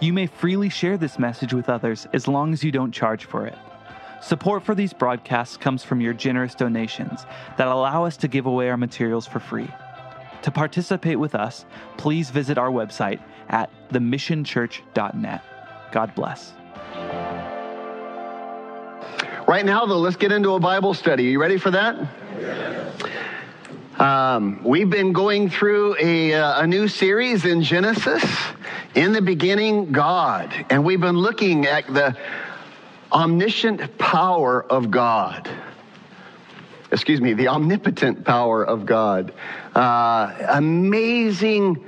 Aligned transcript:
You 0.00 0.14
may 0.14 0.26
freely 0.26 0.70
share 0.70 0.96
this 0.96 1.18
message 1.18 1.52
with 1.52 1.68
others 1.68 2.06
as 2.14 2.26
long 2.26 2.54
as 2.54 2.64
you 2.64 2.72
don't 2.72 2.90
charge 2.90 3.26
for 3.26 3.46
it. 3.46 3.56
Support 4.22 4.62
for 4.62 4.74
these 4.74 4.94
broadcasts 4.94 5.58
comes 5.58 5.84
from 5.84 6.00
your 6.00 6.14
generous 6.14 6.54
donations 6.54 7.26
that 7.58 7.68
allow 7.68 8.06
us 8.06 8.16
to 8.18 8.28
give 8.28 8.46
away 8.46 8.70
our 8.70 8.78
materials 8.78 9.26
for 9.26 9.40
free. 9.40 9.68
To 10.42 10.50
participate 10.50 11.18
with 11.18 11.34
us, 11.34 11.66
please 11.98 12.30
visit 12.30 12.56
our 12.56 12.70
website 12.70 13.20
at 13.50 13.70
themissionchurch.net. 13.90 15.42
God 15.92 16.14
bless. 16.14 16.54
Right 19.46 19.66
now, 19.66 19.84
though, 19.84 19.98
let's 19.98 20.16
get 20.16 20.32
into 20.32 20.54
a 20.54 20.60
Bible 20.60 20.94
study. 20.94 21.26
Are 21.26 21.30
you 21.30 21.40
ready 21.40 21.58
for 21.58 21.72
that? 21.72 21.96
Um, 23.98 24.62
we've 24.64 24.88
been 24.88 25.12
going 25.12 25.50
through 25.50 25.96
a, 26.00 26.32
uh, 26.32 26.62
a 26.62 26.66
new 26.66 26.88
series 26.88 27.44
in 27.44 27.62
Genesis. 27.62 28.24
In 28.94 29.12
the 29.12 29.22
beginning, 29.22 29.92
God. 29.92 30.52
And 30.68 30.84
we've 30.84 31.00
been 31.00 31.18
looking 31.18 31.66
at 31.66 31.86
the 31.86 32.16
omniscient 33.12 33.98
power 33.98 34.64
of 34.64 34.90
God. 34.90 35.48
Excuse 36.90 37.20
me, 37.20 37.32
the 37.34 37.46
omnipotent 37.48 38.24
power 38.24 38.64
of 38.64 38.84
God. 38.84 39.32
Uh, 39.76 40.34
amazing 40.48 41.84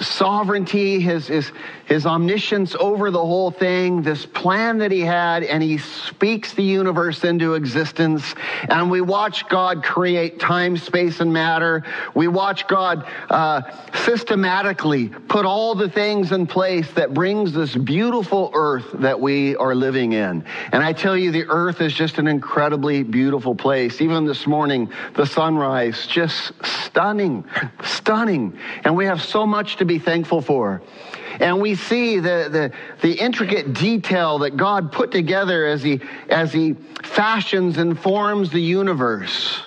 sovereignty, 0.00 1.00
his, 1.00 1.26
his, 1.26 1.52
his 1.90 2.06
omniscience 2.06 2.76
over 2.78 3.10
the 3.10 3.18
whole 3.18 3.50
thing, 3.50 4.00
this 4.00 4.24
plan 4.24 4.78
that 4.78 4.92
he 4.92 5.00
had, 5.00 5.42
and 5.42 5.60
he 5.60 5.76
speaks 5.76 6.54
the 6.54 6.62
universe 6.62 7.24
into 7.24 7.54
existence. 7.54 8.36
And 8.68 8.92
we 8.92 9.00
watch 9.00 9.48
God 9.48 9.82
create 9.82 10.38
time, 10.38 10.76
space, 10.76 11.18
and 11.18 11.32
matter. 11.32 11.82
We 12.14 12.28
watch 12.28 12.68
God 12.68 13.04
uh, 13.28 13.62
systematically 14.04 15.08
put 15.08 15.44
all 15.44 15.74
the 15.74 15.88
things 15.88 16.30
in 16.30 16.46
place 16.46 16.88
that 16.92 17.12
brings 17.12 17.52
this 17.52 17.74
beautiful 17.74 18.52
earth 18.54 18.86
that 18.94 19.18
we 19.18 19.56
are 19.56 19.74
living 19.74 20.12
in. 20.12 20.44
And 20.70 20.84
I 20.84 20.92
tell 20.92 21.16
you, 21.16 21.32
the 21.32 21.46
earth 21.48 21.80
is 21.80 21.92
just 21.92 22.18
an 22.18 22.28
incredibly 22.28 23.02
beautiful 23.02 23.56
place. 23.56 24.00
Even 24.00 24.26
this 24.26 24.46
morning, 24.46 24.92
the 25.14 25.26
sunrise, 25.26 26.06
just 26.06 26.52
stunning, 26.64 27.44
stunning. 27.82 28.56
And 28.84 28.94
we 28.94 29.06
have 29.06 29.20
so 29.20 29.44
much 29.44 29.74
to 29.78 29.84
be 29.84 29.98
thankful 29.98 30.40
for. 30.40 30.80
And 31.40 31.58
we 31.60 31.74
see 31.74 32.18
the, 32.18 32.48
the, 32.50 32.72
the 33.00 33.14
intricate 33.14 33.72
detail 33.72 34.40
that 34.40 34.58
God 34.58 34.92
put 34.92 35.10
together 35.10 35.66
as 35.66 35.82
he, 35.82 36.00
as 36.28 36.52
he 36.52 36.74
fashions 37.02 37.78
and 37.78 37.98
forms 37.98 38.50
the 38.50 38.60
universe 38.60 39.62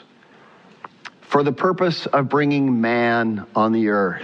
for 1.22 1.42
the 1.42 1.52
purpose 1.52 2.06
of 2.06 2.30
bringing 2.30 2.80
man 2.80 3.48
on 3.56 3.72
the 3.72 3.90
earth. 3.90 4.24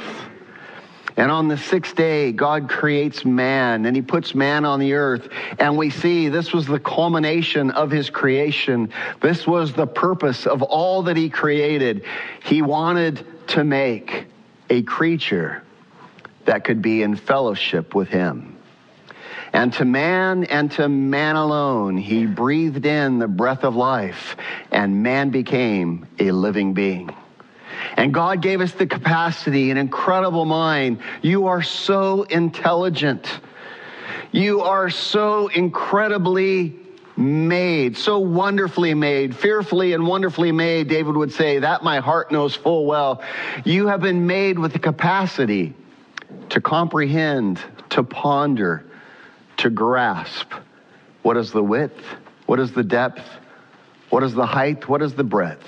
And 1.17 1.31
on 1.31 1.47
the 1.47 1.58
sixth 1.58 1.95
day, 1.95 2.31
God 2.31 2.70
creates 2.70 3.25
man 3.25 3.88
and 3.88 3.95
he 3.95 4.02
puts 4.03 4.36
man 4.36 4.64
on 4.64 4.80
the 4.80 4.94
earth. 4.94 5.27
And 5.58 5.75
we 5.75 5.89
see 5.89 6.30
this 6.30 6.53
was 6.53 6.67
the 6.67 6.80
culmination 6.80 7.72
of 7.72 7.89
his 7.89 8.11
creation. 8.11 8.94
This 9.22 9.47
was 9.47 9.73
the 9.73 9.88
purpose 9.88 10.45
of 10.45 10.61
all 10.61 11.02
that 11.03 11.17
he 11.17 11.30
created. 11.30 12.05
He 12.44 12.61
wanted 12.61 13.25
to 13.47 13.64
make 13.64 14.27
a 14.70 14.83
creature 14.83 15.64
that 16.45 16.63
could 16.63 16.81
be 16.81 17.03
in 17.03 17.15
fellowship 17.15 17.93
with 17.95 18.07
him. 18.07 18.57
And 19.51 19.73
to 19.73 19.85
man 19.85 20.43
and 20.43 20.71
to 20.73 20.87
man 20.87 21.35
alone, 21.35 21.97
he 21.97 22.25
breathed 22.25 22.85
in 22.85 23.19
the 23.19 23.27
breath 23.27 23.63
of 23.63 23.75
life, 23.75 24.35
and 24.71 25.01
man 25.01 25.31
became 25.31 26.07
a 26.19 26.31
living 26.31 26.73
being. 26.73 27.09
And 27.97 28.13
God 28.13 28.41
gave 28.41 28.61
us 28.61 28.73
the 28.73 28.85
capacity, 28.85 29.71
an 29.71 29.77
incredible 29.77 30.45
mind. 30.45 30.99
You 31.21 31.47
are 31.47 31.63
so 31.63 32.23
intelligent. 32.23 33.39
You 34.31 34.61
are 34.61 34.89
so 34.89 35.47
incredibly 35.47 36.75
made, 37.17 37.97
so 37.97 38.19
wonderfully 38.19 38.93
made, 38.93 39.35
fearfully 39.35 39.93
and 39.93 40.05
wonderfully 40.08 40.52
made, 40.52 40.87
David 40.87 41.15
would 41.15 41.33
say, 41.33 41.59
that 41.59 41.83
my 41.83 41.99
heart 41.99 42.31
knows 42.31 42.55
full 42.55 42.85
well. 42.85 43.21
You 43.65 43.87
have 43.87 44.02
been 44.02 44.27
made 44.27 44.59
with 44.59 44.73
the 44.73 44.80
capacity 44.80 45.73
to 46.49 46.61
comprehend, 46.61 47.59
to 47.89 48.03
ponder, 48.03 48.85
to 49.57 49.69
grasp. 49.69 50.51
What 51.21 51.37
is 51.37 51.51
the 51.51 51.63
width, 51.63 52.03
what 52.45 52.59
is 52.59 52.71
the 52.71 52.83
depth, 52.83 53.27
what 54.09 54.23
is 54.23 54.33
the 54.33 54.45
height, 54.45 54.87
what 54.87 55.01
is 55.01 55.13
the 55.13 55.23
breadth 55.23 55.67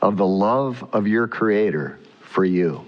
of 0.00 0.16
the 0.16 0.26
love 0.26 0.84
of 0.92 1.06
your 1.06 1.28
Creator 1.28 1.98
for 2.20 2.44
you. 2.44 2.84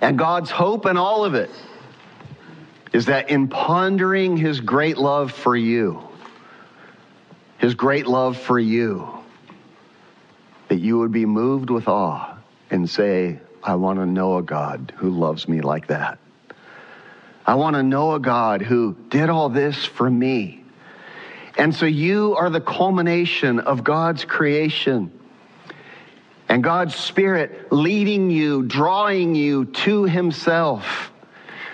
And 0.00 0.18
God's 0.18 0.50
hope 0.50 0.86
in 0.86 0.96
all 0.96 1.24
of 1.24 1.34
it 1.34 1.50
is 2.92 3.06
that 3.06 3.30
in 3.30 3.48
pondering 3.48 4.36
His 4.36 4.60
great 4.60 4.98
love 4.98 5.32
for 5.32 5.56
you, 5.56 6.02
His 7.58 7.74
great 7.74 8.06
love 8.06 8.36
for 8.36 8.58
you, 8.58 9.08
that 10.68 10.78
you 10.78 10.98
would 10.98 11.12
be 11.12 11.24
moved 11.24 11.70
with 11.70 11.88
awe 11.88 12.36
and 12.70 12.88
say, 12.88 13.40
I 13.64 13.76
want 13.76 13.98
to 13.98 14.04
know 14.04 14.36
a 14.36 14.42
God 14.42 14.92
who 14.98 15.08
loves 15.08 15.48
me 15.48 15.62
like 15.62 15.86
that. 15.86 16.18
I 17.46 17.54
want 17.54 17.76
to 17.76 17.82
know 17.82 18.14
a 18.14 18.20
God 18.20 18.60
who 18.60 18.94
did 19.08 19.30
all 19.30 19.48
this 19.48 19.86
for 19.86 20.08
me. 20.08 20.62
And 21.56 21.74
so 21.74 21.86
you 21.86 22.36
are 22.36 22.50
the 22.50 22.60
culmination 22.60 23.60
of 23.60 23.82
God's 23.82 24.26
creation. 24.26 25.18
And 26.46 26.62
God's 26.62 26.94
Spirit 26.94 27.72
leading 27.72 28.30
you, 28.30 28.64
drawing 28.64 29.34
you 29.34 29.64
to 29.64 30.04
Himself. 30.04 31.10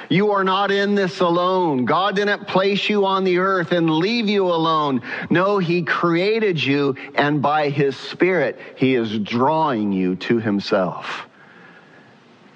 You 0.09 0.31
are 0.31 0.45
not 0.45 0.71
in 0.71 0.95
this 0.95 1.19
alone. 1.19 1.87
God 1.87 2.15
didn't 2.15 2.47
place 2.47 2.89
you 2.89 3.05
on 3.05 3.25
the 3.25 3.39
earth 3.39 3.73
and 3.73 3.91
leave 3.91 4.29
you 4.29 4.47
alone. 4.47 5.03
No, 5.29 5.59
He 5.59 5.83
created 5.83 6.63
you, 6.63 6.95
and 7.17 7.43
by 7.43 7.69
His 7.69 7.97
Spirit, 7.97 8.61
He 8.77 8.95
is 8.95 9.19
drawing 9.19 9.93
you 9.93 10.15
to 10.17 10.39
Himself. 10.39 11.27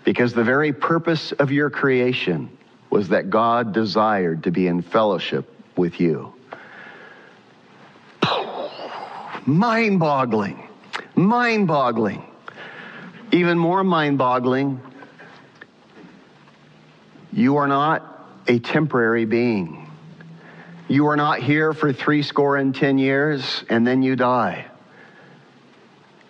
Because 0.05 0.35
the 0.35 0.45
very 0.45 0.73
purpose 0.73 1.33
of 1.33 1.51
your 1.51 1.71
creation 1.71 2.51
was 2.91 3.09
that 3.09 3.31
God 3.31 3.73
desired 3.73 4.45
to 4.45 4.51
be 4.51 4.67
in 4.67 4.83
fellowship 4.83 5.51
with 5.77 6.01
you. 6.01 6.33
Mind 9.47 9.99
boggling. 9.99 10.69
Mind 11.15 11.67
boggling. 11.67 12.25
Even 13.33 13.59
more 13.59 13.83
mind 13.83 14.17
boggling, 14.17 14.81
you 17.33 17.57
are 17.57 17.67
not 17.67 18.27
a 18.47 18.59
temporary 18.61 19.25
being. 19.25 19.91
You 20.87 21.09
are 21.09 21.17
not 21.17 21.41
here 21.41 21.73
for 21.73 21.93
three 21.93 22.23
score 22.23 22.57
and 22.57 22.75
ten 22.75 22.97
years 22.97 23.65
and 23.69 23.87
then 23.87 24.03
you 24.03 24.17
die. 24.17 24.67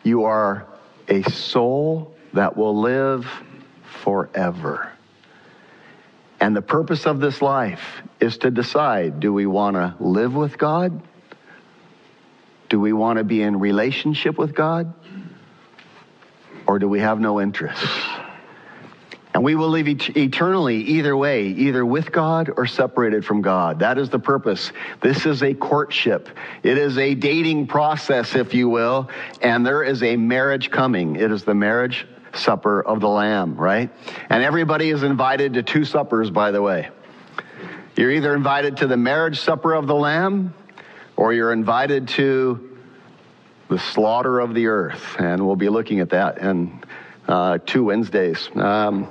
You 0.03 0.25
are 0.25 0.67
a 1.09 1.23
soul 1.25 2.15
that 2.33 2.57
will 2.57 2.81
live 2.81 3.27
forever. 4.03 4.91
And 6.41 6.55
the 6.55 6.63
purpose 6.63 7.07
of 7.07 7.21
this 7.21 7.41
life 7.41 8.03
is 8.21 8.39
to 8.39 8.51
decide 8.51 9.21
do 9.21 9.33
we 9.33 9.47
want 9.47 9.77
to 9.77 9.95
live 10.01 10.35
with 10.35 10.59
God? 10.59 11.01
Do 12.69 12.81
we 12.81 12.93
want 12.93 13.19
to 13.19 13.25
be 13.25 13.43
in 13.43 13.61
relationship 13.61 14.37
with 14.37 14.55
God? 14.55 14.93
Or 16.67 16.79
do 16.79 16.89
we 16.89 17.01
have 17.01 17.21
no 17.21 17.41
interest? 17.41 17.87
And 19.35 19.43
we 19.43 19.57
will 19.57 19.69
live 19.69 19.89
et- 19.89 20.17
eternally 20.17 20.77
either 20.77 21.17
way, 21.17 21.49
either 21.49 21.85
with 21.85 22.13
God 22.13 22.51
or 22.57 22.67
separated 22.67 23.25
from 23.25 23.43
God. 23.43 23.81
That 23.81 23.99
is 23.99 24.09
the 24.09 24.21
purpose. 24.21 24.71
This 25.01 25.27
is 25.27 25.43
a 25.43 25.55
courtship. 25.55 26.29
It 26.63 26.79
is 26.79 26.99
a 26.99 27.15
dating 27.15 27.67
process, 27.67 28.37
if 28.37 28.55
you 28.55 28.69
will, 28.69 29.11
and 29.43 29.67
there 29.67 29.83
is 29.83 30.05
a 30.05 30.17
marriage 30.17 30.71
coming. 30.71 31.17
It 31.17 31.33
is 31.33 31.43
the 31.43 31.55
marriage 31.55 32.07
supper 32.37 32.83
of 32.83 33.01
the 33.01 33.09
Lamb, 33.09 33.57
right? 33.57 33.91
And 34.29 34.43
everybody 34.43 34.91
is 34.91 35.03
invited 35.03 35.55
to 35.55 35.63
two 35.63 35.85
suppers, 35.85 36.31
by 36.31 36.51
the 36.51 36.63
way. 36.63 36.89
You're 37.97 38.11
either 38.11 38.35
invited 38.35 38.79
to 38.79 38.87
the 38.87 38.97
marriage 38.97 39.41
supper 39.41 39.73
of 39.73 39.87
the 39.87 39.95
Lamb 39.95 40.55
or 41.17 41.33
you're 41.33 41.53
invited 41.53 42.09
to 42.09 42.79
the 43.69 43.79
slaughter 43.79 44.41
of 44.41 44.55
the 44.55 44.67
earth. 44.67 45.17
And 45.19 45.47
we'll 45.47 45.57
be 45.57 45.69
looking 45.69 46.01
at 46.01 46.11
that 46.11 46.39
in 46.39 46.83
uh, 47.29 47.59
two 47.65 47.85
Wednesdays. 47.85 48.49
Um, 48.55 49.09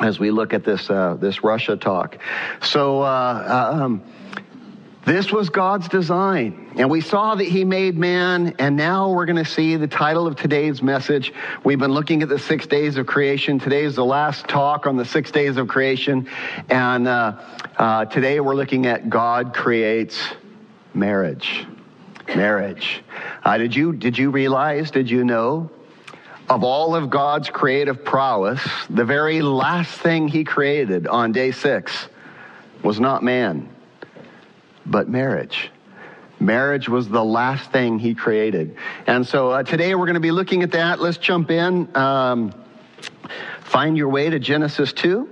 as 0.00 0.18
we 0.18 0.30
look 0.30 0.52
at 0.52 0.64
this 0.64 0.90
uh, 0.90 1.14
this 1.14 1.44
Russia 1.44 1.76
talk, 1.76 2.18
so 2.60 3.02
uh, 3.02 3.70
um, 3.72 4.02
this 5.04 5.32
was 5.32 5.50
God's 5.50 5.88
design. 5.88 6.74
And 6.76 6.88
we 6.88 7.00
saw 7.00 7.34
that 7.34 7.44
He 7.44 7.64
made 7.64 7.98
man, 7.98 8.54
and 8.58 8.76
now 8.76 9.10
we're 9.10 9.26
going 9.26 9.42
to 9.42 9.44
see 9.44 9.76
the 9.76 9.88
title 9.88 10.26
of 10.28 10.36
today's 10.36 10.80
message. 10.80 11.32
We've 11.64 11.78
been 11.78 11.92
looking 11.92 12.22
at 12.22 12.28
the 12.28 12.38
six 12.38 12.66
days 12.66 12.96
of 12.96 13.06
creation. 13.06 13.58
Today 13.58 13.82
is 13.84 13.96
the 13.96 14.04
last 14.04 14.46
talk 14.46 14.86
on 14.86 14.96
the 14.96 15.04
six 15.04 15.32
days 15.32 15.56
of 15.56 15.66
creation. 15.66 16.28
And 16.70 17.08
uh, 17.08 17.40
uh, 17.76 18.04
today 18.04 18.38
we're 18.38 18.54
looking 18.54 18.86
at 18.86 19.10
God 19.10 19.54
creates 19.54 20.20
marriage. 20.94 21.66
Marriage. 22.28 23.02
Uh, 23.44 23.58
did, 23.58 23.74
you, 23.74 23.92
did 23.92 24.16
you 24.16 24.30
realize, 24.30 24.92
did 24.92 25.10
you 25.10 25.24
know, 25.24 25.68
of 26.48 26.62
all 26.62 26.94
of 26.94 27.10
God's 27.10 27.50
creative 27.50 28.04
prowess, 28.04 28.60
the 28.88 29.04
very 29.04 29.42
last 29.42 29.98
thing 29.98 30.28
He 30.28 30.44
created 30.44 31.08
on 31.08 31.32
day 31.32 31.50
six 31.50 32.08
was 32.82 33.00
not 33.00 33.22
man, 33.22 33.71
but 34.86 35.08
marriage. 35.08 35.70
Marriage 36.40 36.88
was 36.88 37.08
the 37.08 37.22
last 37.22 37.70
thing 37.70 37.98
he 37.98 38.14
created. 38.14 38.76
And 39.06 39.26
so 39.26 39.50
uh, 39.50 39.62
today 39.62 39.94
we're 39.94 40.06
going 40.06 40.14
to 40.14 40.20
be 40.20 40.32
looking 40.32 40.62
at 40.62 40.72
that. 40.72 41.00
Let's 41.00 41.18
jump 41.18 41.50
in. 41.50 41.94
Um, 41.96 42.52
find 43.60 43.96
your 43.96 44.08
way 44.08 44.28
to 44.28 44.38
Genesis 44.38 44.92
2. 44.92 45.28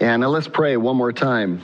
And 0.00 0.22
let's 0.22 0.48
pray 0.48 0.76
one 0.76 0.96
more 0.96 1.12
time. 1.12 1.60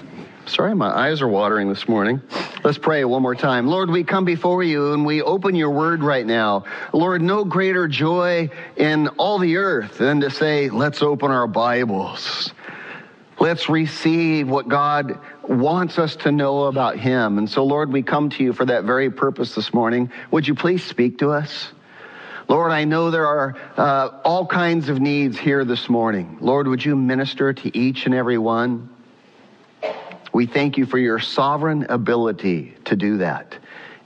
Sorry, 0.46 0.74
my 0.74 0.88
eyes 0.88 1.22
are 1.22 1.28
watering 1.28 1.68
this 1.68 1.88
morning. 1.88 2.20
Let's 2.66 2.78
pray 2.78 3.04
one 3.04 3.22
more 3.22 3.36
time. 3.36 3.68
Lord, 3.68 3.90
we 3.90 4.02
come 4.02 4.24
before 4.24 4.60
you 4.60 4.92
and 4.92 5.06
we 5.06 5.22
open 5.22 5.54
your 5.54 5.70
word 5.70 6.02
right 6.02 6.26
now. 6.26 6.64
Lord, 6.92 7.22
no 7.22 7.44
greater 7.44 7.86
joy 7.86 8.50
in 8.76 9.06
all 9.18 9.38
the 9.38 9.58
earth 9.58 9.98
than 9.98 10.20
to 10.22 10.30
say, 10.30 10.68
let's 10.68 11.00
open 11.00 11.30
our 11.30 11.46
Bibles. 11.46 12.52
Let's 13.38 13.68
receive 13.68 14.48
what 14.48 14.68
God 14.68 15.20
wants 15.44 15.96
us 16.00 16.16
to 16.16 16.32
know 16.32 16.64
about 16.64 16.98
Him. 16.98 17.38
And 17.38 17.48
so, 17.48 17.62
Lord, 17.62 17.92
we 17.92 18.02
come 18.02 18.30
to 18.30 18.42
you 18.42 18.52
for 18.52 18.64
that 18.64 18.82
very 18.82 19.12
purpose 19.12 19.54
this 19.54 19.72
morning. 19.72 20.10
Would 20.32 20.48
you 20.48 20.56
please 20.56 20.82
speak 20.82 21.18
to 21.18 21.30
us? 21.30 21.68
Lord, 22.48 22.72
I 22.72 22.82
know 22.82 23.12
there 23.12 23.28
are 23.28 23.56
uh, 23.76 24.20
all 24.24 24.44
kinds 24.44 24.88
of 24.88 24.98
needs 24.98 25.38
here 25.38 25.64
this 25.64 25.88
morning. 25.88 26.38
Lord, 26.40 26.66
would 26.66 26.84
you 26.84 26.96
minister 26.96 27.52
to 27.52 27.78
each 27.78 28.06
and 28.06 28.14
every 28.14 28.38
one? 28.38 28.88
We 30.32 30.46
thank 30.46 30.76
you 30.76 30.86
for 30.86 30.98
your 30.98 31.18
sovereign 31.18 31.86
ability 31.88 32.74
to 32.86 32.96
do 32.96 33.18
that. 33.18 33.56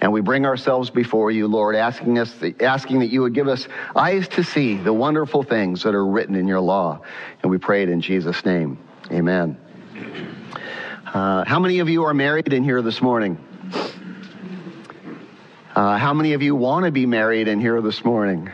And 0.01 0.13
we 0.13 0.23
bring 0.23 0.47
ourselves 0.47 0.89
before 0.89 1.31
you, 1.31 1.47
Lord, 1.47 1.77
asking 1.77 2.19
us, 2.19 2.35
asking 2.61 3.01
that 3.01 3.09
you 3.09 3.21
would 3.21 3.35
give 3.35 3.49
us 3.49 3.69
eyes 3.95 4.29
to 4.29 4.43
see 4.43 4.77
the 4.77 4.93
wonderful 4.93 5.43
things 5.43 5.83
that 5.83 5.95
are 5.95 6.07
written 6.07 6.35
in 6.37 6.49
your 6.49 6.61
law. 6.61 7.01
And 7.43 7.51
we 7.51 7.59
pray 7.59 7.83
it 7.83 7.91
in 7.91 8.01
Jesus' 8.01 8.45
name. 8.45 8.79
Amen. 9.11 9.59
Uh, 11.07 11.45
how 11.45 11.59
many 11.59 11.81
of 11.81 11.89
you 11.89 12.05
are 12.05 12.15
married 12.15 12.53
in 12.53 12.65
here 12.65 12.81
this 12.81 13.03
morning? 13.03 13.39
Uh, 15.75 15.99
how 15.99 16.15
many 16.15 16.33
of 16.33 16.43
you 16.43 16.55
want 16.55 16.87
to 16.87 16.91
be 16.91 17.05
married 17.05 17.49
in 17.49 17.61
here 17.61 17.81
this 17.83 18.05
morning? 18.05 18.51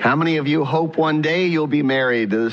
How 0.00 0.16
many 0.16 0.36
of 0.36 0.46
you 0.46 0.64
hope 0.64 0.96
one 0.96 1.22
day 1.22 1.46
you'll 1.46 1.66
be 1.66 1.82
married? 1.82 2.32
Uh, 2.34 2.50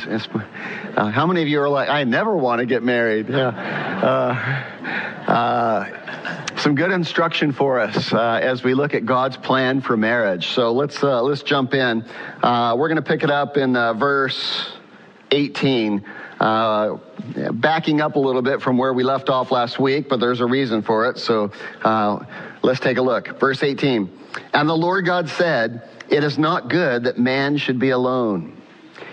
how 1.09 1.25
many 1.27 1.41
of 1.41 1.47
you 1.47 1.61
are 1.61 1.69
like, 1.69 1.89
I 1.89 2.03
never 2.03 2.35
want 2.35 2.59
to 2.59 2.65
get 2.65 2.83
married? 2.83 3.29
Yeah. 3.29 3.47
Uh, 5.27 5.31
uh, 5.31 6.57
some 6.57 6.75
good 6.75 6.91
instruction 6.91 7.51
for 7.51 7.79
us 7.79 8.13
uh, 8.13 8.39
as 8.41 8.63
we 8.63 8.73
look 8.73 8.93
at 8.93 9.05
God's 9.05 9.38
plan 9.38 9.81
for 9.81 9.97
marriage. 9.97 10.47
So 10.47 10.71
let's 10.71 11.03
uh, 11.03 11.21
let's 11.21 11.43
jump 11.43 11.73
in. 11.73 12.05
we're 12.43 12.88
going 12.88 12.95
to 12.95 13.01
pick 13.01 13.23
it 13.23 13.31
up 13.31 13.57
in 13.57 13.73
verse 13.73 14.71
18. 15.31 16.05
Uh, 16.39 16.97
backing 17.51 18.01
up 18.01 18.15
a 18.15 18.19
little 18.19 18.41
bit 18.41 18.61
from 18.61 18.77
where 18.77 18.94
we 18.94 19.03
left 19.03 19.29
off 19.29 19.51
last 19.51 19.79
week, 19.79 20.09
but 20.09 20.19
there's 20.19 20.39
a 20.39 20.45
reason 20.45 20.81
for 20.81 21.07
it. 21.07 21.19
So 21.19 21.51
uh, 21.83 22.25
let's 22.63 22.79
take 22.79 22.97
a 22.97 23.01
look. 23.01 23.39
Verse 23.39 23.61
18. 23.61 24.09
And 24.53 24.67
the 24.67 24.75
Lord 24.75 25.05
God 25.05 25.29
said, 25.29 25.87
It 26.11 26.25
is 26.25 26.37
not 26.37 26.69
good 26.69 27.05
that 27.05 27.17
man 27.17 27.55
should 27.57 27.79
be 27.79 27.91
alone. 27.91 28.57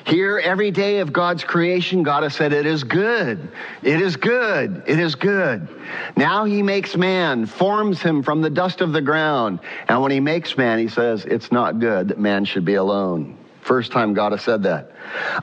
Here, 0.04 0.38
every 0.38 0.70
day 0.70 0.98
of 0.98 1.12
God's 1.12 1.44
creation, 1.44 2.02
God 2.02 2.22
has 2.24 2.34
said, 2.34 2.52
It 2.52 2.66
is 2.66 2.82
good. 2.82 3.50
It 3.82 4.00
is 4.00 4.16
good. 4.16 4.82
It 4.86 4.98
is 4.98 5.14
good. 5.14 5.68
Now 6.16 6.44
he 6.44 6.62
makes 6.62 6.96
man, 6.96 7.46
forms 7.46 8.02
him 8.02 8.22
from 8.22 8.42
the 8.42 8.50
dust 8.50 8.80
of 8.80 8.92
the 8.92 9.00
ground. 9.00 9.60
And 9.86 10.02
when 10.02 10.10
he 10.10 10.18
makes 10.18 10.56
man, 10.56 10.78
he 10.78 10.88
says, 10.88 11.24
It's 11.24 11.52
not 11.52 11.78
good 11.78 12.08
that 12.08 12.18
man 12.18 12.44
should 12.44 12.64
be 12.64 12.74
alone. 12.74 13.38
First 13.60 13.92
time 13.92 14.14
God 14.14 14.32
has 14.32 14.42
said 14.42 14.64
that. 14.64 14.92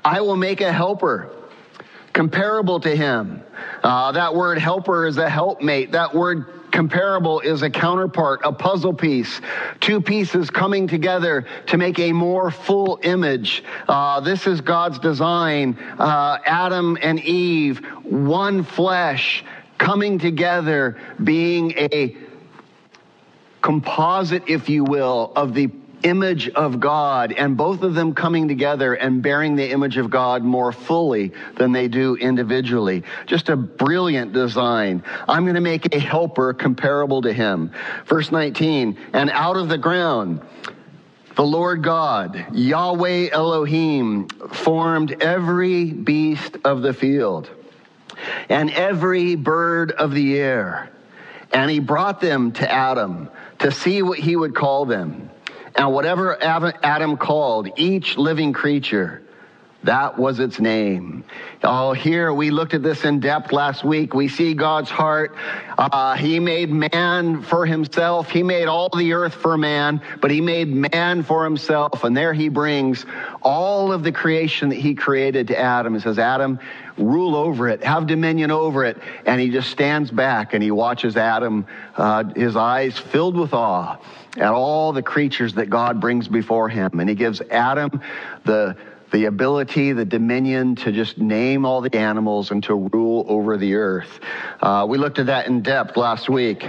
I 0.03 0.21
will 0.21 0.35
make 0.35 0.61
a 0.61 0.73
helper 0.73 1.31
comparable 2.15 2.79
to 2.79 2.95
him. 2.95 3.43
Uh, 3.83 4.13
that 4.13 4.33
word 4.33 4.57
helper 4.57 5.05
is 5.05 5.17
a 5.17 5.29
helpmate. 5.29 5.91
That 5.91 6.15
word 6.15 6.54
comparable 6.75 7.39
is 7.39 7.62
a 7.62 7.69
counterpart, 7.69 8.42
a 8.44 8.51
puzzle 8.51 8.94
piece, 8.94 9.39
two 9.80 10.01
pieces 10.01 10.50
coming 10.50 10.88
together 10.88 11.45
to 11.68 11.77
make 11.77 11.98
a 12.00 12.12
more 12.12 12.51
full 12.51 13.00
image. 13.01 13.63
Uh, 13.88 14.19
this 14.19 14.45
is 14.45 14.60
God's 14.60 15.00
design. 15.00 15.77
Uh, 15.98 16.38
Adam 16.45 16.98
and 17.01 17.19
Eve, 17.22 17.80
one 18.04 18.62
flesh, 18.62 19.45
coming 19.77 20.19
together, 20.19 21.00
being 21.24 21.72
a 21.77 22.16
composite, 23.62 24.44
if 24.48 24.68
you 24.68 24.83
will, 24.83 25.31
of 25.36 25.54
the 25.54 25.68
image 26.05 26.49
of 26.49 26.79
God, 26.79 27.33
and 27.33 27.57
both 27.57 27.81
of 27.81 27.95
them 27.95 28.13
coming 28.13 28.47
together 28.47 28.93
and 28.93 29.21
bearing 29.21 29.55
the 29.55 29.69
image 29.71 29.97
of 29.97 30.09
God 30.09 30.43
more 30.43 30.71
fully 30.71 31.33
than 31.55 31.71
they 31.71 31.87
do 31.87 32.15
individually. 32.15 33.03
Just 33.25 33.49
a 33.49 33.55
brilliant 33.55 34.31
design. 34.31 35.03
I'm 35.27 35.43
going 35.43 35.55
to 35.55 35.61
make 35.61 35.93
a 35.93 35.99
helper 35.99 36.53
comparable 36.53 37.23
to 37.23 37.33
him. 37.33 37.71
Verse 38.05 38.31
19, 38.31 38.97
and 39.13 39.31
out 39.31 39.57
of 39.57 39.67
the 39.67 39.79
ground, 39.79 40.41
the 41.35 41.45
Lord 41.45 41.83
God, 41.83 42.45
Yahweh 42.53 43.29
Elohim, 43.31 44.29
formed 44.29 45.23
every 45.23 45.91
beast 45.91 46.57
of 46.63 46.81
the 46.81 46.93
field 46.93 47.49
and 48.47 48.71
every 48.71 49.35
bird 49.35 49.91
of 49.91 50.13
the 50.13 50.39
air. 50.39 50.91
And 51.51 51.69
he 51.69 51.79
brought 51.79 52.21
them 52.21 52.51
to 52.53 52.71
Adam 52.71 53.29
to 53.59 53.71
see 53.71 54.01
what 54.01 54.19
he 54.19 54.35
would 54.35 54.55
call 54.55 54.85
them. 54.85 55.29
And 55.75 55.92
whatever 55.94 56.38
Adam 56.42 57.18
called 57.18 57.69
each 57.77 58.18
living 58.18 58.54
creature, 58.54 59.22
that 59.85 60.17
was 60.17 60.39
its 60.39 60.59
name. 60.59 61.23
Oh, 61.63 61.93
here 61.93 62.33
we 62.33 62.49
looked 62.51 62.73
at 62.73 62.83
this 62.83 63.05
in 63.05 63.19
depth 63.19 63.51
last 63.51 63.83
week. 63.83 64.13
We 64.13 64.27
see 64.27 64.53
God's 64.53 64.89
heart. 64.89 65.35
Uh, 65.77 66.15
he 66.15 66.39
made 66.39 66.69
man 66.71 67.41
for 67.41 67.65
himself. 67.65 68.29
He 68.29 68.43
made 68.43 68.67
all 68.67 68.89
the 68.89 69.13
earth 69.13 69.35
for 69.35 69.57
man, 69.57 70.01
but 70.21 70.31
he 70.31 70.41
made 70.41 70.69
man 70.69 71.23
for 71.23 71.43
himself. 71.43 72.03
And 72.03 72.15
there 72.15 72.33
he 72.33 72.49
brings 72.49 73.05
all 73.41 73.91
of 73.91 74.03
the 74.03 74.11
creation 74.11 74.69
that 74.69 74.75
he 74.75 74.95
created 74.95 75.47
to 75.49 75.59
Adam 75.59 75.93
and 75.93 76.03
says, 76.03 76.19
Adam, 76.19 76.59
rule 76.97 77.35
over 77.35 77.67
it, 77.69 77.83
have 77.83 78.07
dominion 78.07 78.51
over 78.51 78.85
it. 78.85 78.97
And 79.25 79.39
he 79.39 79.49
just 79.49 79.69
stands 79.69 80.11
back 80.11 80.53
and 80.53 80.63
he 80.63 80.71
watches 80.71 81.17
Adam, 81.17 81.67
uh, 81.95 82.23
his 82.35 82.55
eyes 82.55 82.97
filled 82.97 83.38
with 83.38 83.53
awe 83.53 83.97
at 84.38 84.51
all 84.51 84.93
the 84.93 85.01
creatures 85.01 85.53
that 85.53 85.69
God 85.69 85.99
brings 85.99 86.27
before 86.27 86.69
him. 86.69 86.99
And 86.99 87.09
he 87.09 87.15
gives 87.15 87.41
Adam 87.41 88.01
the, 88.43 88.75
the 89.11 89.25
ability, 89.25 89.93
the 89.93 90.05
dominion 90.05 90.75
to 90.75 90.91
just 90.91 91.17
name 91.17 91.65
all 91.65 91.81
the 91.81 91.95
animals 91.95 92.51
and 92.51 92.63
to 92.63 92.75
rule 92.75 93.25
over 93.27 93.57
the 93.57 93.75
earth. 93.75 94.19
Uh, 94.62 94.85
we 94.88 94.97
looked 94.97 95.19
at 95.19 95.27
that 95.27 95.47
in 95.47 95.62
depth 95.62 95.95
last 95.97 96.29
week. 96.29 96.67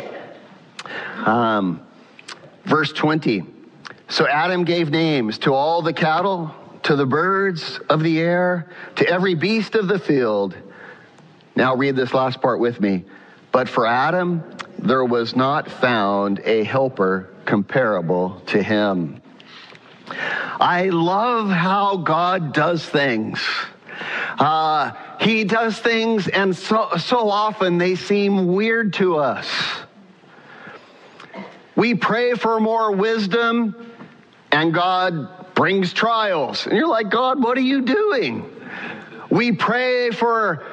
Um, 1.25 1.85
verse 2.65 2.93
20. 2.93 3.45
So 4.09 4.27
Adam 4.29 4.65
gave 4.65 4.91
names 4.91 5.39
to 5.39 5.55
all 5.55 5.83
the 5.83 5.93
cattle, 5.93 6.55
to 6.85 6.95
the 6.95 7.07
birds 7.07 7.81
of 7.89 8.03
the 8.03 8.21
air, 8.21 8.71
to 8.97 9.09
every 9.09 9.35
beast 9.35 9.75
of 9.75 9.89
the 9.89 9.99
field. 9.99 10.57
Now 11.57 11.75
read 11.75 11.97
this 11.97 12.15
last 12.15 12.41
part 12.41 12.61
with 12.61 12.81
me. 12.81 13.05
But 13.51 13.69
for 13.69 13.87
Adam, 13.87 14.45
there 14.79 15.05
was 15.05 15.35
not 15.35 15.71
found 15.71 16.41
a 16.45 16.63
helper 16.65 17.31
comparable 17.47 18.43
to 18.47 18.63
him. 18.63 19.23
I 20.09 20.89
love 20.93 21.49
how 21.49 21.97
God 21.99 22.53
does 22.53 22.85
things. 22.85 23.41
Uh, 24.39 24.93
he 25.21 25.45
does 25.45 25.79
things, 25.79 26.29
and 26.29 26.55
so, 26.55 26.91
so 26.99 27.29
often 27.29 27.79
they 27.79 27.95
seem 27.95 28.49
weird 28.49 28.93
to 28.95 29.17
us. 29.17 29.49
We 31.75 31.95
pray 31.95 32.35
for 32.35 32.61
more 32.61 32.93
wisdom, 32.93 33.93
and 34.53 34.73
God 34.73 35.55
brings 35.55 35.93
trials. 35.93 36.67
And 36.67 36.77
you're 36.77 36.89
like, 36.89 37.11
God, 37.11 37.43
what 37.43 37.57
are 37.59 37.63
you 37.63 37.83
doing? 37.83 38.51
We 39.37 39.53
pray 39.53 40.13
for 40.13 40.65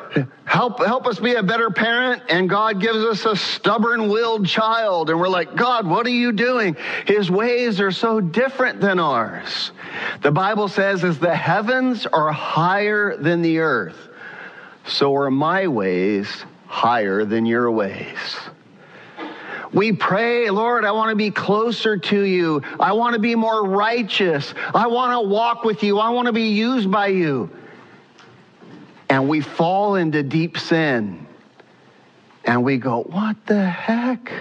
help, 0.46 0.80
help 0.80 1.06
us 1.06 1.20
be 1.20 1.34
a 1.34 1.44
better 1.44 1.70
parent, 1.70 2.24
and 2.30 2.50
God 2.50 2.80
gives 2.80 3.00
us 3.00 3.26
a 3.26 3.36
stubborn 3.36 4.08
willed 4.08 4.48
child. 4.48 5.10
And 5.10 5.20
we're 5.20 5.28
like, 5.28 5.58
God, 5.58 5.86
what 5.86 6.06
are 6.06 6.12
you 6.12 6.32
doing? 6.32 6.78
His 7.06 7.30
ways 7.30 7.82
are 7.82 7.92
so 7.92 8.22
different 8.22 8.80
than 8.80 9.00
ours. 9.00 9.74
The 10.22 10.32
Bible 10.32 10.70
says, 10.70 11.04
as 11.04 11.20
the 11.20 11.36
heavens 11.36 12.06
are 12.06 12.32
higher 12.32 13.18
than 13.18 13.42
the 13.42 13.60
earth, 13.60 14.08
so 14.88 15.14
are 15.14 15.30
my 15.30 15.68
ways 15.68 16.46
higher 16.66 17.26
than 17.26 17.46
your 17.46 17.70
ways. 17.70 18.38
We 19.74 19.92
pray, 19.92 20.50
Lord, 20.50 20.86
I 20.86 20.92
want 20.92 21.10
to 21.10 21.18
be 21.18 21.32
closer 21.32 21.98
to 21.98 22.22
you. 22.22 22.62
I 22.80 22.94
want 22.94 23.14
to 23.16 23.20
be 23.20 23.36
more 23.36 23.68
righteous. 23.68 24.54
I 24.74 24.88
want 24.88 25.12
to 25.12 25.28
walk 25.28 25.66
with 25.66 25.84
you. 25.84 26.00
I 26.00 26.12
want 26.12 26.28
to 26.28 26.32
be 26.32 26.48
used 26.48 26.90
by 26.90 27.08
you 27.08 27.50
and 29.10 29.28
we 29.28 29.42
fall 29.42 29.96
into 29.96 30.24
deep 30.24 30.58
sin 30.58 31.28
and 32.46 32.64
we 32.64 32.78
go, 32.78 33.04
What 33.04 33.38
the 33.46 33.66
heck? 33.66 34.32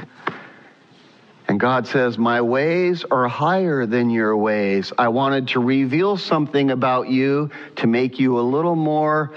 And 1.49 1.61
God 1.61 1.87
says, 1.87 2.17
My 2.17 2.41
ways 2.41 3.05
are 3.11 3.29
higher 3.29 3.85
than 3.87 4.11
your 4.11 4.37
ways. 4.37 4.93
I 4.97 5.09
wanted 5.09 5.49
to 5.49 5.61
reveal 5.61 6.17
something 6.17 6.71
about 6.71 7.09
you 7.09 7.51
to 7.77 7.87
make 7.87 8.19
you 8.19 8.39
a 8.39 8.43
little 8.43 8.77
more 8.77 9.35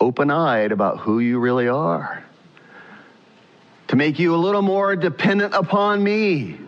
open 0.00 0.30
eyed 0.30 0.72
about 0.72 0.98
who 0.98 1.20
you 1.20 1.38
really 1.38 1.68
are, 1.68 2.24
to 3.88 3.96
make 3.96 4.18
you 4.18 4.34
a 4.34 4.36
little 4.36 4.62
more 4.62 4.96
dependent 4.96 5.54
upon 5.54 6.02
me. 6.02 6.58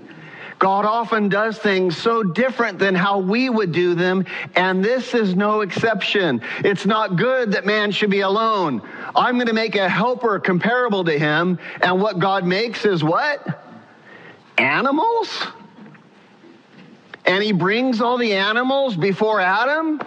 God 0.59 0.85
often 0.85 1.29
does 1.29 1.59
things 1.59 1.97
so 1.97 2.23
different 2.23 2.79
than 2.79 2.95
how 2.95 3.19
we 3.19 3.51
would 3.51 3.73
do 3.73 3.95
them, 3.95 4.25
and 4.55 4.85
this 4.85 5.15
is 5.15 5.35
no 5.35 5.61
exception. 5.61 6.41
It's 6.59 6.87
not 6.87 7.17
good 7.17 7.53
that 7.53 7.67
man 7.67 7.91
should 7.91 8.11
be 8.11 8.21
alone. 8.21 8.83
I'm 9.15 9.35
going 9.35 9.49
to 9.49 9.53
make 9.53 9.77
a 9.77 9.89
helper 9.89 10.39
comparable 10.39 11.05
to 11.05 11.19
him, 11.19 11.59
and 11.83 12.01
what 12.01 12.19
God 12.19 12.45
makes 12.45 12.85
is 12.85 13.03
what? 13.03 13.63
Animals? 14.59 15.29
And 17.27 17.43
he 17.43 17.53
brings 17.53 18.01
all 18.01 18.19
the 18.19 18.35
animals 18.35 18.97
before 18.97 19.41
Adam? 19.41 20.01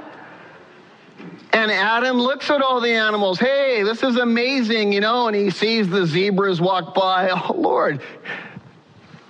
And 1.53 1.71
Adam 1.71 2.17
looks 2.17 2.51
at 2.51 2.61
all 2.61 2.79
the 2.79 2.93
animals. 2.93 3.39
Hey, 3.39 3.81
this 3.81 4.03
is 4.03 4.17
amazing, 4.17 4.93
you 4.93 4.99
know, 4.99 5.27
and 5.27 5.35
he 5.35 5.49
sees 5.49 5.89
the 5.89 6.05
zebras 6.05 6.61
walk 6.61 6.93
by. 6.93 7.29
Oh, 7.49 7.53
Lord, 7.53 8.01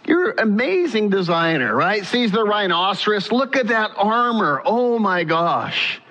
you're 0.07 0.31
an 0.31 0.39
amazing 0.39 1.09
designer, 1.09 1.75
right? 1.75 2.05
Sees 2.05 2.31
the 2.31 2.43
rhinoceros. 2.43 3.31
Look 3.31 3.57
at 3.57 3.67
that 3.67 3.91
armor. 3.95 4.61
Oh 4.65 4.97
my 4.97 5.25
gosh. 5.25 6.01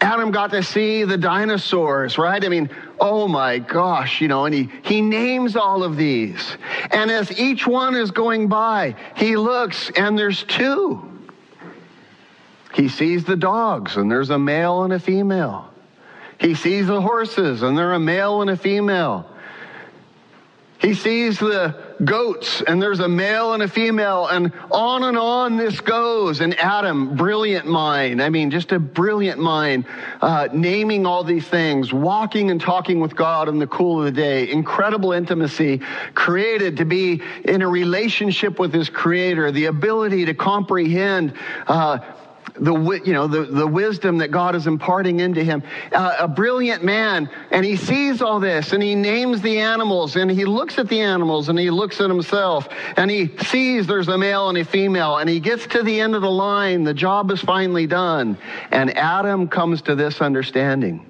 Adam 0.00 0.30
got 0.30 0.50
to 0.52 0.62
see 0.62 1.04
the 1.04 1.18
dinosaurs, 1.18 2.16
right? 2.16 2.42
I 2.42 2.48
mean, 2.48 2.70
oh 2.98 3.28
my 3.28 3.58
gosh, 3.58 4.20
you 4.20 4.28
know, 4.28 4.46
and 4.46 4.54
he, 4.54 4.70
he 4.82 5.02
names 5.02 5.56
all 5.56 5.82
of 5.82 5.96
these. 5.96 6.56
And 6.90 7.10
as 7.10 7.38
each 7.38 7.66
one 7.66 7.94
is 7.94 8.10
going 8.10 8.48
by, 8.48 8.94
he 9.16 9.36
looks 9.36 9.90
and 9.96 10.18
there's 10.18 10.42
two. 10.44 11.06
He 12.72 12.88
sees 12.88 13.24
the 13.24 13.36
dogs 13.36 13.96
and 13.96 14.10
there's 14.10 14.30
a 14.30 14.38
male 14.38 14.84
and 14.84 14.92
a 14.92 14.98
female. 14.98 15.70
He 16.38 16.54
sees 16.54 16.86
the 16.86 17.02
horses 17.02 17.62
and 17.62 17.76
they're 17.76 17.92
a 17.92 18.00
male 18.00 18.40
and 18.40 18.50
a 18.50 18.56
female. 18.56 19.29
He 20.80 20.94
sees 20.94 21.38
the 21.38 21.74
goats, 22.02 22.62
and 22.62 22.80
there's 22.80 23.00
a 23.00 23.08
male 23.08 23.52
and 23.52 23.62
a 23.62 23.68
female, 23.68 24.26
and 24.28 24.50
on 24.70 25.02
and 25.04 25.18
on 25.18 25.58
this 25.58 25.78
goes. 25.80 26.40
And 26.40 26.58
Adam, 26.58 27.16
brilliant 27.16 27.66
mind. 27.66 28.22
I 28.22 28.30
mean, 28.30 28.50
just 28.50 28.72
a 28.72 28.78
brilliant 28.78 29.38
mind, 29.38 29.84
uh, 30.22 30.48
naming 30.54 31.04
all 31.04 31.22
these 31.22 31.46
things, 31.46 31.92
walking 31.92 32.50
and 32.50 32.58
talking 32.58 32.98
with 32.98 33.14
God 33.14 33.48
in 33.50 33.58
the 33.58 33.66
cool 33.66 33.98
of 33.98 34.06
the 34.06 34.10
day, 34.10 34.50
incredible 34.50 35.12
intimacy, 35.12 35.82
created 36.14 36.78
to 36.78 36.86
be 36.86 37.20
in 37.44 37.60
a 37.60 37.68
relationship 37.68 38.58
with 38.58 38.72
his 38.72 38.88
creator, 38.88 39.52
the 39.52 39.66
ability 39.66 40.24
to 40.24 40.34
comprehend. 40.34 41.34
Uh, 41.66 41.98
the, 42.54 43.00
you 43.04 43.12
know, 43.12 43.26
the, 43.26 43.44
the 43.44 43.66
wisdom 43.66 44.18
that 44.18 44.30
God 44.30 44.54
is 44.54 44.66
imparting 44.66 45.20
into 45.20 45.42
him. 45.42 45.62
Uh, 45.92 46.16
a 46.20 46.28
brilliant 46.28 46.84
man, 46.84 47.30
and 47.50 47.64
he 47.64 47.76
sees 47.76 48.22
all 48.22 48.40
this, 48.40 48.72
and 48.72 48.82
he 48.82 48.94
names 48.94 49.40
the 49.42 49.58
animals, 49.60 50.16
and 50.16 50.30
he 50.30 50.44
looks 50.44 50.78
at 50.78 50.88
the 50.88 51.00
animals, 51.00 51.48
and 51.48 51.58
he 51.58 51.70
looks 51.70 52.00
at 52.00 52.08
himself, 52.08 52.68
and 52.96 53.10
he 53.10 53.30
sees 53.44 53.86
there's 53.86 54.08
a 54.08 54.18
male 54.18 54.48
and 54.48 54.58
a 54.58 54.64
female, 54.64 55.18
and 55.18 55.28
he 55.28 55.40
gets 55.40 55.66
to 55.68 55.82
the 55.82 56.00
end 56.00 56.14
of 56.14 56.22
the 56.22 56.30
line. 56.30 56.84
The 56.84 56.94
job 56.94 57.30
is 57.30 57.40
finally 57.40 57.86
done. 57.86 58.38
And 58.70 58.96
Adam 58.96 59.48
comes 59.48 59.82
to 59.82 59.94
this 59.94 60.20
understanding 60.20 61.06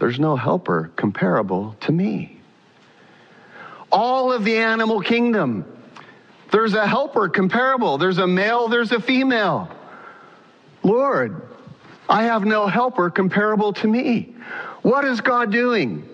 there's 0.00 0.18
no 0.18 0.34
helper 0.34 0.90
comparable 0.96 1.76
to 1.80 1.92
me. 1.92 2.40
All 3.92 4.32
of 4.32 4.44
the 4.44 4.56
animal 4.56 5.00
kingdom 5.00 5.66
there's 6.50 6.74
a 6.74 6.86
helper 6.86 7.28
comparable. 7.28 7.98
There's 7.98 8.18
a 8.18 8.26
male, 8.26 8.68
there's 8.68 8.92
a 8.92 9.00
female. 9.00 9.68
Lord, 10.82 11.42
I 12.08 12.24
have 12.24 12.44
no 12.44 12.66
helper 12.66 13.10
comparable 13.10 13.72
to 13.74 13.88
me. 13.88 14.34
What 14.82 15.04
is 15.04 15.20
God 15.20 15.52
doing? 15.52 16.08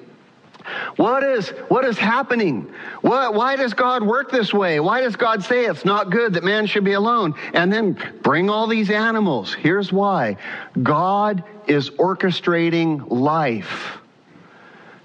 What 0.96 1.22
is 1.22 1.50
what 1.68 1.84
is 1.84 1.96
happening? 1.96 2.72
What, 3.00 3.34
why 3.34 3.54
does 3.54 3.72
God 3.72 4.02
work 4.02 4.32
this 4.32 4.52
way? 4.52 4.80
Why 4.80 5.00
does 5.00 5.14
God 5.14 5.44
say 5.44 5.66
it's 5.66 5.84
not 5.84 6.10
good 6.10 6.34
that 6.34 6.42
man 6.42 6.66
should 6.66 6.84
be 6.84 6.94
alone? 6.94 7.34
And 7.54 7.72
then 7.72 7.96
bring 8.22 8.50
all 8.50 8.66
these 8.66 8.90
animals. 8.90 9.54
Here's 9.54 9.92
why. 9.92 10.38
God 10.82 11.44
is 11.68 11.90
orchestrating 11.90 13.08
life 13.10 13.98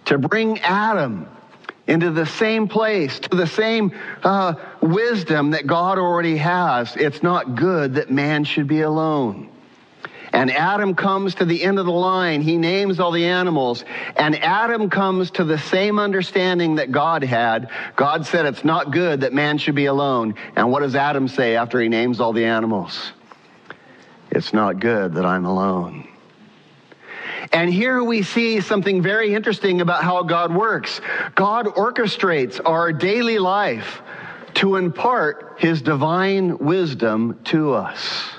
to 0.05 0.17
bring 0.17 0.59
Adam 0.59 1.27
into 1.88 2.11
the 2.11 2.25
same 2.25 2.67
place, 2.67 3.19
to 3.19 3.35
the 3.35 3.47
same 3.47 3.91
uh, 4.23 4.53
wisdom 4.81 5.51
that 5.51 5.67
God 5.67 5.97
already 5.97 6.38
has. 6.38 6.95
It's 6.95 7.23
not 7.23 7.55
good 7.55 7.95
that 7.95 8.11
man 8.11 8.43
should 8.43 8.67
be 8.67 8.81
alone. 8.81 9.50
And 10.33 10.50
Adam 10.50 10.95
comes 10.95 11.35
to 11.35 11.45
the 11.45 11.61
end 11.61 11.77
of 11.77 11.85
the 11.85 11.91
line. 11.91 12.41
He 12.41 12.57
names 12.57 13.00
all 13.00 13.11
the 13.11 13.25
animals. 13.25 13.83
And 14.15 14.41
Adam 14.41 14.89
comes 14.89 15.31
to 15.31 15.43
the 15.43 15.57
same 15.57 16.00
understanding 16.00 16.75
that 16.75 16.91
God 16.91 17.23
had. 17.23 17.69
God 17.97 18.25
said 18.25 18.45
it's 18.45 18.63
not 18.63 18.91
good 18.91 19.21
that 19.21 19.33
man 19.33 19.57
should 19.57 19.75
be 19.75 19.88
alone. 19.88 20.35
And 20.55 20.71
what 20.71 20.81
does 20.81 20.95
Adam 20.95 21.27
say 21.27 21.57
after 21.57 21.81
he 21.81 21.89
names 21.89 22.21
all 22.21 22.31
the 22.31 22.45
animals? 22.45 23.11
It's 24.29 24.53
not 24.53 24.79
good 24.79 25.15
that 25.15 25.25
I'm 25.25 25.45
alone. 25.45 26.07
And 27.53 27.72
here 27.72 28.03
we 28.03 28.24
see 28.24 28.62
something 28.62 29.01
very 29.01 29.34
interesting 29.34 29.81
about 29.81 30.03
how 30.03 30.24
God 30.24 30.53
works. 30.55 31.01
God 31.36 31.65
orchestrates 31.65 32.62
our 32.63 32.93
daily 32.93 33.39
life 33.39 34.01
to 34.55 34.77
impart 34.77 35.58
his 35.60 35.81
divine 35.81 36.58
wisdom 36.58 37.39
to 37.46 37.74
us. 37.74 38.29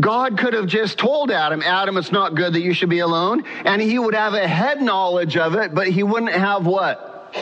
God 0.00 0.38
could 0.38 0.54
have 0.54 0.66
just 0.66 0.96
told 0.96 1.30
Adam, 1.30 1.60
Adam, 1.62 1.96
it's 1.96 2.12
not 2.12 2.34
good 2.34 2.52
that 2.52 2.60
you 2.60 2.72
should 2.72 2.88
be 2.88 3.00
alone. 3.00 3.44
And 3.64 3.82
he 3.82 3.98
would 3.98 4.14
have 4.14 4.34
a 4.34 4.46
head 4.46 4.80
knowledge 4.80 5.36
of 5.36 5.54
it, 5.54 5.74
but 5.74 5.88
he 5.88 6.02
wouldn't 6.02 6.32
have 6.32 6.66
what? 6.66 7.34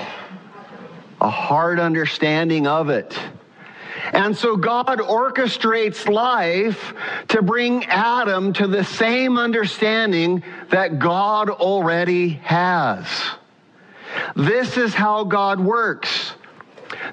A 1.20 1.30
hard 1.30 1.78
understanding 1.78 2.66
of 2.66 2.88
it. 2.88 3.18
And 4.12 4.36
so 4.36 4.56
God 4.56 4.98
orchestrates 4.98 6.08
life 6.08 6.94
to 7.28 7.42
bring 7.42 7.84
Adam 7.86 8.52
to 8.54 8.66
the 8.66 8.84
same 8.84 9.38
understanding 9.38 10.42
that 10.70 10.98
God 10.98 11.50
already 11.50 12.30
has. 12.44 13.06
This 14.34 14.76
is 14.76 14.94
how 14.94 15.24
God 15.24 15.60
works. 15.60 16.34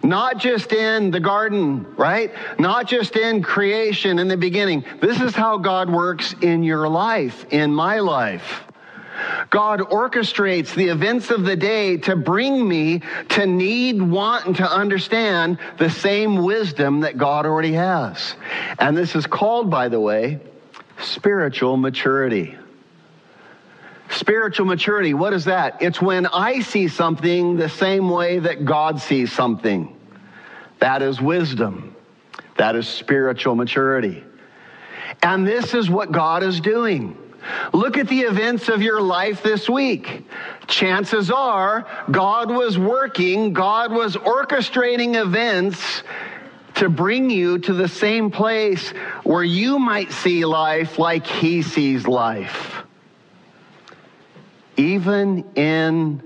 Not 0.04 0.38
just 0.38 0.74
in 0.74 1.12
the 1.12 1.20
garden, 1.20 1.86
right? 1.96 2.32
Not 2.60 2.88
just 2.88 3.16
in 3.16 3.42
creation 3.42 4.20
in 4.20 4.28
the 4.28 4.38
beginning. 4.38 4.84
This 5.02 5.22
is 5.22 5.34
how 5.34 5.58
God 5.58 5.90
works 5.90 6.36
in 6.42 6.64
your 6.64 6.88
life, 6.88 7.46
in 7.52 7.74
my 7.74 8.00
life. 8.00 8.64
God 9.50 9.80
orchestrates 9.80 10.74
the 10.74 10.88
events 10.88 11.30
of 11.30 11.44
the 11.44 11.56
day 11.56 11.98
to 11.98 12.16
bring 12.16 12.68
me 12.68 13.02
to 13.30 13.46
need, 13.46 14.02
want, 14.02 14.46
and 14.46 14.56
to 14.58 14.70
understand 14.70 15.60
the 15.78 15.90
same 15.90 16.44
wisdom 16.44 17.02
that 17.02 17.18
God 17.18 17.46
already 17.46 17.74
has. 17.74 18.36
And 18.80 18.98
this 18.98 19.16
is 19.16 19.26
called, 19.26 19.70
by 19.70 19.90
the 19.90 20.00
way, 20.00 20.40
spiritual 21.00 21.78
maturity. 21.78 22.58
Spiritual 24.10 24.66
maturity, 24.66 25.14
what 25.14 25.34
is 25.34 25.46
that? 25.46 25.82
It's 25.82 26.02
when 26.02 26.28
I 26.28 26.60
see 26.60 26.88
something 26.88 27.58
the 27.58 27.70
same 27.70 28.10
way 28.10 28.40
that 28.40 28.66
God 28.66 29.00
sees 29.00 29.32
something. 29.32 29.96
That 30.80 31.02
is 31.02 31.22
wisdom. 31.22 31.96
That 32.58 32.76
is 32.76 32.88
spiritual 32.88 33.56
maturity. 33.56 34.24
And 35.22 35.48
this 35.48 35.74
is 35.74 35.90
what 35.90 36.12
God 36.12 36.44
is 36.44 36.60
doing. 36.60 37.18
Look 37.74 37.98
at 37.98 38.08
the 38.08 38.22
events 38.22 38.70
of 38.70 38.82
your 38.82 39.02
life 39.02 39.44
this 39.44 39.70
week. 39.70 40.26
Chances 40.68 41.32
are 41.32 41.88
God 42.10 42.50
was 42.50 42.78
working, 42.78 43.54
God 43.54 43.92
was 43.92 44.16
orchestrating 44.16 45.16
events 45.16 46.04
to 46.76 46.90
bring 46.90 47.30
you 47.30 47.60
to 47.60 47.74
the 47.74 47.88
same 47.88 48.32
place 48.32 48.90
where 49.24 49.44
you 49.44 49.78
might 49.80 50.12
see 50.12 50.46
life 50.46 50.98
like 50.98 51.28
He 51.28 51.62
sees 51.62 52.08
life. 52.08 52.84
Even 54.76 55.46
in, 55.56 56.22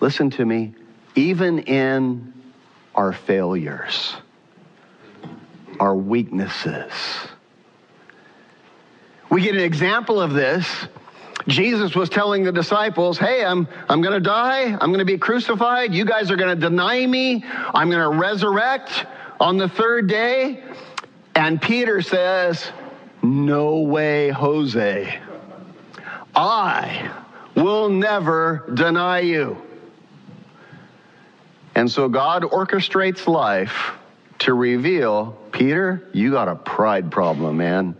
listen 0.00 0.30
to 0.30 0.44
me, 0.44 0.74
even 1.14 1.60
in 1.60 2.34
our 2.94 3.12
failures, 3.12 4.14
our 5.80 5.94
weaknesses 5.94 6.92
we 9.30 9.42
get 9.42 9.54
an 9.54 9.60
example 9.60 10.20
of 10.20 10.32
this. 10.32 10.66
Jesus 11.46 11.94
was 11.94 12.08
telling 12.08 12.44
the 12.44 12.52
disciples, 12.52 13.18
Hey, 13.18 13.44
I'm, 13.44 13.68
I'm 13.88 14.00
going 14.00 14.14
to 14.14 14.20
die. 14.20 14.64
I'm 14.72 14.88
going 14.90 14.98
to 14.98 15.04
be 15.04 15.18
crucified. 15.18 15.94
You 15.94 16.04
guys 16.04 16.30
are 16.30 16.36
going 16.36 16.54
to 16.54 16.60
deny 16.60 17.06
me. 17.06 17.44
I'm 17.46 17.90
going 17.90 18.02
to 18.02 18.18
resurrect 18.18 19.06
on 19.40 19.56
the 19.56 19.68
third 19.68 20.08
day. 20.08 20.62
And 21.34 21.60
Peter 21.60 22.02
says, 22.02 22.70
No 23.22 23.78
way, 23.80 24.30
Jose. 24.30 25.20
I 26.34 27.10
will 27.54 27.88
never 27.88 28.64
deny 28.74 29.20
you. 29.20 29.60
And 31.74 31.90
so 31.90 32.08
God 32.08 32.42
orchestrates 32.42 33.26
life 33.26 33.92
to 34.40 34.54
reveal 34.54 35.36
Peter, 35.52 36.08
you 36.12 36.30
got 36.30 36.48
a 36.48 36.54
pride 36.54 37.10
problem, 37.10 37.56
man. 37.56 37.96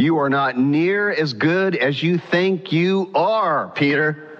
You 0.00 0.16
are 0.20 0.30
not 0.30 0.58
near 0.58 1.10
as 1.10 1.34
good 1.34 1.76
as 1.76 2.02
you 2.02 2.16
think 2.16 2.72
you 2.72 3.10
are, 3.14 3.68
Peter. 3.68 4.38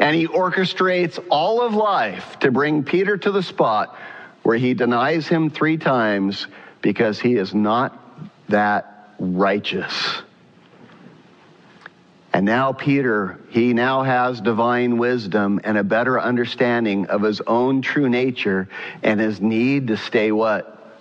And 0.00 0.16
he 0.16 0.26
orchestrates 0.26 1.24
all 1.30 1.62
of 1.62 1.72
life 1.72 2.40
to 2.40 2.50
bring 2.50 2.82
Peter 2.82 3.16
to 3.16 3.30
the 3.30 3.44
spot 3.44 3.96
where 4.42 4.56
he 4.56 4.74
denies 4.74 5.28
him 5.28 5.50
three 5.50 5.76
times 5.76 6.48
because 6.82 7.20
he 7.20 7.36
is 7.36 7.54
not 7.54 7.96
that 8.48 9.14
righteous. 9.20 10.22
And 12.32 12.44
now 12.44 12.72
Peter, 12.72 13.38
he 13.50 13.74
now 13.74 14.02
has 14.02 14.40
divine 14.40 14.98
wisdom 14.98 15.60
and 15.62 15.78
a 15.78 15.84
better 15.84 16.20
understanding 16.20 17.06
of 17.06 17.22
his 17.22 17.40
own 17.42 17.82
true 17.82 18.08
nature 18.08 18.68
and 19.04 19.20
his 19.20 19.40
need 19.40 19.86
to 19.86 19.96
stay 19.96 20.32
what? 20.32 20.92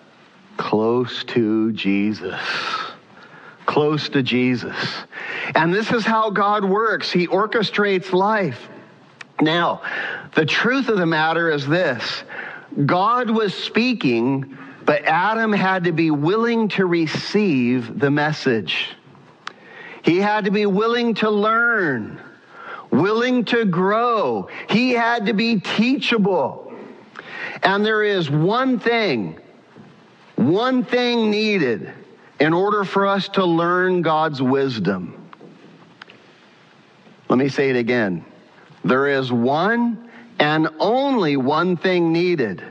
Close 0.56 1.24
to 1.24 1.72
Jesus. 1.72 2.40
Close 3.68 4.08
to 4.10 4.24
Jesus. 4.24 4.76
And 5.54 5.74
this 5.74 5.92
is 5.92 6.06
how 6.06 6.30
God 6.32 6.64
works. 6.64 7.12
He 7.12 7.28
orchestrates 7.28 8.14
life. 8.14 8.70
Now, 9.42 9.82
the 10.36 10.46
truth 10.46 10.88
of 10.88 10.98
the 10.98 11.06
matter 11.06 11.52
is 11.52 11.68
this 11.68 12.24
God 12.86 13.30
was 13.30 13.54
speaking, 13.54 14.58
but 14.86 15.04
Adam 15.04 15.52
had 15.52 15.84
to 15.84 15.92
be 15.92 16.12
willing 16.12 16.70
to 16.70 16.86
receive 16.86 18.00
the 18.00 18.10
message. 18.10 18.96
He 20.02 20.18
had 20.18 20.46
to 20.46 20.52
be 20.52 20.66
willing 20.66 21.14
to 21.16 21.30
learn, 21.30 22.22
willing 22.90 23.44
to 23.46 23.66
grow. 23.66 24.48
He 24.70 24.92
had 24.92 25.26
to 25.26 25.34
be 25.34 25.60
teachable. 25.60 26.74
And 27.64 27.86
there 27.86 28.04
is 28.04 28.30
one 28.30 28.80
thing, 28.80 29.38
one 30.38 30.86
thing 30.86 31.30
needed 31.30 31.92
in 32.40 32.54
order 32.54 32.84
for 32.84 33.08
us 33.08 33.30
to 33.30 33.46
learn 33.46 34.02
God's 34.02 34.42
wisdom. 34.42 35.30
Let 37.30 37.40
me 37.40 37.50
say 37.50 37.70
it 37.70 37.76
again. 37.76 38.24
There 38.84 39.08
is 39.08 39.32
one 39.32 40.10
and 40.40 40.70
only 40.80 41.36
one 41.36 41.78
thing 41.78 42.14
needed 42.14 42.64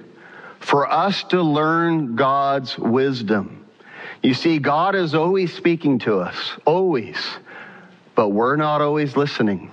for 0.61 0.91
us 0.91 1.25
to 1.25 1.43
learn 1.43 2.17
God's 2.17 2.79
wisdom. 2.79 3.67
You 4.23 4.35
see, 4.35 4.59
God 4.59 4.95
is 4.95 5.15
always 5.15 5.53
speaking 5.53 5.99
to 6.01 6.21
us, 6.21 6.53
always, 6.65 7.17
but 8.15 8.31
we're 8.31 8.57
not 8.57 8.81
always 8.81 9.17
listening. 9.17 9.71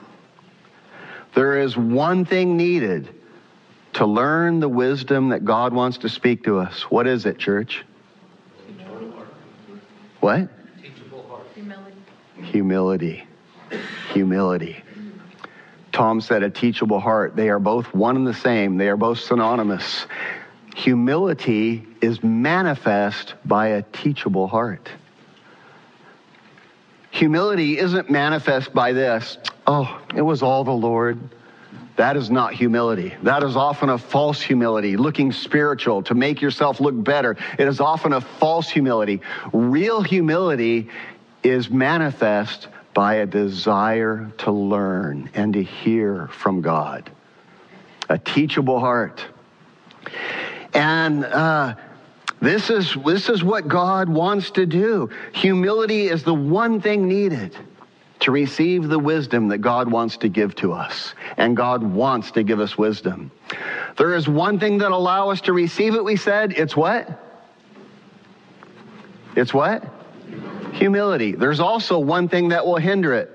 There 1.33 1.59
is 1.59 1.77
one 1.77 2.25
thing 2.25 2.57
needed 2.57 3.09
to 3.93 4.05
learn 4.05 4.59
the 4.59 4.69
wisdom 4.69 5.29
that 5.29 5.45
God 5.45 5.73
wants 5.73 5.99
to 5.99 6.09
speak 6.09 6.43
to 6.43 6.59
us. 6.59 6.91
What 6.91 7.07
is 7.07 7.25
it, 7.25 7.37
church? 7.37 7.83
What? 10.23 10.47
Teachable 10.81 11.27
heart. 11.27 11.45
Humility. 11.53 11.97
Humility. 12.37 13.27
Humility. 14.13 14.83
Tom 15.91 16.21
said 16.21 16.43
a 16.43 16.49
teachable 16.49 17.01
heart. 17.01 17.35
They 17.35 17.49
are 17.49 17.59
both 17.59 17.93
one 17.93 18.15
and 18.15 18.25
the 18.25 18.33
same, 18.33 18.77
they 18.77 18.87
are 18.87 18.95
both 18.95 19.19
synonymous. 19.19 20.05
Humility 20.77 21.85
is 22.01 22.23
manifest 22.23 23.33
by 23.43 23.67
a 23.67 23.81
teachable 23.81 24.47
heart. 24.47 24.89
Humility 27.11 27.77
isn't 27.77 28.09
manifest 28.09 28.73
by 28.73 28.93
this, 28.93 29.37
oh, 29.67 30.01
it 30.15 30.21
was 30.21 30.41
all 30.41 30.63
the 30.63 30.71
Lord. 30.71 31.19
That 31.95 32.17
is 32.17 32.31
not 32.31 32.53
humility. 32.53 33.13
That 33.21 33.43
is 33.43 33.55
often 33.55 33.89
a 33.89 33.97
false 33.97 34.41
humility, 34.41 34.97
looking 34.97 35.31
spiritual 35.31 36.01
to 36.03 36.15
make 36.15 36.41
yourself 36.41 36.79
look 36.79 37.01
better. 37.03 37.37
It 37.59 37.67
is 37.67 37.79
often 37.79 38.13
a 38.13 38.21
false 38.21 38.69
humility. 38.69 39.21
Real 39.51 40.01
humility 40.01 40.89
is 41.43 41.69
manifest 41.69 42.67
by 42.93 43.15
a 43.15 43.25
desire 43.25 44.31
to 44.39 44.51
learn 44.51 45.29
and 45.35 45.53
to 45.53 45.63
hear 45.63 46.27
from 46.27 46.61
God, 46.61 47.11
a 48.09 48.17
teachable 48.17 48.79
heart. 48.79 49.23
And 50.73 51.25
uh, 51.25 51.75
this 52.41 52.69
is 52.69 52.95
this 53.05 53.29
is 53.29 53.43
what 53.43 53.67
God 53.67 54.09
wants 54.09 54.51
to 54.51 54.65
do. 54.65 55.09
Humility 55.33 56.07
is 56.07 56.23
the 56.23 56.33
one 56.33 56.81
thing 56.81 57.07
needed 57.07 57.55
to 58.23 58.31
receive 58.31 58.87
the 58.87 58.99
wisdom 58.99 59.49
that 59.49 59.57
God 59.59 59.91
wants 59.91 60.17
to 60.17 60.29
give 60.29 60.55
to 60.55 60.71
us. 60.71 61.13
And 61.37 61.55
God 61.57 61.83
wants 61.83 62.31
to 62.31 62.43
give 62.43 62.59
us 62.59 62.77
wisdom. 62.77 63.31
There 63.97 64.15
is 64.15 64.27
one 64.27 64.59
thing 64.59 64.77
that 64.79 64.91
allow 64.91 65.29
us 65.29 65.41
to 65.41 65.53
receive 65.53 65.93
it, 65.95 66.03
we 66.03 66.15
said. 66.15 66.53
It's 66.53 66.75
what? 66.75 67.19
It's 69.35 69.53
what? 69.53 69.83
Humility. 70.73 71.33
There's 71.33 71.59
also 71.59 71.99
one 71.99 72.29
thing 72.29 72.49
that 72.49 72.65
will 72.65 72.77
hinder 72.77 73.13
it. 73.13 73.29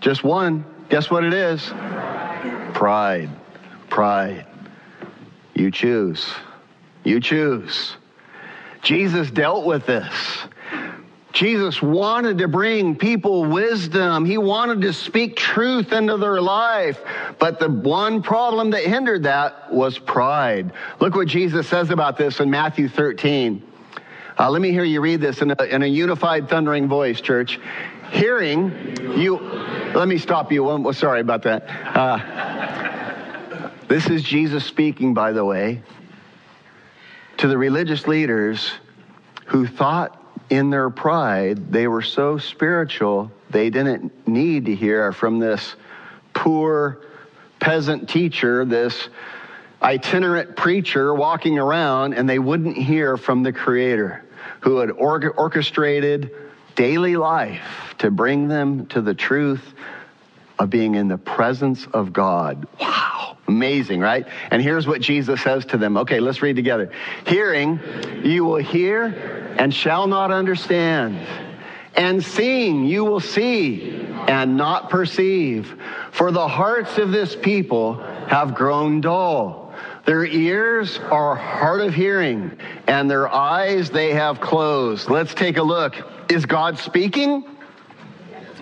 Just 0.00 0.24
one. 0.24 0.64
Guess 0.88 1.10
what 1.10 1.22
it 1.24 1.32
is? 1.32 1.62
Pride. 2.74 3.30
Pride. 3.88 4.46
You 5.54 5.70
choose. 5.70 6.26
You 7.04 7.20
choose. 7.20 7.96
Jesus 8.82 9.30
dealt 9.30 9.64
with 9.64 9.86
this. 9.86 10.12
Jesus 11.34 11.82
wanted 11.82 12.38
to 12.38 12.48
bring 12.48 12.96
people 12.96 13.44
wisdom. 13.44 14.24
He 14.24 14.38
wanted 14.38 14.80
to 14.82 14.92
speak 14.92 15.36
truth 15.36 15.92
into 15.92 16.16
their 16.16 16.40
life. 16.40 17.00
But 17.38 17.58
the 17.58 17.68
one 17.68 18.22
problem 18.22 18.70
that 18.70 18.84
hindered 18.84 19.24
that 19.24 19.72
was 19.72 19.98
pride. 19.98 20.72
Look 21.00 21.14
what 21.14 21.28
Jesus 21.28 21.68
says 21.68 21.90
about 21.90 22.16
this 22.16 22.40
in 22.40 22.50
Matthew 22.50 22.88
13. 22.88 23.62
Uh, 24.38 24.50
let 24.50 24.62
me 24.62 24.70
hear 24.70 24.84
you 24.84 25.00
read 25.00 25.20
this 25.20 25.42
in 25.42 25.50
a, 25.50 25.62
in 25.64 25.82
a 25.82 25.86
unified, 25.86 26.48
thundering 26.48 26.88
voice, 26.88 27.20
church. 27.20 27.60
Hearing 28.12 28.96
you, 29.18 29.36
let 29.94 30.08
me 30.08 30.18
stop 30.18 30.52
you. 30.52 30.64
Well, 30.64 30.92
sorry 30.92 31.20
about 31.20 31.42
that. 31.42 31.64
Uh, 31.96 33.70
this 33.88 34.08
is 34.08 34.22
Jesus 34.22 34.64
speaking, 34.64 35.14
by 35.14 35.32
the 35.32 35.44
way 35.44 35.82
to 37.38 37.48
the 37.48 37.58
religious 37.58 38.06
leaders 38.06 38.72
who 39.46 39.66
thought 39.66 40.23
in 40.54 40.70
their 40.70 40.90
pride 40.90 41.72
they 41.72 41.88
were 41.88 42.02
so 42.02 42.38
spiritual 42.38 43.30
they 43.50 43.70
didn't 43.70 44.26
need 44.28 44.66
to 44.66 44.74
hear 44.74 45.12
from 45.12 45.38
this 45.38 45.76
poor 46.34 47.00
peasant 47.60 48.08
teacher, 48.08 48.64
this 48.64 49.08
itinerant 49.82 50.54
preacher 50.56 51.14
walking 51.14 51.58
around, 51.58 52.12
and 52.12 52.28
they 52.28 52.38
wouldn't 52.38 52.76
hear 52.76 53.16
from 53.16 53.42
the 53.42 53.52
Creator 53.52 54.22
who 54.60 54.78
had 54.78 54.90
orchestrated 54.90 56.30
daily 56.74 57.16
life 57.16 57.94
to 57.98 58.10
bring 58.10 58.48
them 58.48 58.86
to 58.86 59.00
the 59.00 59.14
truth 59.14 59.72
of 60.58 60.70
being 60.70 60.94
in 60.94 61.08
the 61.08 61.18
presence 61.18 61.86
of 61.92 62.12
God. 62.12 62.66
Wow, 62.80 63.36
amazing, 63.48 64.00
right? 64.00 64.26
And 64.50 64.62
here's 64.62 64.86
what 64.86 65.00
Jesus 65.00 65.42
says 65.42 65.64
to 65.66 65.78
them. 65.78 65.96
Okay, 65.98 66.20
let's 66.20 66.42
read 66.42 66.56
together. 66.56 66.92
Hearing, 67.26 67.80
you 68.22 68.44
will 68.44 68.62
hear 68.62 69.54
and 69.58 69.72
shall 69.72 70.06
not 70.06 70.30
understand. 70.30 71.26
And 71.96 72.24
seeing, 72.24 72.86
you 72.86 73.04
will 73.04 73.20
see 73.20 74.04
and 74.26 74.56
not 74.56 74.90
perceive. 74.90 75.80
For 76.10 76.30
the 76.30 76.48
hearts 76.48 76.98
of 76.98 77.10
this 77.10 77.36
people 77.36 77.94
have 78.28 78.54
grown 78.54 79.00
dull. 79.00 79.72
Their 80.04 80.24
ears 80.26 80.98
are 80.98 81.34
hard 81.34 81.80
of 81.80 81.94
hearing, 81.94 82.58
and 82.86 83.10
their 83.10 83.26
eyes 83.26 83.90
they 83.90 84.12
have 84.12 84.40
closed. 84.40 85.08
Let's 85.08 85.32
take 85.32 85.56
a 85.56 85.62
look. 85.62 85.94
Is 86.30 86.44
God 86.44 86.78
speaking? 86.78 87.44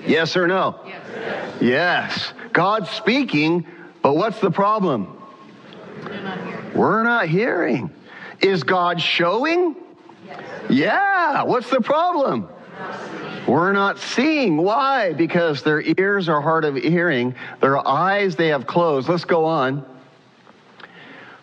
Yes 0.07 0.37
or 0.37 0.46
no? 0.46 0.78
Yes. 0.87 1.41
Yes. 1.62 2.33
God's 2.53 2.90
speaking, 2.90 3.66
but 4.03 4.14
what's 4.16 4.40
the 4.40 4.51
problem? 4.51 5.18
We're 6.75 7.05
not 7.05 7.29
hearing. 7.29 7.90
Is 8.40 8.64
God 8.64 9.01
showing? 9.01 9.77
Yes. 10.27 10.42
Yeah. 10.68 11.42
What's 11.44 11.70
the 11.70 11.81
problem? 11.81 12.48
We're 13.46 13.72
not 13.72 13.98
seeing. 13.98 14.57
Why? 14.57 15.12
Because 15.12 15.62
their 15.62 15.81
ears 15.81 16.29
are 16.29 16.40
hard 16.40 16.64
of 16.64 16.77
hearing, 16.77 17.35
their 17.61 17.87
eyes 17.87 18.37
they 18.37 18.48
have 18.48 18.66
closed. 18.66 19.09
Let's 19.09 19.25
go 19.25 19.44
on. 19.44 19.85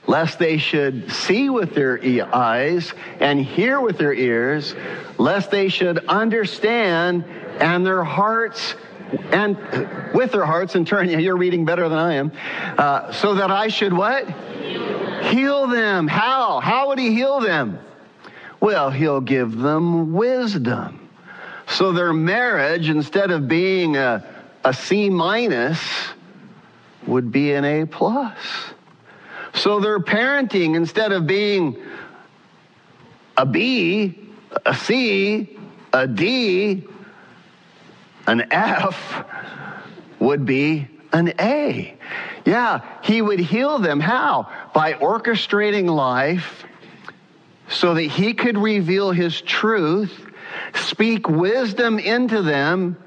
Lest 0.07 0.39
they 0.39 0.57
should 0.57 1.11
see 1.11 1.49
with 1.49 1.75
their 1.75 1.99
eyes 2.33 2.93
and 3.19 3.39
hear 3.39 3.79
with 3.79 3.97
their 3.97 4.13
ears, 4.13 4.73
lest 5.17 5.51
they 5.51 5.69
should 5.69 6.05
understand 6.07 7.25
and 7.59 7.85
their 7.85 8.03
hearts 8.03 8.75
and 9.31 9.57
with 10.13 10.31
their 10.31 10.45
hearts 10.45 10.75
and 10.75 10.85
turn 10.85 11.09
you're 11.09 11.37
reading 11.37 11.65
better 11.65 11.89
than 11.89 11.97
i 11.97 12.13
am 12.13 12.31
uh, 12.77 13.11
so 13.11 13.35
that 13.35 13.51
i 13.51 13.67
should 13.67 13.93
what? 13.93 14.29
Heal 15.29 15.67
them. 15.67 16.07
How? 16.07 16.59
How 16.59 16.87
would 16.87 16.99
he 16.99 17.13
heal 17.13 17.39
them? 17.39 17.79
Well 18.59 18.89
he'll 18.89 19.21
give 19.21 19.57
them 19.57 20.13
wisdom. 20.13 21.09
So 21.67 21.91
their 21.91 22.13
marriage 22.13 22.89
instead 22.89 23.31
of 23.31 23.47
being 23.47 23.95
a, 23.95 24.25
a 24.63 24.73
c 24.73 25.09
minus 25.09 25.79
would 27.05 27.31
be 27.31 27.53
an 27.53 27.63
A 27.63 27.85
plus. 27.85 28.37
So 29.53 29.79
their 29.79 29.99
parenting, 29.99 30.75
instead 30.75 31.11
of 31.11 31.25
being 31.25 31.77
a 33.37 33.45
B, 33.45 34.29
a 34.65 34.75
C, 34.75 35.57
a 35.93 36.07
D, 36.07 36.85
an 38.29 38.45
F, 38.51 39.25
would 40.19 40.45
be 40.45 40.87
an 41.11 41.33
A. 41.39 41.97
Yeah, 42.45 42.81
he 43.03 43.21
would 43.21 43.39
heal 43.39 43.79
them. 43.79 43.99
How? 43.99 44.47
By 44.73 44.93
orchestrating 44.93 45.89
life 45.89 46.63
so 47.69 47.95
that 47.95 48.03
he 48.03 48.33
could 48.33 48.57
reveal 48.57 49.11
his 49.11 49.41
truth, 49.41 50.27
speak 50.75 51.27
wisdom 51.27 51.97
into 51.97 52.43
them, 52.43 52.97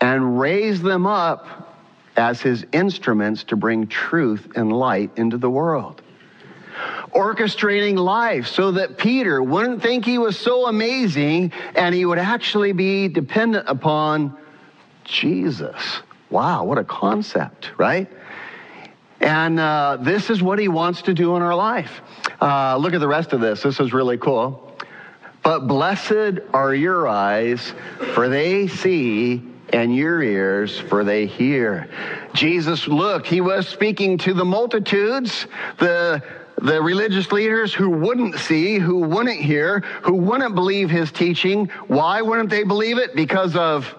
and 0.00 0.38
raise 0.40 0.80
them 0.80 1.06
up 1.06 1.76
as 2.16 2.40
his 2.40 2.64
instruments 2.72 3.44
to 3.44 3.56
bring 3.56 3.86
truth 3.86 4.52
and 4.56 4.72
light 4.72 5.10
into 5.16 5.36
the 5.36 5.50
world. 5.50 6.00
Orchestrating 7.14 7.96
life 7.96 8.46
so 8.46 8.72
that 8.72 8.96
Peter 8.96 9.42
wouldn't 9.42 9.82
think 9.82 10.04
he 10.04 10.18
was 10.18 10.38
so 10.38 10.66
amazing 10.66 11.52
and 11.74 11.94
he 11.94 12.04
would 12.06 12.18
actually 12.18 12.72
be 12.72 13.08
dependent 13.08 13.68
upon 13.68 14.36
Jesus. 15.04 16.00
Wow, 16.30 16.64
what 16.64 16.78
a 16.78 16.84
concept, 16.84 17.70
right? 17.78 18.10
And 19.20 19.58
uh, 19.60 19.98
this 20.00 20.30
is 20.30 20.42
what 20.42 20.58
he 20.58 20.68
wants 20.68 21.02
to 21.02 21.14
do 21.14 21.36
in 21.36 21.42
our 21.42 21.54
life. 21.54 22.00
Uh, 22.40 22.76
look 22.76 22.92
at 22.94 23.00
the 23.00 23.08
rest 23.08 23.32
of 23.32 23.40
this. 23.40 23.62
This 23.62 23.80
is 23.80 23.92
really 23.92 24.18
cool. 24.18 24.76
But 25.42 25.66
blessed 25.66 26.40
are 26.52 26.74
your 26.74 27.06
eyes, 27.06 27.74
for 28.14 28.28
they 28.28 28.66
see, 28.66 29.42
and 29.72 29.94
your 29.94 30.22
ears, 30.22 30.78
for 30.78 31.04
they 31.04 31.26
hear. 31.26 31.88
Jesus 32.32 32.88
looked, 32.88 33.26
he 33.26 33.40
was 33.40 33.68
speaking 33.68 34.18
to 34.18 34.34
the 34.34 34.44
multitudes, 34.44 35.46
the 35.78 36.22
the 36.62 36.80
religious 36.80 37.32
leaders 37.32 37.74
who 37.74 37.90
wouldn't 37.90 38.36
see, 38.36 38.78
who 38.78 39.00
wouldn't 39.00 39.40
hear, 39.40 39.80
who 40.02 40.14
wouldn't 40.14 40.54
believe 40.54 40.88
his 40.88 41.10
teaching. 41.10 41.66
Why 41.88 42.22
wouldn't 42.22 42.48
they 42.48 42.62
believe 42.62 42.96
it? 42.96 43.14
Because 43.14 43.56
of 43.56 43.94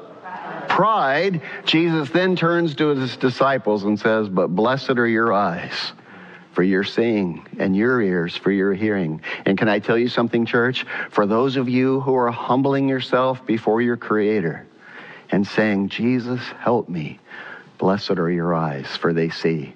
pride. 0.75 1.41
Jesus 1.63 2.09
then 2.09 2.35
turns 2.35 2.75
to 2.75 2.87
his 2.87 3.15
disciples 3.15 3.85
and 3.85 3.97
says, 3.97 4.27
But 4.27 4.47
blessed 4.47 4.97
are 4.97 5.07
your 5.07 5.31
eyes 5.31 5.93
for 6.51 6.63
your 6.63 6.83
seeing 6.83 7.47
and 7.59 7.73
your 7.73 8.01
ears 8.01 8.35
for 8.35 8.51
your 8.51 8.73
hearing. 8.73 9.21
And 9.45 9.57
can 9.57 9.69
I 9.69 9.79
tell 9.79 9.97
you 9.97 10.09
something, 10.09 10.45
church? 10.45 10.85
For 11.11 11.25
those 11.25 11.55
of 11.55 11.69
you 11.69 12.01
who 12.01 12.13
are 12.15 12.29
humbling 12.29 12.89
yourself 12.89 13.45
before 13.45 13.81
your 13.81 13.95
Creator 13.95 14.67
and 15.31 15.47
saying, 15.47 15.87
Jesus, 15.87 16.41
help 16.59 16.89
me, 16.89 17.19
blessed 17.77 18.11
are 18.11 18.29
your 18.29 18.53
eyes, 18.53 18.97
for 18.97 19.13
they 19.13 19.29
see. 19.29 19.73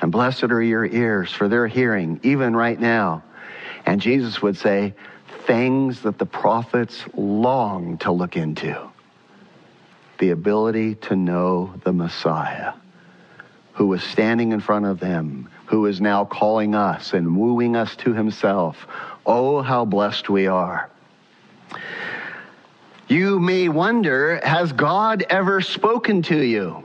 And 0.00 0.10
blessed 0.10 0.42
are 0.42 0.62
your 0.62 0.84
ears, 0.84 1.30
for 1.30 1.46
they're 1.46 1.68
hearing, 1.68 2.18
even 2.24 2.56
right 2.56 2.80
now. 2.80 3.22
And 3.86 4.00
Jesus 4.00 4.42
would 4.42 4.56
say, 4.56 4.92
things 5.46 6.02
that 6.02 6.18
the 6.18 6.26
prophets 6.26 7.04
long 7.14 7.98
to 7.98 8.10
look 8.10 8.36
into 8.36 8.90
the 10.18 10.30
ability 10.30 10.94
to 10.96 11.16
know 11.16 11.74
the 11.84 11.92
Messiah 11.92 12.72
who 13.74 13.86
was 13.86 14.02
standing 14.02 14.52
in 14.52 14.60
front 14.60 14.86
of 14.86 14.98
them, 15.00 15.50
who 15.66 15.84
is 15.86 16.00
now 16.00 16.24
calling 16.24 16.74
us 16.74 17.12
and 17.12 17.36
wooing 17.36 17.76
us 17.76 17.94
to 17.96 18.14
himself. 18.14 18.86
Oh, 19.26 19.60
how 19.60 19.84
blessed 19.84 20.30
we 20.30 20.46
are. 20.46 20.88
You 23.08 23.38
may 23.38 23.68
wonder, 23.68 24.40
has 24.42 24.72
God 24.72 25.24
ever 25.28 25.60
spoken 25.60 26.22
to 26.22 26.40
you? 26.40 26.82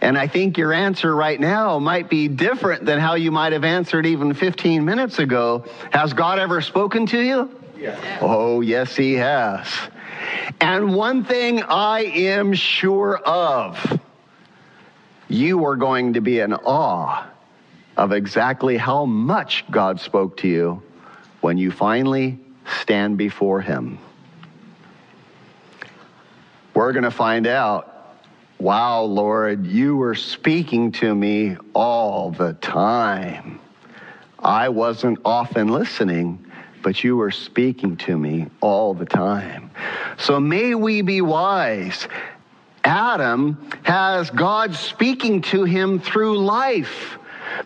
And 0.00 0.16
I 0.16 0.28
think 0.28 0.56
your 0.56 0.72
answer 0.72 1.14
right 1.14 1.38
now 1.38 1.78
might 1.78 2.08
be 2.08 2.28
different 2.28 2.84
than 2.84 2.98
how 3.00 3.14
you 3.14 3.30
might 3.30 3.52
have 3.52 3.64
answered 3.64 4.06
even 4.06 4.32
15 4.32 4.84
minutes 4.84 5.18
ago. 5.18 5.64
Has 5.90 6.12
God 6.12 6.38
ever 6.38 6.60
spoken 6.60 7.04
to 7.06 7.20
you? 7.20 7.54
Yes. 7.76 8.18
Oh, 8.22 8.60
yes, 8.60 8.96
He 8.96 9.14
has. 9.14 9.68
And 10.60 10.94
one 10.94 11.24
thing 11.24 11.62
I 11.62 12.00
am 12.00 12.52
sure 12.54 13.16
of 13.16 14.00
you 15.28 15.64
are 15.66 15.76
going 15.76 16.14
to 16.14 16.20
be 16.20 16.40
in 16.40 16.54
awe 16.54 17.26
of 17.96 18.12
exactly 18.12 18.76
how 18.76 19.04
much 19.04 19.64
God 19.70 20.00
spoke 20.00 20.38
to 20.38 20.48
you 20.48 20.82
when 21.40 21.58
you 21.58 21.70
finally 21.70 22.38
stand 22.80 23.18
before 23.18 23.60
Him. 23.60 23.98
We're 26.74 26.92
going 26.92 27.04
to 27.04 27.10
find 27.10 27.46
out 27.46 27.98
wow, 28.58 29.02
Lord, 29.02 29.66
you 29.66 29.96
were 29.96 30.14
speaking 30.14 30.90
to 30.92 31.14
me 31.14 31.56
all 31.74 32.30
the 32.32 32.54
time. 32.54 33.60
I 34.38 34.68
wasn't 34.68 35.18
often 35.24 35.68
listening, 35.68 36.44
but 36.82 37.02
you 37.02 37.16
were 37.16 37.30
speaking 37.30 37.96
to 37.98 38.16
me 38.16 38.46
all 38.60 38.94
the 38.94 39.06
time. 39.06 39.70
So 40.18 40.40
may 40.40 40.74
we 40.74 41.02
be 41.02 41.20
wise. 41.20 42.08
Adam 42.84 43.70
has 43.82 44.30
God 44.30 44.74
speaking 44.74 45.42
to 45.42 45.64
him 45.64 46.00
through 46.00 46.38
life 46.38 47.18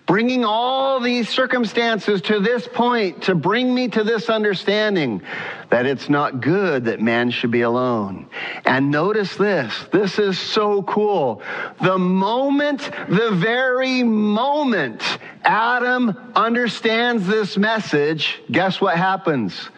bringing 0.06 0.44
all 0.44 1.00
these 1.00 1.28
circumstances 1.28 2.22
to 2.22 2.40
this 2.40 2.66
point 2.66 3.22
to 3.24 3.34
bring 3.34 3.74
me 3.74 3.88
to 3.88 4.04
this 4.04 4.28
understanding 4.28 5.22
that 5.70 5.86
it's 5.86 6.08
not 6.08 6.40
good 6.40 6.84
that 6.84 7.00
man 7.00 7.30
should 7.30 7.50
be 7.50 7.62
alone. 7.62 8.26
And 8.64 8.90
notice 8.90 9.36
this 9.36 9.74
this 9.92 10.18
is 10.18 10.38
so 10.38 10.82
cool. 10.82 11.42
The 11.80 11.98
moment, 11.98 12.90
the 13.08 13.30
very 13.32 14.02
moment 14.02 15.11
Adam 15.44 16.32
understands 16.34 17.26
this 17.26 17.56
message, 17.56 18.40
guess 18.50 18.80
what 18.80 18.96
happens? 18.96 19.68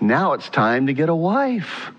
Now 0.00 0.32
it's 0.32 0.48
time 0.48 0.86
to 0.86 0.92
get 0.92 1.08
a 1.08 1.14
wife. 1.14 1.90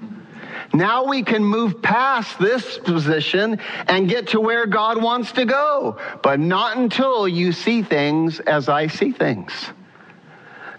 Now 0.73 1.06
we 1.06 1.23
can 1.23 1.43
move 1.43 1.82
past 1.82 2.39
this 2.39 2.77
position 2.77 3.60
and 3.88 4.08
get 4.08 4.30
to 4.30 4.39
where 4.39 4.65
God 4.65 5.01
wants 5.01 5.34
to 5.34 5.45
go. 5.45 5.99
But 6.23 6.39
not 6.39 6.77
until 6.77 7.27
you 7.27 7.51
see 7.51 7.84
things 7.84 8.39
as 8.39 8.69
I 8.69 8.88
see 8.88 9.12
things. 9.12 9.51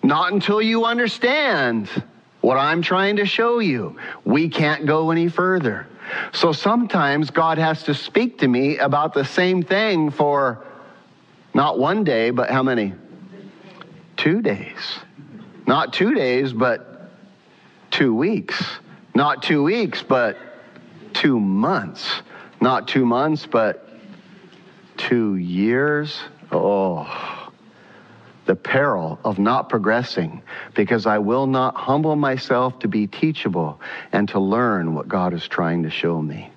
Not 0.03 0.33
until 0.33 0.61
you 0.61 0.85
understand 0.85 1.89
what 2.41 2.57
I'm 2.57 2.83
trying 2.83 3.17
to 3.17 3.27
show 3.27 3.61
you. 3.61 3.97
We 4.25 4.49
can't 4.49 4.87
go 4.87 5.11
any 5.11 5.29
further. 5.29 5.87
So 6.33 6.53
sometimes 6.53 7.31
God 7.31 7.59
has 7.59 7.85
to 7.85 7.95
speak 7.95 8.39
to 8.39 8.49
me 8.49 8.79
about 8.79 9.15
the 9.15 9.25
same 9.25 9.63
thing 9.63 10.11
for 10.11 10.65
not 11.55 11.79
one 11.79 12.05
day, 12.05 12.31
but 12.31 12.51
how 12.51 12.63
many? 12.63 12.95
Two 14.17 14.43
days. 14.43 14.99
Not 15.67 15.93
two 15.93 16.15
days, 16.15 16.53
but 16.53 17.11
two 17.91 18.15
weeks. 18.15 18.63
Not 19.15 19.43
two 19.43 19.63
weeks, 19.63 20.03
but 20.03 20.39
two 21.13 21.39
months. 21.39 22.23
Not 22.61 22.89
two 22.89 23.05
months, 23.05 23.47
but 23.47 23.89
two 24.97 25.37
years. 25.37 26.19
Oh, 26.51 27.51
the 28.47 28.55
peril 28.55 29.19
of 29.25 29.39
not 29.39 29.69
progressing 29.69 30.43
because 30.75 31.07
I 31.07 31.19
will 31.19 31.47
not 31.47 31.75
humble 31.77 32.17
myself 32.17 32.79
to 32.81 32.89
be 32.89 33.07
teachable 33.07 33.81
and 34.13 34.29
to 34.31 34.41
learn 34.41 34.95
what 34.95 35.09
God 35.09 35.33
is 35.33 35.47
trying 35.47 35.83
to 35.85 35.91
show 35.91 36.21
me. 36.21 36.52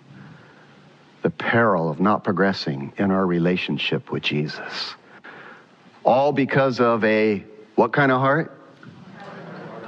The 1.25 1.31
peril 1.31 1.89
of 1.89 1.99
not 1.99 2.23
progressing 2.23 2.93
in 2.99 3.09
our 3.09 3.25
relationship 3.25 4.11
with 4.11 4.21
Jesus. 4.21 4.93
All 6.03 6.31
because 6.31 6.79
of 6.79 7.03
a 7.03 7.43
what 7.73 7.93
kind 7.93 8.11
of 8.11 8.21
heart? 8.21 8.55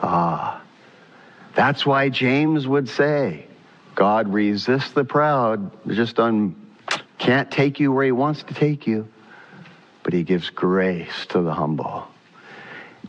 Ah, 0.01 0.63
that's 1.53 1.85
why 1.85 2.09
James 2.09 2.67
would 2.67 2.89
say, 2.89 3.45
God 3.93 4.33
resists 4.33 4.93
the 4.93 5.03
proud, 5.03 5.69
just 5.87 6.17
on, 6.17 6.55
can't 7.19 7.51
take 7.51 7.79
you 7.79 7.91
where 7.91 8.05
he 8.05 8.11
wants 8.11 8.41
to 8.41 8.55
take 8.55 8.87
you, 8.87 9.07
but 10.01 10.13
he 10.13 10.23
gives 10.23 10.49
grace 10.49 11.27
to 11.27 11.43
the 11.43 11.53
humble. 11.53 12.07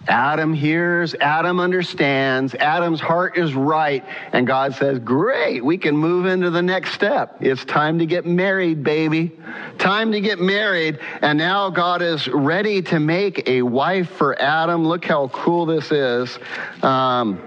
Adam 0.09 0.55
hears, 0.55 1.14
Adam 1.21 1.61
understands, 1.61 2.55
Adam's 2.55 3.01
heart 3.01 3.37
is 3.37 3.55
right, 3.55 4.05
and 4.33 4.47
God 4.47 4.75
says, 4.75 4.99
Great, 4.99 5.62
we 5.62 5.77
can 5.77 5.94
move 5.94 6.25
into 6.25 6.51
the 6.51 6.62
next 6.62 6.92
step. 6.92 7.37
It's 7.40 7.64
time 7.66 7.99
to 7.99 8.07
get 8.07 8.25
married, 8.25 8.83
baby. 8.83 9.38
Time 9.77 10.11
to 10.12 10.21
get 10.21 10.40
married. 10.40 10.99
And 11.21 11.38
now 11.38 11.68
God 11.68 12.01
is 12.01 12.27
ready 12.27 12.81
to 12.83 12.99
make 12.99 13.47
a 13.47 13.61
wife 13.62 14.09
for 14.11 14.40
Adam. 14.40 14.88
Look 14.88 15.05
how 15.05 15.29
cool 15.29 15.66
this 15.66 15.92
is. 15.92 16.38
Um, 16.83 17.40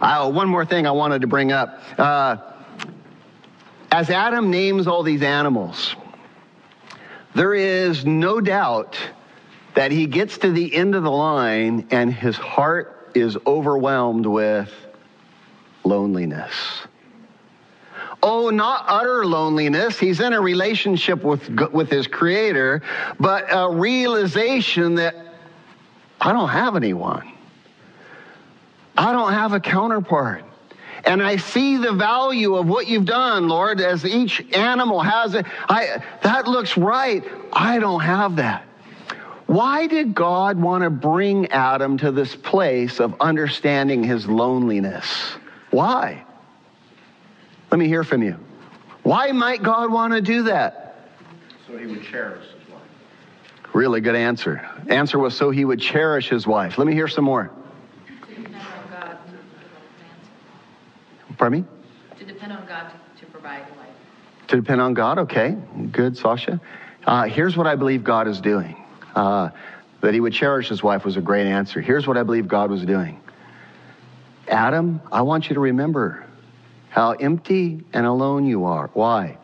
uh, 0.00 0.30
one 0.30 0.48
more 0.48 0.64
thing 0.64 0.86
I 0.86 0.92
wanted 0.92 1.20
to 1.20 1.26
bring 1.26 1.52
up. 1.52 1.82
Uh, 1.98 2.36
as 3.92 4.08
Adam 4.08 4.50
names 4.50 4.86
all 4.86 5.02
these 5.02 5.22
animals, 5.22 5.94
there 7.34 7.54
is 7.54 8.06
no 8.06 8.40
doubt 8.40 8.98
that 9.74 9.92
he 9.92 10.06
gets 10.06 10.38
to 10.38 10.50
the 10.50 10.74
end 10.74 10.94
of 10.94 11.02
the 11.02 11.10
line 11.10 11.86
and 11.90 12.12
his 12.12 12.36
heart 12.36 13.12
is 13.14 13.36
overwhelmed 13.46 14.26
with 14.26 14.72
loneliness. 15.84 16.52
Oh, 18.22 18.50
not 18.50 18.84
utter 18.86 19.24
loneliness. 19.24 19.98
He's 19.98 20.20
in 20.20 20.32
a 20.32 20.40
relationship 20.40 21.24
with, 21.24 21.48
with 21.72 21.90
his 21.90 22.06
creator, 22.06 22.82
but 23.18 23.46
a 23.50 23.70
realization 23.70 24.96
that 24.96 25.16
I 26.20 26.32
don't 26.32 26.50
have 26.50 26.76
anyone. 26.76 27.32
I 28.96 29.12
don't 29.12 29.32
have 29.32 29.54
a 29.54 29.60
counterpart. 29.60 30.44
And 31.04 31.22
I 31.22 31.36
see 31.36 31.78
the 31.78 31.92
value 31.92 32.56
of 32.56 32.66
what 32.66 32.86
you've 32.86 33.06
done, 33.06 33.48
Lord, 33.48 33.80
as 33.80 34.04
each 34.04 34.42
animal 34.52 35.00
has 35.00 35.34
it. 35.34 35.46
I, 35.68 36.02
that 36.22 36.46
looks 36.46 36.76
right. 36.76 37.24
I 37.54 37.78
don't 37.78 38.00
have 38.00 38.36
that. 38.36 38.66
Why 39.50 39.88
did 39.88 40.14
God 40.14 40.60
want 40.60 40.84
to 40.84 40.90
bring 40.90 41.50
Adam 41.50 41.98
to 41.98 42.12
this 42.12 42.36
place 42.36 43.00
of 43.00 43.16
understanding 43.18 44.04
his 44.04 44.28
loneliness? 44.28 45.04
Why? 45.72 46.24
Let 47.72 47.78
me 47.78 47.88
hear 47.88 48.04
from 48.04 48.22
you. 48.22 48.36
Why 49.02 49.32
might 49.32 49.60
God 49.60 49.90
want 49.90 50.12
to 50.12 50.20
do 50.20 50.44
that? 50.44 51.08
So 51.66 51.76
he 51.76 51.86
would 51.86 52.04
cherish 52.04 52.44
his 52.44 52.68
wife. 52.68 52.80
Really 53.72 54.00
good 54.00 54.14
answer. 54.14 54.64
Answer 54.86 55.18
was 55.18 55.36
so 55.36 55.50
he 55.50 55.64
would 55.64 55.80
cherish 55.80 56.28
his 56.28 56.46
wife. 56.46 56.78
Let 56.78 56.86
me 56.86 56.92
hear 56.92 57.08
some 57.08 57.24
more. 57.24 57.50
Pardon 61.38 61.62
me? 61.62 61.66
To 62.20 62.24
depend 62.24 62.52
on 62.52 62.64
God 62.68 62.92
to, 62.92 63.24
to 63.24 63.26
provide 63.32 63.62
a 63.62 63.78
life. 63.80 63.88
To 64.46 64.54
depend 64.54 64.80
on 64.80 64.94
God, 64.94 65.18
okay. 65.18 65.56
Good, 65.90 66.16
Sasha. 66.16 66.60
Uh, 67.04 67.24
here's 67.24 67.56
what 67.56 67.66
I 67.66 67.74
believe 67.74 68.04
God 68.04 68.28
is 68.28 68.40
doing. 68.40 68.76
Uh, 69.14 69.50
that 70.00 70.14
he 70.14 70.20
would 70.20 70.32
cherish 70.32 70.68
his 70.68 70.82
wife 70.82 71.04
was 71.04 71.16
a 71.16 71.20
great 71.20 71.46
answer. 71.46 71.80
Here's 71.80 72.06
what 72.06 72.16
I 72.16 72.22
believe 72.22 72.48
God 72.48 72.70
was 72.70 72.84
doing. 72.84 73.20
Adam, 74.48 75.00
I 75.12 75.22
want 75.22 75.48
you 75.48 75.54
to 75.54 75.60
remember 75.60 76.26
how 76.88 77.12
empty 77.12 77.84
and 77.92 78.06
alone 78.06 78.46
you 78.46 78.64
are. 78.64 78.90
Why? 78.94 79.38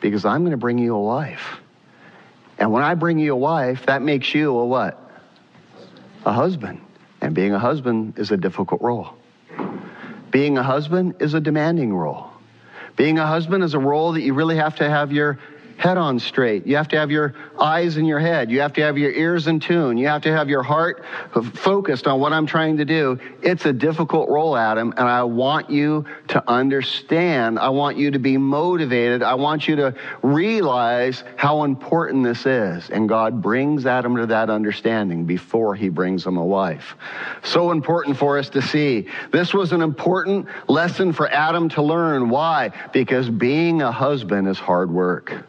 Because 0.00 0.24
I'm 0.24 0.42
going 0.42 0.52
to 0.52 0.56
bring 0.58 0.78
you 0.78 0.94
a 0.94 1.00
wife. 1.00 1.60
And 2.58 2.72
when 2.72 2.82
I 2.82 2.94
bring 2.94 3.18
you 3.18 3.32
a 3.32 3.36
wife, 3.36 3.86
that 3.86 4.02
makes 4.02 4.34
you 4.34 4.56
a 4.56 4.66
what? 4.66 4.98
A 6.24 6.32
husband. 6.32 6.80
And 7.20 7.34
being 7.34 7.52
a 7.52 7.58
husband 7.58 8.18
is 8.18 8.30
a 8.30 8.36
difficult 8.36 8.80
role. 8.82 9.14
Being 10.30 10.58
a 10.58 10.62
husband 10.62 11.16
is 11.20 11.34
a 11.34 11.40
demanding 11.40 11.94
role. 11.94 12.30
Being 12.94 13.18
a 13.18 13.26
husband 13.26 13.64
is 13.64 13.74
a 13.74 13.78
role 13.78 14.12
that 14.12 14.22
you 14.22 14.34
really 14.34 14.56
have 14.56 14.76
to 14.76 14.88
have 14.88 15.12
your 15.12 15.38
head 15.76 15.96
on 15.96 16.18
straight. 16.18 16.66
You 16.66 16.76
have 16.76 16.88
to 16.88 16.98
have 16.98 17.10
your 17.10 17.34
eyes 17.60 17.96
in 17.96 18.04
your 18.04 18.18
head. 18.18 18.50
You 18.50 18.60
have 18.60 18.72
to 18.74 18.82
have 18.82 18.96
your 18.98 19.10
ears 19.10 19.46
in 19.46 19.60
tune. 19.60 19.98
You 19.98 20.08
have 20.08 20.22
to 20.22 20.32
have 20.32 20.48
your 20.48 20.62
heart 20.62 21.04
focused 21.54 22.06
on 22.06 22.20
what 22.20 22.32
I'm 22.32 22.46
trying 22.46 22.78
to 22.78 22.84
do. 22.84 23.18
It's 23.42 23.66
a 23.66 23.72
difficult 23.72 24.28
role, 24.28 24.56
Adam, 24.56 24.92
and 24.96 25.06
I 25.06 25.22
want 25.22 25.70
you 25.70 26.04
to 26.28 26.42
understand. 26.50 27.58
I 27.58 27.68
want 27.68 27.96
you 27.96 28.10
to 28.10 28.18
be 28.18 28.36
motivated. 28.36 29.22
I 29.22 29.34
want 29.34 29.68
you 29.68 29.76
to 29.76 29.94
realize 30.22 31.24
how 31.36 31.64
important 31.64 32.24
this 32.24 32.46
is. 32.46 32.90
And 32.90 33.08
God 33.08 33.42
brings 33.42 33.86
Adam 33.86 34.16
to 34.16 34.26
that 34.26 34.50
understanding 34.50 35.24
before 35.24 35.74
he 35.74 35.88
brings 35.88 36.26
him 36.26 36.36
a 36.36 36.44
wife. 36.44 36.96
So 37.42 37.70
important 37.70 38.16
for 38.16 38.38
us 38.38 38.48
to 38.50 38.62
see. 38.62 39.08
This 39.30 39.52
was 39.52 39.72
an 39.72 39.82
important 39.82 40.46
lesson 40.68 41.12
for 41.12 41.28
Adam 41.28 41.68
to 41.70 41.82
learn. 41.82 42.30
Why? 42.30 42.72
Because 42.92 43.28
being 43.28 43.82
a 43.82 43.92
husband 43.92 44.48
is 44.48 44.58
hard 44.58 44.90
work. 44.90 45.44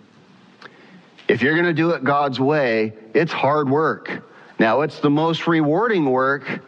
If 1.28 1.42
you're 1.42 1.54
going 1.54 1.66
to 1.66 1.74
do 1.74 1.92
it 1.92 2.04
God's 2.04 2.40
way, 2.40 2.94
it's 3.14 3.32
hard 3.32 3.70
work. 3.70 4.24
Now, 4.60 4.82
it's 4.82 5.00
the 5.00 5.10
most 5.10 5.46
rewarding 5.48 6.10
work. 6.10 6.62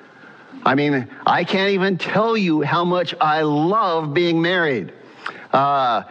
I 0.66 0.76
mean, 0.76 1.10
I 1.26 1.44
can't 1.44 1.72
even 1.72 1.98
tell 1.98 2.36
you 2.36 2.62
how 2.62 2.84
much 2.84 3.16
I 3.22 3.42
love 3.42 4.14
being 4.14 4.42
married. 4.42 4.94
Uh, 5.54 6.04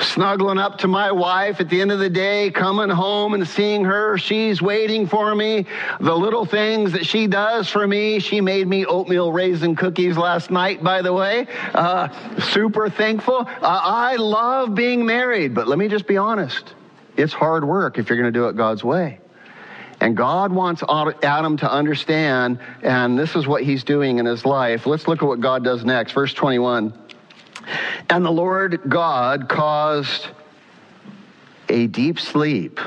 snuggling 0.00 0.58
up 0.58 0.78
to 0.78 0.88
my 0.88 1.12
wife 1.12 1.60
at 1.60 1.68
the 1.68 1.80
end 1.80 1.92
of 1.92 1.98
the 1.98 2.08
day, 2.08 2.50
coming 2.50 2.88
home 2.88 3.34
and 3.34 3.46
seeing 3.46 3.84
her. 3.84 4.16
She's 4.16 4.62
waiting 4.62 5.06
for 5.06 5.34
me. 5.34 5.66
The 6.00 6.14
little 6.14 6.46
things 6.46 6.92
that 6.92 7.04
she 7.04 7.26
does 7.26 7.68
for 7.68 7.86
me. 7.86 8.18
She 8.18 8.40
made 8.40 8.66
me 8.66 8.86
oatmeal 8.86 9.30
raisin 9.32 9.76
cookies 9.76 10.16
last 10.16 10.50
night, 10.50 10.82
by 10.82 11.02
the 11.02 11.12
way. 11.12 11.46
Uh, 11.74 12.08
super 12.40 12.88
thankful. 12.88 13.40
Uh, 13.40 13.58
I 13.60 14.16
love 14.16 14.74
being 14.74 15.04
married, 15.04 15.54
but 15.54 15.68
let 15.68 15.78
me 15.78 15.88
just 15.88 16.06
be 16.06 16.16
honest. 16.16 16.74
It's 17.18 17.32
hard 17.32 17.64
work 17.64 17.98
if 17.98 18.08
you're 18.08 18.16
going 18.16 18.32
to 18.32 18.38
do 18.38 18.46
it 18.46 18.56
God's 18.56 18.84
way. 18.84 19.18
And 20.00 20.16
God 20.16 20.52
wants 20.52 20.84
Adam 20.88 21.56
to 21.56 21.70
understand, 21.70 22.60
and 22.82 23.18
this 23.18 23.34
is 23.34 23.48
what 23.48 23.64
he's 23.64 23.82
doing 23.82 24.18
in 24.18 24.26
his 24.26 24.46
life. 24.46 24.86
Let's 24.86 25.08
look 25.08 25.20
at 25.22 25.26
what 25.26 25.40
God 25.40 25.64
does 25.64 25.84
next. 25.84 26.12
Verse 26.12 26.32
21. 26.32 26.94
And 28.08 28.24
the 28.24 28.30
Lord 28.30 28.80
God 28.88 29.48
caused 29.48 30.28
a 31.68 31.88
deep 31.88 32.20
sleep 32.20 32.78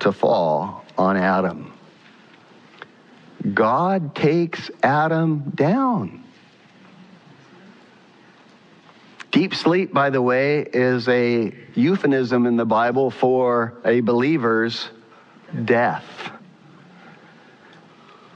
to 0.00 0.12
fall 0.12 0.84
on 0.98 1.16
Adam. 1.16 1.72
God 3.54 4.14
takes 4.14 4.70
Adam 4.82 5.50
down. 5.54 6.22
Deep 9.36 9.54
sleep, 9.54 9.92
by 9.92 10.08
the 10.08 10.22
way, 10.22 10.62
is 10.62 11.06
a 11.08 11.52
euphemism 11.74 12.46
in 12.46 12.56
the 12.56 12.64
Bible 12.64 13.10
for 13.10 13.74
a 13.84 14.00
believer's 14.00 14.88
death. 15.66 16.06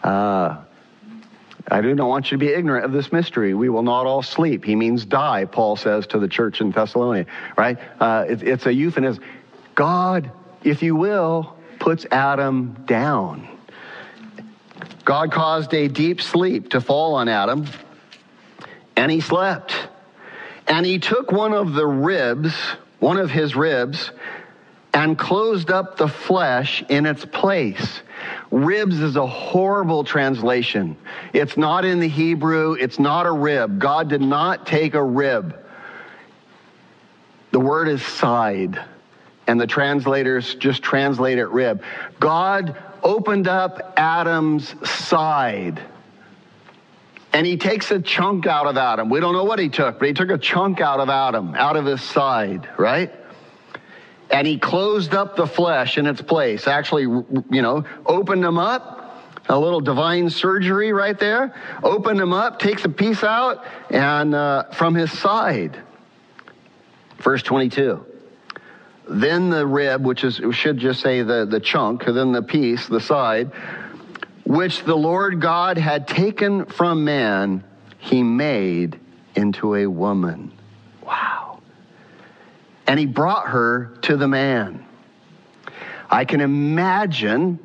Uh, 0.03 0.63
I 1.71 1.81
do 1.81 1.95
not 1.95 2.07
want 2.07 2.31
you 2.31 2.37
to 2.37 2.45
be 2.45 2.53
ignorant 2.53 2.85
of 2.85 2.93
this 2.93 3.13
mystery. 3.13 3.55
We 3.55 3.71
will 3.71 3.83
not 3.83 4.05
all 4.05 4.23
sleep. 4.23 4.63
He 4.63 4.77
means 4.77 5.07
die, 5.07 5.47
Paul 5.47 5.77
says 5.77 6.07
to 6.09 6.19
the 6.19 6.29
church 6.29 6.61
in 6.61 6.71
Thessalonica, 6.71 7.31
right? 7.57 7.79
Uh, 7.99 8.27
it, 8.29 8.43
it's 8.43 8.67
a 8.67 8.75
euphemism. 8.75 9.25
God, 9.75 10.31
if 10.65 10.83
you 10.83 10.97
will, 10.97 11.57
puts 11.79 12.05
Adam 12.11 12.77
down. 12.85 13.49
God 15.07 15.33
caused 15.33 15.73
a 15.73 15.89
deep 15.89 16.21
sleep 16.21 16.73
to 16.73 16.83
fall 16.83 17.15
on 17.15 17.31
Adam, 17.31 17.65
and 18.99 19.11
he 19.11 19.23
slept. 19.23 19.89
And 20.67 20.87
he 20.87 20.99
took 20.99 21.33
one 21.33 21.53
of 21.53 21.73
the 21.73 21.87
ribs, 21.87 22.55
one 22.99 23.17
of 23.17 23.31
his 23.31 23.57
ribs, 23.57 24.11
and 24.93 25.17
closed 25.17 25.71
up 25.71 25.97
the 25.97 26.09
flesh 26.09 26.83
in 26.89 27.07
its 27.07 27.25
place. 27.25 28.03
Ribs 28.51 29.01
is 29.01 29.17
a 29.17 29.27
horrible 29.27 30.05
translation. 30.05 30.97
It's 31.33 31.57
not 31.57 31.85
in 31.85 32.01
the 32.01 32.09
Hebrew, 32.09 32.73
it's 32.73 32.99
not 32.99 33.27
a 33.27 33.31
rib. 33.33 33.79
God 33.79 34.09
did 34.09 34.21
not 34.21 34.67
take 34.67 34.95
a 34.95 35.03
rib. 35.03 35.57
The 37.53 37.61
word 37.61 37.89
is 37.89 38.03
side, 38.03 38.81
and 39.47 39.61
the 39.61 39.67
translators 39.67 40.55
just 40.57 40.83
translate 40.83 41.39
it 41.39 41.47
rib. 41.47 41.83
God 42.19 42.77
opened 43.03 43.49
up 43.49 43.95
Adam's 43.97 44.75
side 44.89 45.81
and 47.33 47.47
he 47.47 47.57
takes 47.57 47.91
a 47.91 48.01
chunk 48.01 48.47
out 48.47 48.67
of 48.67 48.77
Adam. 48.77 49.09
We 49.09 49.21
don't 49.21 49.35
know 49.35 49.45
what 49.45 49.59
he 49.59 49.69
took, 49.69 49.99
but 49.99 50.09
he 50.09 50.15
took 50.15 50.31
a 50.31 50.39
chunk 50.39 50.81
out 50.81 51.01
of 51.01 51.09
Adam, 51.09 51.55
out 51.55 51.77
of 51.77 51.87
his 51.87 52.03
side, 52.03 52.69
right? 52.77 53.13
And 54.31 54.47
he 54.47 54.59
closed 54.59 55.15
up 55.15 55.37
the 55.37 55.47
flesh 55.47 55.99
in 55.99 56.07
its 56.07 56.23
place. 56.23 56.67
Actually, 56.67 57.03
you 57.03 57.63
know, 57.63 57.85
opened 58.07 58.43
them 58.43 58.59
up. 58.59 58.99
A 59.49 59.59
little 59.59 59.81
divine 59.81 60.31
surgery 60.31 60.93
right 60.93 61.19
there. 61.19 61.55
Opened 61.83 62.21
him 62.21 62.33
up, 62.33 62.61
takes 62.61 62.85
a 62.85 62.89
piece 62.89 63.25
out, 63.25 63.65
and 63.91 64.33
uh, 64.33 64.65
from 64.71 64.95
his 64.95 65.11
side. 65.11 65.77
Verse 67.19 67.43
22. 67.43 68.07
Then 69.09 69.51
the 69.51 69.67
rib, 69.67 70.05
which 70.05 70.23
is 70.23 70.41
should 70.53 70.79
just 70.79 71.01
say 71.01 71.23
the, 71.23 71.45
the 71.45 71.59
chunk, 71.59 72.05
then 72.05 72.31
the 72.31 72.43
piece, 72.43 72.87
the 72.87 73.01
side, 73.01 73.51
which 74.45 74.85
the 74.85 74.97
Lord 74.97 75.41
God 75.41 75.79
had 75.79 76.09
taken 76.09 76.67
from 76.67 77.05
man, 77.05 77.65
he 77.99 78.23
made 78.23 78.99
into 79.35 79.75
a 79.75 79.87
woman. 79.87 80.53
Wow. 81.05 81.61
And 82.87 82.99
he 82.99 83.07
brought 83.07 83.49
her 83.49 83.97
to 84.03 84.17
the 84.17 84.29
man. 84.29 84.85
I 86.11 86.25
can 86.25 86.41
imagine 86.41 87.59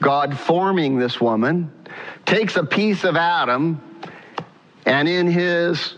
God 0.00 0.38
forming 0.38 0.98
this 0.98 1.20
woman, 1.20 1.72
takes 2.24 2.56
a 2.56 2.64
piece 2.64 3.04
of 3.04 3.16
Adam, 3.16 3.80
and 4.86 5.08
in 5.08 5.26
his 5.26 5.94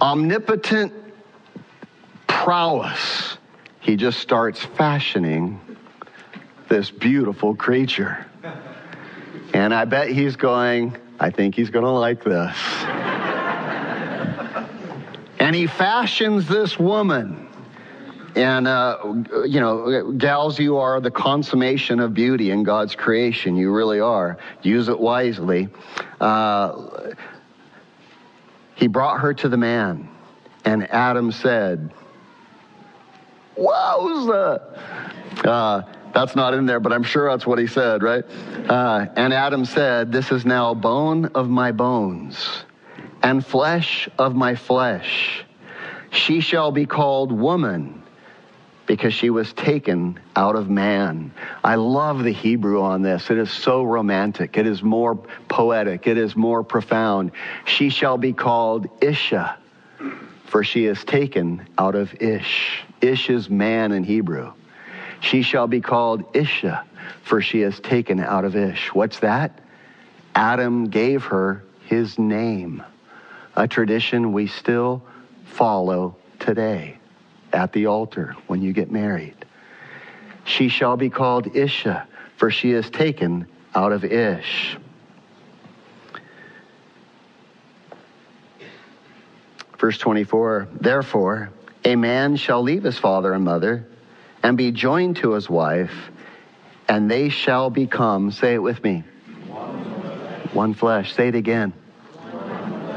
omnipotent 0.00 0.92
prowess, 2.26 3.38
he 3.80 3.96
just 3.96 4.18
starts 4.18 4.62
fashioning 4.62 5.60
this 6.74 6.90
beautiful 6.90 7.54
creature. 7.54 8.26
And 9.52 9.72
I 9.72 9.84
bet 9.84 10.08
he's 10.08 10.34
going, 10.34 10.96
I 11.20 11.30
think 11.30 11.54
he's 11.54 11.70
going 11.70 11.84
to 11.84 11.90
like 11.92 12.24
this. 12.24 12.56
and 15.38 15.54
he 15.54 15.68
fashions 15.68 16.48
this 16.48 16.76
woman. 16.76 17.46
And, 18.34 18.66
uh, 18.66 18.98
you 19.46 19.60
know, 19.60 20.10
gals, 20.14 20.58
you 20.58 20.78
are 20.78 21.00
the 21.00 21.12
consummation 21.12 22.00
of 22.00 22.12
beauty 22.12 22.50
in 22.50 22.64
God's 22.64 22.96
creation. 22.96 23.54
You 23.54 23.70
really 23.72 24.00
are. 24.00 24.36
Use 24.62 24.88
it 24.88 24.98
wisely. 24.98 25.68
Uh, 26.20 27.12
he 28.74 28.88
brought 28.88 29.20
her 29.20 29.32
to 29.32 29.48
the 29.48 29.56
man, 29.56 30.08
And 30.64 30.90
Adam 30.90 31.30
said, 31.30 31.92
Wowza! 33.56 34.76
Uh, 35.44 35.82
that's 36.14 36.36
not 36.36 36.54
in 36.54 36.64
there, 36.66 36.80
but 36.80 36.92
I'm 36.92 37.02
sure 37.02 37.28
that's 37.28 37.46
what 37.46 37.58
he 37.58 37.66
said, 37.66 38.02
right? 38.02 38.24
Uh, 38.68 39.06
and 39.16 39.34
Adam 39.34 39.64
said, 39.64 40.12
This 40.12 40.30
is 40.30 40.46
now 40.46 40.72
bone 40.72 41.26
of 41.34 41.48
my 41.48 41.72
bones 41.72 42.64
and 43.22 43.44
flesh 43.44 44.08
of 44.18 44.36
my 44.36 44.54
flesh. 44.54 45.44
She 46.10 46.40
shall 46.40 46.70
be 46.70 46.86
called 46.86 47.32
woman 47.32 48.02
because 48.86 49.14
she 49.14 49.30
was 49.30 49.52
taken 49.54 50.20
out 50.36 50.56
of 50.56 50.70
man. 50.70 51.32
I 51.64 51.74
love 51.76 52.22
the 52.22 52.32
Hebrew 52.32 52.82
on 52.82 53.02
this. 53.02 53.30
It 53.30 53.38
is 53.38 53.50
so 53.50 53.82
romantic. 53.82 54.56
It 54.56 54.66
is 54.66 54.82
more 54.82 55.16
poetic. 55.48 56.06
It 56.06 56.18
is 56.18 56.36
more 56.36 56.62
profound. 56.62 57.32
She 57.64 57.88
shall 57.88 58.18
be 58.18 58.32
called 58.32 58.86
Isha, 59.02 59.58
for 60.46 60.62
she 60.62 60.84
is 60.84 61.02
taken 61.04 61.66
out 61.78 61.94
of 61.94 62.14
Ish. 62.22 62.84
Ish 63.00 63.30
is 63.30 63.50
man 63.50 63.90
in 63.92 64.04
Hebrew. 64.04 64.52
She 65.24 65.40
shall 65.40 65.66
be 65.66 65.80
called 65.80 66.22
Isha, 66.36 66.84
for 67.22 67.40
she 67.40 67.62
is 67.62 67.80
taken 67.80 68.20
out 68.20 68.44
of 68.44 68.54
Ish. 68.54 68.92
What's 68.92 69.20
that? 69.20 69.58
Adam 70.34 70.90
gave 70.90 71.24
her 71.24 71.64
his 71.86 72.18
name, 72.18 72.82
a 73.56 73.66
tradition 73.66 74.34
we 74.34 74.48
still 74.48 75.02
follow 75.46 76.16
today 76.40 76.98
at 77.54 77.72
the 77.72 77.86
altar 77.86 78.36
when 78.48 78.60
you 78.60 78.74
get 78.74 78.90
married. 78.90 79.34
She 80.44 80.68
shall 80.68 80.98
be 80.98 81.08
called 81.08 81.56
Isha, 81.56 82.06
for 82.36 82.50
she 82.50 82.72
is 82.72 82.90
taken 82.90 83.46
out 83.74 83.92
of 83.92 84.04
Ish. 84.04 84.76
Verse 89.78 89.96
24 89.96 90.68
Therefore, 90.78 91.48
a 91.82 91.96
man 91.96 92.36
shall 92.36 92.60
leave 92.60 92.82
his 92.82 92.98
father 92.98 93.32
and 93.32 93.42
mother 93.42 93.86
and 94.44 94.58
be 94.58 94.70
joined 94.70 95.16
to 95.16 95.32
his 95.32 95.48
wife, 95.48 96.10
and 96.86 97.10
they 97.10 97.30
shall 97.30 97.70
become, 97.70 98.30
say 98.30 98.54
it 98.54 98.58
with 98.58 98.84
me, 98.84 99.02
one 100.52 100.74
flesh. 100.74 101.14
Say 101.14 101.28
it 101.28 101.34
again. 101.34 101.72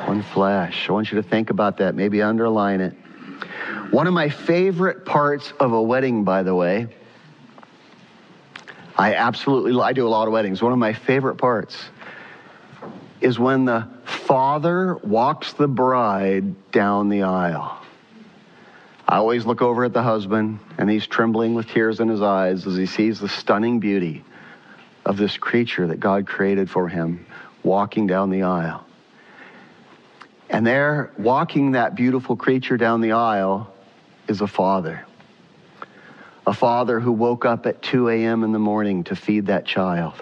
One 0.06 0.22
flesh. 0.22 0.88
I 0.90 0.92
want 0.92 1.12
you 1.12 1.22
to 1.22 1.28
think 1.28 1.50
about 1.50 1.78
that. 1.78 1.96
Maybe 1.96 2.22
underline 2.22 2.82
it. 2.82 2.94
One 3.92 4.08
of 4.08 4.14
my 4.14 4.30
favorite 4.30 5.06
parts 5.06 5.54
of 5.60 5.72
a 5.72 5.82
wedding, 5.82 6.26
by 6.26 6.44
the 6.44 6.54
way, 6.54 6.88
I 8.98 9.16
absolutely, 9.16 9.82
I 9.82 9.94
do 9.94 10.06
a 10.06 10.10
lot 10.10 10.28
of 10.28 10.34
weddings. 10.34 10.62
One 10.62 10.74
of 10.74 10.80
my 10.80 10.94
favorite 10.94 11.38
parts 11.38 11.78
is 13.22 13.40
when 13.40 13.66
the 13.66 13.88
father 14.04 14.96
walks 14.98 15.54
the 15.54 15.68
bride 15.68 16.72
down 16.72 17.08
the 17.08 17.24
aisle. 17.24 17.80
I 19.08 19.18
always 19.18 19.46
look 19.46 19.62
over 19.62 19.86
at 19.86 19.94
the 19.94 20.04
husband, 20.04 20.60
and 20.78 20.90
he's 20.90 21.08
trembling 21.08 21.54
with 21.54 21.68
tears 21.70 22.02
in 22.02 22.10
his 22.10 22.22
eyes 22.22 22.68
as 22.68 22.76
he 22.76 22.86
sees 22.86 23.22
the 23.22 23.30
stunning 23.30 23.80
beauty 23.80 24.26
of 25.06 25.16
this 25.16 25.38
creature 25.38 25.88
that 25.88 26.02
God 26.02 26.28
created 26.28 26.70
for 26.70 26.90
him 26.90 27.26
walking 27.64 28.06
down 28.06 28.30
the 28.30 28.44
aisle. 28.44 28.86
And 30.50 30.68
there, 30.68 31.12
walking 31.18 31.72
that 31.72 31.96
beautiful 31.96 32.36
creature 32.36 32.76
down 32.76 33.00
the 33.00 33.14
aisle, 33.14 33.74
is 34.28 34.42
a 34.42 34.48
father. 34.48 35.06
A 36.46 36.54
father 36.54 37.00
who 37.00 37.14
woke 37.14 37.46
up 37.46 37.66
at 37.66 37.82
2 37.82 38.10
a.m. 38.10 38.44
in 38.44 38.52
the 38.52 38.60
morning 38.60 39.06
to 39.06 39.16
feed 39.16 39.48
that 39.48 39.66
child. 39.66 40.22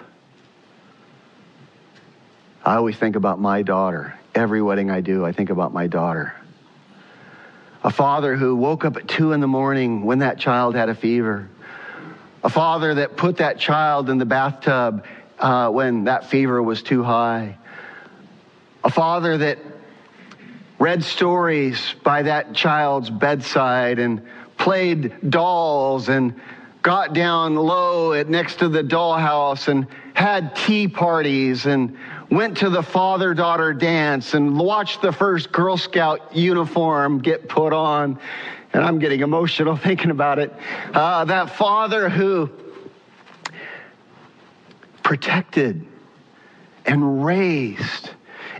I 2.64 2.76
always 2.76 2.96
think 2.96 3.16
about 3.16 3.40
my 3.40 3.62
daughter. 3.62 4.16
Every 4.34 4.62
wedding 4.62 4.90
I 4.90 5.00
do, 5.00 5.24
I 5.24 5.32
think 5.32 5.50
about 5.50 5.72
my 5.72 5.88
daughter. 5.88 6.34
A 7.86 7.90
father 7.90 8.34
who 8.34 8.56
woke 8.56 8.84
up 8.84 8.96
at 8.96 9.06
2 9.06 9.30
in 9.30 9.38
the 9.38 9.46
morning 9.46 10.04
when 10.04 10.18
that 10.18 10.40
child 10.40 10.74
had 10.74 10.88
a 10.88 10.94
fever. 10.94 11.48
A 12.42 12.48
father 12.48 12.94
that 12.94 13.16
put 13.16 13.36
that 13.36 13.60
child 13.60 14.10
in 14.10 14.18
the 14.18 14.24
bathtub 14.24 15.04
uh, 15.38 15.70
when 15.70 16.02
that 16.02 16.28
fever 16.28 16.60
was 16.60 16.82
too 16.82 17.04
high. 17.04 17.56
A 18.82 18.90
father 18.90 19.38
that 19.38 19.58
read 20.80 21.04
stories 21.04 21.94
by 22.02 22.22
that 22.22 22.54
child's 22.54 23.08
bedside 23.08 24.00
and 24.00 24.20
played 24.58 25.30
dolls 25.30 26.08
and 26.08 26.34
got 26.82 27.12
down 27.12 27.54
low 27.54 28.14
at 28.14 28.28
next 28.28 28.58
to 28.58 28.68
the 28.68 28.82
dollhouse 28.82 29.68
and 29.68 29.86
had 30.14 30.56
tea 30.56 30.88
parties 30.88 31.66
and 31.66 31.96
went 32.30 32.58
to 32.58 32.70
the 32.70 32.82
father 32.82 33.34
daughter 33.34 33.72
dance 33.72 34.34
and 34.34 34.58
watched 34.58 35.02
the 35.02 35.12
first 35.12 35.52
Girl 35.52 35.76
Scout 35.76 36.34
uniform 36.34 37.20
get 37.20 37.48
put 37.48 37.72
on. 37.72 38.18
And 38.72 38.84
I'm 38.84 38.98
getting 38.98 39.20
emotional 39.20 39.76
thinking 39.76 40.10
about 40.10 40.38
it. 40.38 40.52
Uh, 40.92 41.24
that 41.26 41.50
father 41.50 42.08
who 42.08 42.50
protected 45.02 45.86
and 46.84 47.24
raised 47.24 48.10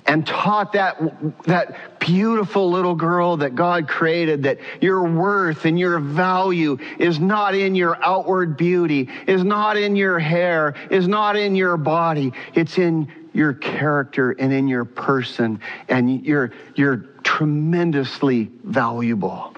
and 0.06 0.24
taught 0.24 0.72
that, 0.72 0.96
that 1.44 1.98
beautiful 1.98 2.70
little 2.70 2.94
girl 2.94 3.38
that 3.38 3.56
God 3.56 3.88
created 3.88 4.44
that 4.44 4.58
your 4.80 5.02
worth 5.02 5.64
and 5.64 5.78
your 5.78 5.98
value 5.98 6.78
is 6.98 7.18
not 7.18 7.54
in 7.56 7.74
your 7.74 8.02
outward 8.04 8.56
beauty, 8.56 9.08
is 9.26 9.42
not 9.42 9.76
in 9.76 9.96
your 9.96 10.20
hair, 10.20 10.74
is 10.90 11.08
not 11.08 11.34
in 11.36 11.56
your 11.56 11.76
body. 11.76 12.32
It's 12.54 12.78
in 12.78 13.10
your 13.36 13.52
character 13.52 14.32
and 14.32 14.52
in 14.52 14.66
your 14.66 14.84
person, 14.84 15.60
and 15.88 16.24
you're, 16.24 16.52
you're 16.74 16.96
tremendously 17.22 18.50
valuable. 18.64 19.54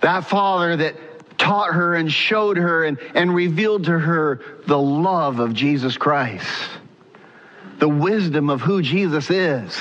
That 0.00 0.24
father 0.24 0.76
that 0.76 0.96
taught 1.36 1.74
her 1.74 1.94
and 1.94 2.10
showed 2.10 2.56
her 2.56 2.84
and, 2.84 2.98
and 3.14 3.34
revealed 3.34 3.84
to 3.84 3.98
her 3.98 4.40
the 4.66 4.78
love 4.78 5.40
of 5.40 5.52
Jesus 5.52 5.96
Christ 5.96 6.70
the 7.80 7.88
wisdom 7.88 8.50
of 8.50 8.60
who 8.60 8.82
Jesus 8.82 9.30
is 9.30 9.76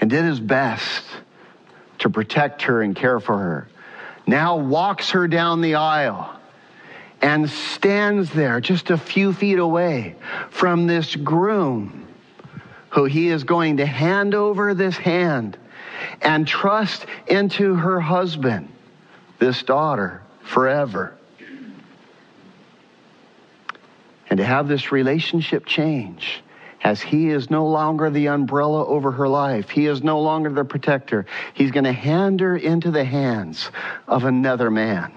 and 0.00 0.10
did 0.10 0.24
his 0.24 0.40
best 0.40 1.04
to 1.98 2.10
protect 2.10 2.62
her 2.62 2.82
and 2.82 2.96
care 2.96 3.20
for 3.20 3.38
her. 3.38 3.68
Now 4.26 4.56
walks 4.56 5.10
her 5.10 5.28
down 5.28 5.60
the 5.60 5.76
aisle 5.76 6.34
and 7.22 7.48
stands 7.48 8.30
there 8.30 8.60
just 8.60 8.90
a 8.90 8.98
few 8.98 9.32
feet 9.32 9.58
away 9.58 10.16
from 10.50 10.86
this 10.86 11.16
groom 11.16 12.06
who 12.90 13.04
he 13.04 13.28
is 13.28 13.44
going 13.44 13.78
to 13.78 13.86
hand 13.86 14.34
over 14.34 14.74
this 14.74 14.96
hand 14.96 15.56
and 16.20 16.46
trust 16.46 17.06
into 17.26 17.74
her 17.74 18.00
husband, 18.00 18.68
this 19.38 19.62
daughter, 19.62 20.22
forever 20.42 21.16
and 24.32 24.38
to 24.38 24.44
have 24.46 24.66
this 24.66 24.90
relationship 24.90 25.66
change 25.66 26.42
as 26.82 27.02
he 27.02 27.28
is 27.28 27.50
no 27.50 27.66
longer 27.66 28.08
the 28.08 28.28
umbrella 28.28 28.82
over 28.86 29.10
her 29.10 29.28
life. 29.28 29.68
He 29.68 29.84
is 29.84 30.02
no 30.02 30.22
longer 30.22 30.48
the 30.48 30.64
protector. 30.64 31.26
He's 31.52 31.70
going 31.70 31.84
to 31.84 31.92
hand 31.92 32.40
her 32.40 32.56
into 32.56 32.90
the 32.90 33.04
hands 33.04 33.70
of 34.08 34.24
another 34.24 34.70
man. 34.70 35.12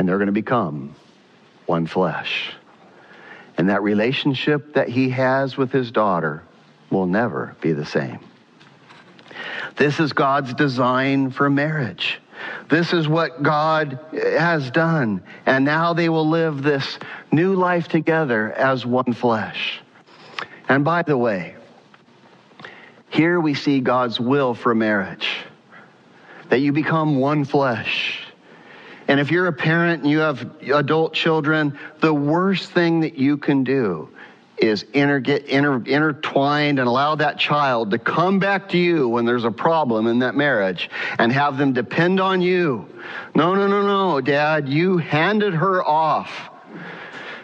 And 0.00 0.08
they're 0.08 0.16
going 0.16 0.28
to 0.28 0.32
become 0.32 0.94
one 1.66 1.86
flesh. 1.86 2.54
And 3.58 3.68
that 3.68 3.82
relationship 3.82 4.72
that 4.72 4.88
he 4.88 5.10
has 5.10 5.58
with 5.58 5.72
his 5.72 5.90
daughter 5.90 6.42
will 6.88 7.04
never 7.04 7.54
be 7.60 7.74
the 7.74 7.84
same. 7.84 8.18
This 9.76 10.00
is 10.00 10.14
God's 10.14 10.54
design 10.54 11.30
for 11.32 11.50
marriage. 11.50 12.18
This 12.70 12.94
is 12.94 13.08
what 13.08 13.42
God 13.42 14.00
has 14.14 14.70
done. 14.70 15.22
And 15.44 15.66
now 15.66 15.92
they 15.92 16.08
will 16.08 16.26
live 16.26 16.62
this 16.62 16.98
new 17.30 17.54
life 17.54 17.88
together 17.88 18.52
as 18.52 18.86
one 18.86 19.12
flesh. 19.12 19.82
And 20.66 20.82
by 20.82 21.02
the 21.02 21.18
way, 21.18 21.56
here 23.10 23.38
we 23.38 23.52
see 23.52 23.80
God's 23.80 24.18
will 24.18 24.54
for 24.54 24.74
marriage 24.74 25.28
that 26.48 26.60
you 26.60 26.72
become 26.72 27.16
one 27.16 27.44
flesh. 27.44 28.19
And 29.10 29.18
if 29.18 29.32
you're 29.32 29.48
a 29.48 29.52
parent 29.52 30.02
and 30.02 30.10
you 30.12 30.20
have 30.20 30.48
adult 30.62 31.14
children, 31.14 31.76
the 31.98 32.14
worst 32.14 32.70
thing 32.70 33.00
that 33.00 33.18
you 33.18 33.38
can 33.38 33.64
do 33.64 34.08
is 34.56 34.84
inter, 34.92 35.18
get 35.18 35.46
inter, 35.46 35.82
intertwined 35.84 36.78
and 36.78 36.86
allow 36.86 37.16
that 37.16 37.36
child 37.36 37.90
to 37.90 37.98
come 37.98 38.38
back 38.38 38.68
to 38.68 38.78
you 38.78 39.08
when 39.08 39.24
there's 39.24 39.42
a 39.42 39.50
problem 39.50 40.06
in 40.06 40.20
that 40.20 40.36
marriage 40.36 40.88
and 41.18 41.32
have 41.32 41.58
them 41.58 41.72
depend 41.72 42.20
on 42.20 42.40
you. 42.40 42.86
No, 43.34 43.56
no, 43.56 43.66
no, 43.66 43.82
no, 43.82 44.20
Dad, 44.20 44.68
you 44.68 44.98
handed 44.98 45.54
her 45.54 45.84
off. 45.84 46.48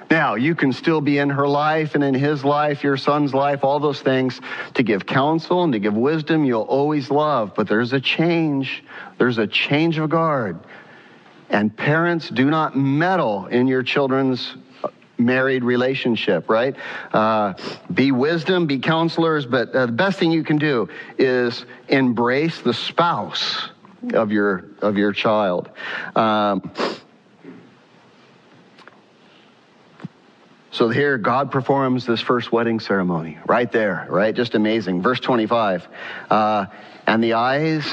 Now, 0.08 0.36
you 0.36 0.54
can 0.54 0.72
still 0.72 1.00
be 1.00 1.18
in 1.18 1.30
her 1.30 1.48
life 1.48 1.96
and 1.96 2.04
in 2.04 2.14
his 2.14 2.44
life, 2.44 2.84
your 2.84 2.96
son's 2.96 3.34
life, 3.34 3.64
all 3.64 3.80
those 3.80 4.00
things 4.00 4.40
to 4.74 4.84
give 4.84 5.04
counsel 5.04 5.64
and 5.64 5.72
to 5.72 5.80
give 5.80 5.94
wisdom 5.94 6.44
you'll 6.44 6.62
always 6.62 7.10
love. 7.10 7.54
But 7.56 7.66
there's 7.66 7.92
a 7.92 7.98
change. 7.98 8.84
There's 9.18 9.38
a 9.38 9.48
change 9.48 9.98
of 9.98 10.10
guard. 10.10 10.60
And 11.50 11.74
parents, 11.76 12.28
do 12.28 12.50
not 12.50 12.76
meddle 12.76 13.46
in 13.46 13.66
your 13.66 13.82
children's 13.82 14.56
married 15.18 15.64
relationship, 15.64 16.50
right? 16.50 16.76
Uh, 17.12 17.54
be 17.92 18.12
wisdom, 18.12 18.66
be 18.66 18.78
counselors, 18.78 19.46
but 19.46 19.74
uh, 19.74 19.86
the 19.86 19.92
best 19.92 20.18
thing 20.18 20.30
you 20.30 20.44
can 20.44 20.58
do 20.58 20.88
is 21.18 21.64
embrace 21.88 22.60
the 22.60 22.74
spouse 22.74 23.70
of 24.14 24.30
your 24.30 24.66
of 24.82 24.96
your 24.96 25.12
child. 25.12 25.70
Um, 26.14 26.70
so 30.70 30.90
here, 30.90 31.16
God 31.16 31.50
performs 31.50 32.04
this 32.04 32.20
first 32.20 32.52
wedding 32.52 32.80
ceremony 32.80 33.38
right 33.46 33.72
there, 33.72 34.06
right? 34.10 34.34
Just 34.34 34.54
amazing. 34.54 35.00
Verse 35.00 35.20
25. 35.20 35.88
Uh, 36.28 36.66
and 37.06 37.24
the 37.24 37.32
eyes, 37.32 37.86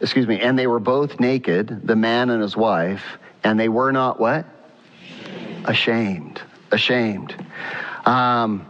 excuse 0.00 0.26
me, 0.26 0.40
and 0.40 0.58
they 0.58 0.66
were 0.66 0.80
both 0.80 1.20
naked, 1.20 1.86
the 1.86 1.96
man 1.96 2.30
and 2.30 2.42
his 2.42 2.56
wife, 2.56 3.18
and 3.44 3.58
they 3.58 3.68
were 3.68 3.92
not 3.92 4.20
what? 4.20 4.46
Ashamed. 5.64 6.40
Ashamed. 6.70 7.34
Um, 8.04 8.66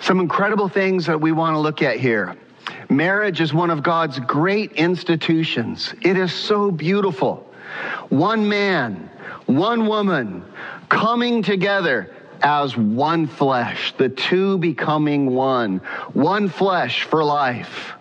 some 0.00 0.20
incredible 0.20 0.68
things 0.68 1.06
that 1.06 1.20
we 1.20 1.32
want 1.32 1.54
to 1.54 1.58
look 1.58 1.82
at 1.82 1.98
here. 1.98 2.36
Marriage 2.88 3.40
is 3.40 3.52
one 3.52 3.70
of 3.70 3.82
God's 3.82 4.18
great 4.20 4.72
institutions. 4.72 5.94
It 6.02 6.16
is 6.16 6.32
so 6.32 6.70
beautiful. 6.70 7.46
One 8.08 8.48
man, 8.48 9.10
one 9.46 9.86
woman, 9.86 10.44
coming 10.88 11.42
together 11.42 12.14
as 12.42 12.76
one 12.76 13.26
flesh, 13.26 13.92
the 13.96 14.08
two 14.08 14.58
becoming 14.58 15.34
one, 15.34 15.78
one 16.12 16.48
flesh 16.48 17.04
for 17.04 17.22
life. 17.22 17.92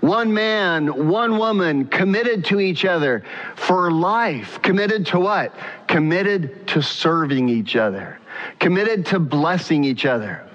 One 0.00 0.32
man, 0.32 1.08
one 1.08 1.36
woman 1.36 1.86
committed 1.86 2.44
to 2.46 2.60
each 2.60 2.86
other 2.86 3.22
for 3.54 3.90
life. 3.90 4.60
Committed 4.62 5.04
to 5.06 5.20
what? 5.20 5.54
Committed 5.88 6.66
to 6.68 6.82
serving 6.82 7.50
each 7.50 7.76
other. 7.76 8.18
Committed 8.58 9.04
to 9.06 9.18
blessing 9.18 9.84
each 9.84 10.06
other. 10.06 10.46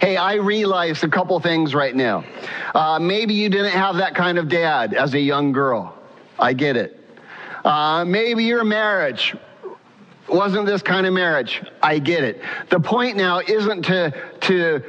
Hey, 0.00 0.16
I 0.16 0.34
realized 0.34 1.02
a 1.02 1.08
couple 1.08 1.38
things 1.40 1.74
right 1.74 1.94
now. 1.94 2.24
Uh, 2.74 2.98
maybe 3.00 3.34
you 3.34 3.48
didn't 3.48 3.72
have 3.72 3.96
that 3.96 4.14
kind 4.14 4.38
of 4.38 4.48
dad 4.48 4.94
as 4.94 5.14
a 5.14 5.20
young 5.20 5.52
girl. 5.52 5.98
I 6.38 6.52
get 6.52 6.76
it. 6.76 6.96
Uh, 7.64 8.04
maybe 8.06 8.44
your 8.44 8.64
marriage 8.64 9.36
wasn't 10.28 10.64
this 10.64 10.80
kind 10.80 11.06
of 11.06 11.12
marriage. 11.12 11.62
I 11.82 11.98
get 11.98 12.22
it. 12.22 12.40
The 12.70 12.78
point 12.78 13.16
now 13.16 13.40
isn't 13.40 13.82
to, 13.82 14.14
to 14.42 14.82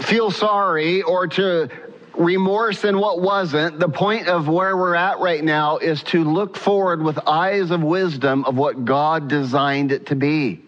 feel 0.00 0.30
sorry 0.30 1.02
or 1.02 1.26
to 1.26 1.68
remorse 2.16 2.84
in 2.84 2.98
what 2.98 3.20
wasn't. 3.20 3.78
The 3.78 3.88
point 3.88 4.28
of 4.28 4.48
where 4.48 4.76
we're 4.76 4.94
at 4.94 5.18
right 5.18 5.42
now 5.42 5.78
is 5.78 6.02
to 6.04 6.24
look 6.24 6.56
forward 6.56 7.02
with 7.02 7.18
eyes 7.26 7.70
of 7.70 7.82
wisdom 7.82 8.44
of 8.44 8.56
what 8.56 8.84
God 8.84 9.28
designed 9.28 9.92
it 9.92 10.06
to 10.06 10.16
be. 10.16 10.62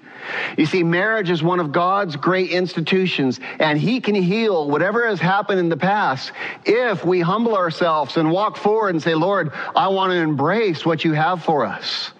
You 0.57 0.67
see, 0.67 0.83
marriage 0.83 1.31
is 1.31 1.43
one 1.43 1.61
of 1.61 1.73
God's 1.73 2.17
great 2.17 2.51
institutions, 2.51 3.41
and 3.59 3.79
He 3.79 4.01
can 4.01 4.15
heal 4.15 4.69
whatever 4.69 5.07
has 5.07 5.21
happened 5.21 5.61
in 5.61 5.69
the 5.69 5.77
past 5.77 6.33
if 6.65 7.05
we 7.05 7.21
humble 7.21 7.57
ourselves 7.57 8.17
and 8.17 8.31
walk 8.31 8.57
forward 8.57 8.91
and 8.91 9.03
say, 9.03 9.15
Lord, 9.15 9.53
I 9.75 9.89
want 9.89 10.13
to 10.13 10.17
embrace 10.17 10.85
what 10.85 11.05
you 11.05 11.13
have 11.13 11.45
for 11.45 11.65
us. 11.65 12.11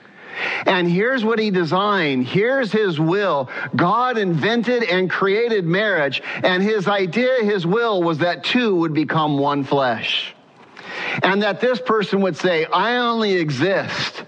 And 0.67 0.91
here's 0.91 1.25
what 1.25 1.39
he 1.39 1.51
designed. 1.51 2.27
Here's 2.27 2.73
his 2.73 2.99
will. 2.99 3.49
God 3.75 4.19
invented 4.19 4.85
and 4.85 5.11
created 5.11 5.65
marriage, 5.65 6.23
and 6.43 6.63
his 6.63 6.89
idea, 6.89 7.43
his 7.43 7.67
will 7.67 8.03
was 8.03 8.19
that 8.19 8.45
two 8.45 8.75
would 8.77 8.95
become 8.95 9.39
one 9.39 9.65
flesh. 9.65 10.35
And 11.23 11.43
that 11.43 11.61
this 11.61 11.81
person 11.81 12.21
would 12.23 12.37
say, 12.37 12.65
I 12.67 12.97
only 12.97 13.35
exist 13.35 14.25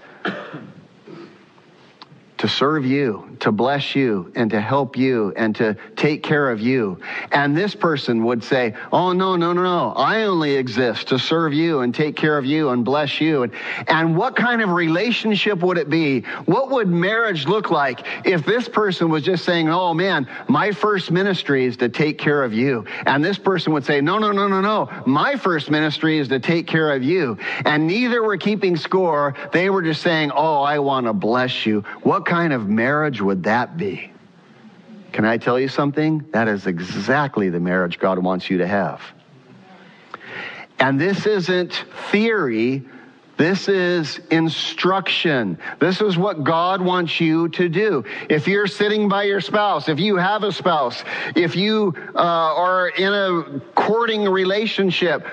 to 2.41 2.47
serve 2.47 2.83
you, 2.83 3.37
to 3.39 3.51
bless 3.51 3.95
you, 3.95 4.31
and 4.33 4.49
to 4.49 4.59
help 4.59 4.97
you, 4.97 5.31
and 5.35 5.55
to 5.55 5.77
take 5.95 6.23
care 6.23 6.49
of 6.49 6.59
you. 6.59 6.97
And 7.31 7.55
this 7.55 7.75
person 7.75 8.25
would 8.25 8.43
say, 8.43 8.73
Oh, 8.91 9.13
no, 9.13 9.35
no, 9.35 9.53
no, 9.53 9.61
no. 9.61 9.93
I 9.95 10.23
only 10.23 10.55
exist 10.55 11.09
to 11.09 11.19
serve 11.19 11.53
you 11.53 11.81
and 11.81 11.93
take 11.93 12.15
care 12.15 12.39
of 12.39 12.43
you 12.43 12.69
and 12.69 12.83
bless 12.83 13.21
you. 13.21 13.43
And, 13.43 13.53
and 13.87 14.17
what 14.17 14.35
kind 14.35 14.63
of 14.63 14.71
relationship 14.71 15.59
would 15.59 15.77
it 15.77 15.87
be? 15.87 16.21
What 16.45 16.71
would 16.71 16.87
marriage 16.87 17.45
look 17.45 17.69
like 17.69 18.07
if 18.25 18.43
this 18.43 18.67
person 18.67 19.09
was 19.11 19.21
just 19.21 19.45
saying, 19.45 19.69
Oh, 19.69 19.93
man, 19.93 20.27
my 20.47 20.71
first 20.71 21.11
ministry 21.11 21.65
is 21.65 21.77
to 21.77 21.89
take 21.89 22.17
care 22.17 22.43
of 22.43 22.53
you? 22.53 22.85
And 23.05 23.23
this 23.23 23.37
person 23.37 23.71
would 23.73 23.85
say, 23.85 24.01
No, 24.01 24.17
no, 24.17 24.31
no, 24.31 24.47
no, 24.47 24.61
no. 24.61 24.89
My 25.05 25.35
first 25.35 25.69
ministry 25.69 26.17
is 26.17 26.27
to 26.29 26.39
take 26.39 26.65
care 26.65 26.91
of 26.91 27.03
you. 27.03 27.37
And 27.65 27.85
neither 27.85 28.23
were 28.23 28.37
keeping 28.37 28.75
score. 28.77 29.35
They 29.53 29.69
were 29.69 29.83
just 29.83 30.01
saying, 30.01 30.31
Oh, 30.33 30.63
I 30.63 30.79
want 30.79 31.05
to 31.05 31.13
bless 31.13 31.67
you. 31.67 31.81
What 32.01 32.30
kind 32.31 32.53
of 32.53 32.69
marriage 32.69 33.19
would 33.19 33.43
that 33.43 33.75
be? 33.75 34.09
Can 35.11 35.25
I 35.25 35.35
tell 35.35 35.59
you 35.59 35.67
something? 35.67 36.25
That 36.31 36.47
is 36.47 36.65
exactly 36.65 37.49
the 37.49 37.59
marriage 37.59 37.99
God 37.99 38.19
wants 38.19 38.49
you 38.49 38.59
to 38.59 38.67
have. 38.67 39.01
And 40.79 40.99
this 40.99 41.25
isn't 41.25 41.73
theory. 42.09 42.87
This 43.35 43.67
is 43.67 44.21
instruction. 44.31 45.57
This 45.79 45.99
is 45.99 46.17
what 46.17 46.45
God 46.45 46.79
wants 46.81 47.19
you 47.19 47.49
to 47.49 47.67
do. 47.67 48.05
If 48.29 48.47
you're 48.47 48.67
sitting 48.67 49.09
by 49.09 49.23
your 49.23 49.41
spouse, 49.41 49.89
if 49.89 49.99
you 49.99 50.15
have 50.15 50.43
a 50.43 50.53
spouse, 50.53 51.03
if 51.35 51.57
you 51.57 51.93
uh, 52.15 52.19
are 52.19 52.87
in 52.87 53.13
a 53.13 53.59
courting 53.75 54.23
relationship, 54.23 55.27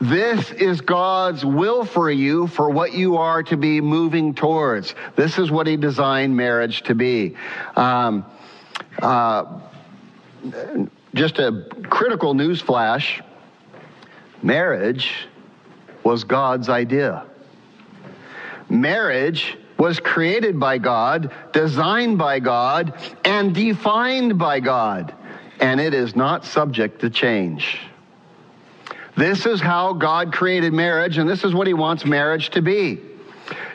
this 0.00 0.50
is 0.52 0.82
God's 0.82 1.44
will 1.44 1.84
for 1.84 2.10
you 2.10 2.46
for 2.48 2.68
what 2.68 2.92
you 2.92 3.16
are 3.16 3.42
to 3.44 3.56
be 3.56 3.80
moving 3.80 4.34
towards. 4.34 4.94
This 5.14 5.38
is 5.38 5.50
what 5.50 5.66
He 5.66 5.76
designed 5.76 6.36
marriage 6.36 6.82
to 6.82 6.94
be. 6.94 7.36
Um, 7.76 8.26
uh, 9.00 9.60
just 11.14 11.38
a 11.38 11.66
critical 11.88 12.34
news 12.34 12.60
flash 12.60 13.22
marriage 14.42 15.26
was 16.04 16.24
God's 16.24 16.68
idea. 16.68 17.24
Marriage 18.68 19.56
was 19.78 19.98
created 19.98 20.58
by 20.60 20.78
God, 20.78 21.32
designed 21.52 22.18
by 22.18 22.38
God, 22.38 22.94
and 23.24 23.54
defined 23.54 24.38
by 24.38 24.60
God, 24.60 25.14
and 25.60 25.80
it 25.80 25.94
is 25.94 26.14
not 26.14 26.44
subject 26.44 27.00
to 27.00 27.10
change. 27.10 27.78
This 29.16 29.46
is 29.46 29.60
how 29.60 29.94
God 29.94 30.32
created 30.32 30.72
marriage, 30.72 31.18
and 31.18 31.28
this 31.28 31.42
is 31.44 31.54
what 31.54 31.66
He 31.66 31.74
wants 31.74 32.04
marriage 32.04 32.50
to 32.50 32.62
be. 32.62 33.00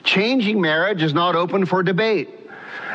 Changing 0.04 0.62
marriage 0.62 1.02
is 1.02 1.14
not 1.14 1.36
open 1.36 1.66
for 1.66 1.82
debate. 1.82 2.30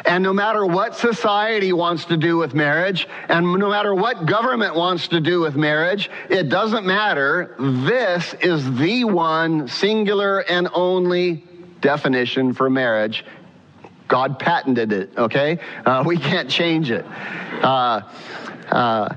And 0.04 0.22
no 0.22 0.32
matter 0.32 0.64
what 0.64 0.94
society 0.94 1.72
wants 1.72 2.04
to 2.06 2.16
do 2.16 2.36
with 2.36 2.54
marriage, 2.54 3.08
and 3.28 3.58
no 3.58 3.68
matter 3.68 3.94
what 3.94 4.26
government 4.26 4.76
wants 4.76 5.08
to 5.08 5.20
do 5.20 5.40
with 5.40 5.56
marriage, 5.56 6.10
it 6.30 6.48
doesn't 6.48 6.86
matter. 6.86 7.56
This 7.58 8.34
is 8.34 8.76
the 8.76 9.04
one 9.04 9.66
singular 9.66 10.40
and 10.40 10.68
only 10.72 11.42
definition 11.80 12.52
for 12.52 12.70
marriage. 12.70 13.24
God 14.06 14.38
patented 14.38 14.92
it, 14.92 15.10
okay? 15.18 15.58
Uh, 15.84 16.04
we 16.06 16.16
can't 16.16 16.48
change 16.48 16.90
it. 16.90 17.04
Uh, 17.04 18.02
uh, 18.70 19.14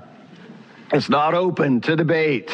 it's 0.92 1.10
not 1.10 1.36
open 1.36 1.82
to 1.82 1.96
debate. 1.96 2.50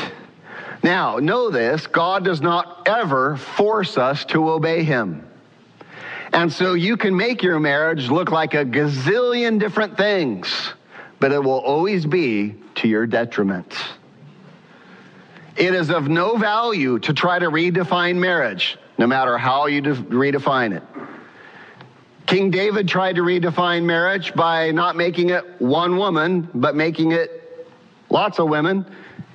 Now, 0.85 1.17
know 1.17 1.49
this 1.49 1.87
God 1.87 2.23
does 2.23 2.41
not 2.41 2.83
ever 2.87 3.37
force 3.37 3.97
us 3.97 4.23
to 4.25 4.51
obey 4.51 4.83
Him. 4.83 5.27
And 6.31 6.53
so 6.53 6.75
you 6.75 6.95
can 6.95 7.17
make 7.17 7.41
your 7.41 7.59
marriage 7.59 8.11
look 8.11 8.29
like 8.29 8.53
a 8.53 8.63
gazillion 8.63 9.59
different 9.59 9.97
things, 9.97 10.73
but 11.19 11.31
it 11.31 11.43
will 11.43 11.57
always 11.61 12.05
be 12.05 12.53
to 12.75 12.87
your 12.87 13.07
detriment. 13.07 13.73
It 15.55 15.73
is 15.73 15.89
of 15.89 16.07
no 16.07 16.37
value 16.37 16.99
to 16.99 17.15
try 17.15 17.39
to 17.39 17.49
redefine 17.49 18.17
marriage, 18.17 18.77
no 18.99 19.07
matter 19.07 19.39
how 19.39 19.65
you 19.65 19.81
redefine 19.81 20.77
it. 20.77 20.83
King 22.27 22.51
David 22.51 22.87
tried 22.87 23.15
to 23.15 23.23
redefine 23.23 23.85
marriage 23.85 24.35
by 24.35 24.69
not 24.69 24.95
making 24.95 25.31
it 25.31 25.59
one 25.59 25.97
woman, 25.97 26.47
but 26.53 26.75
making 26.75 27.11
it 27.11 27.67
lots 28.11 28.37
of 28.37 28.49
women. 28.49 28.85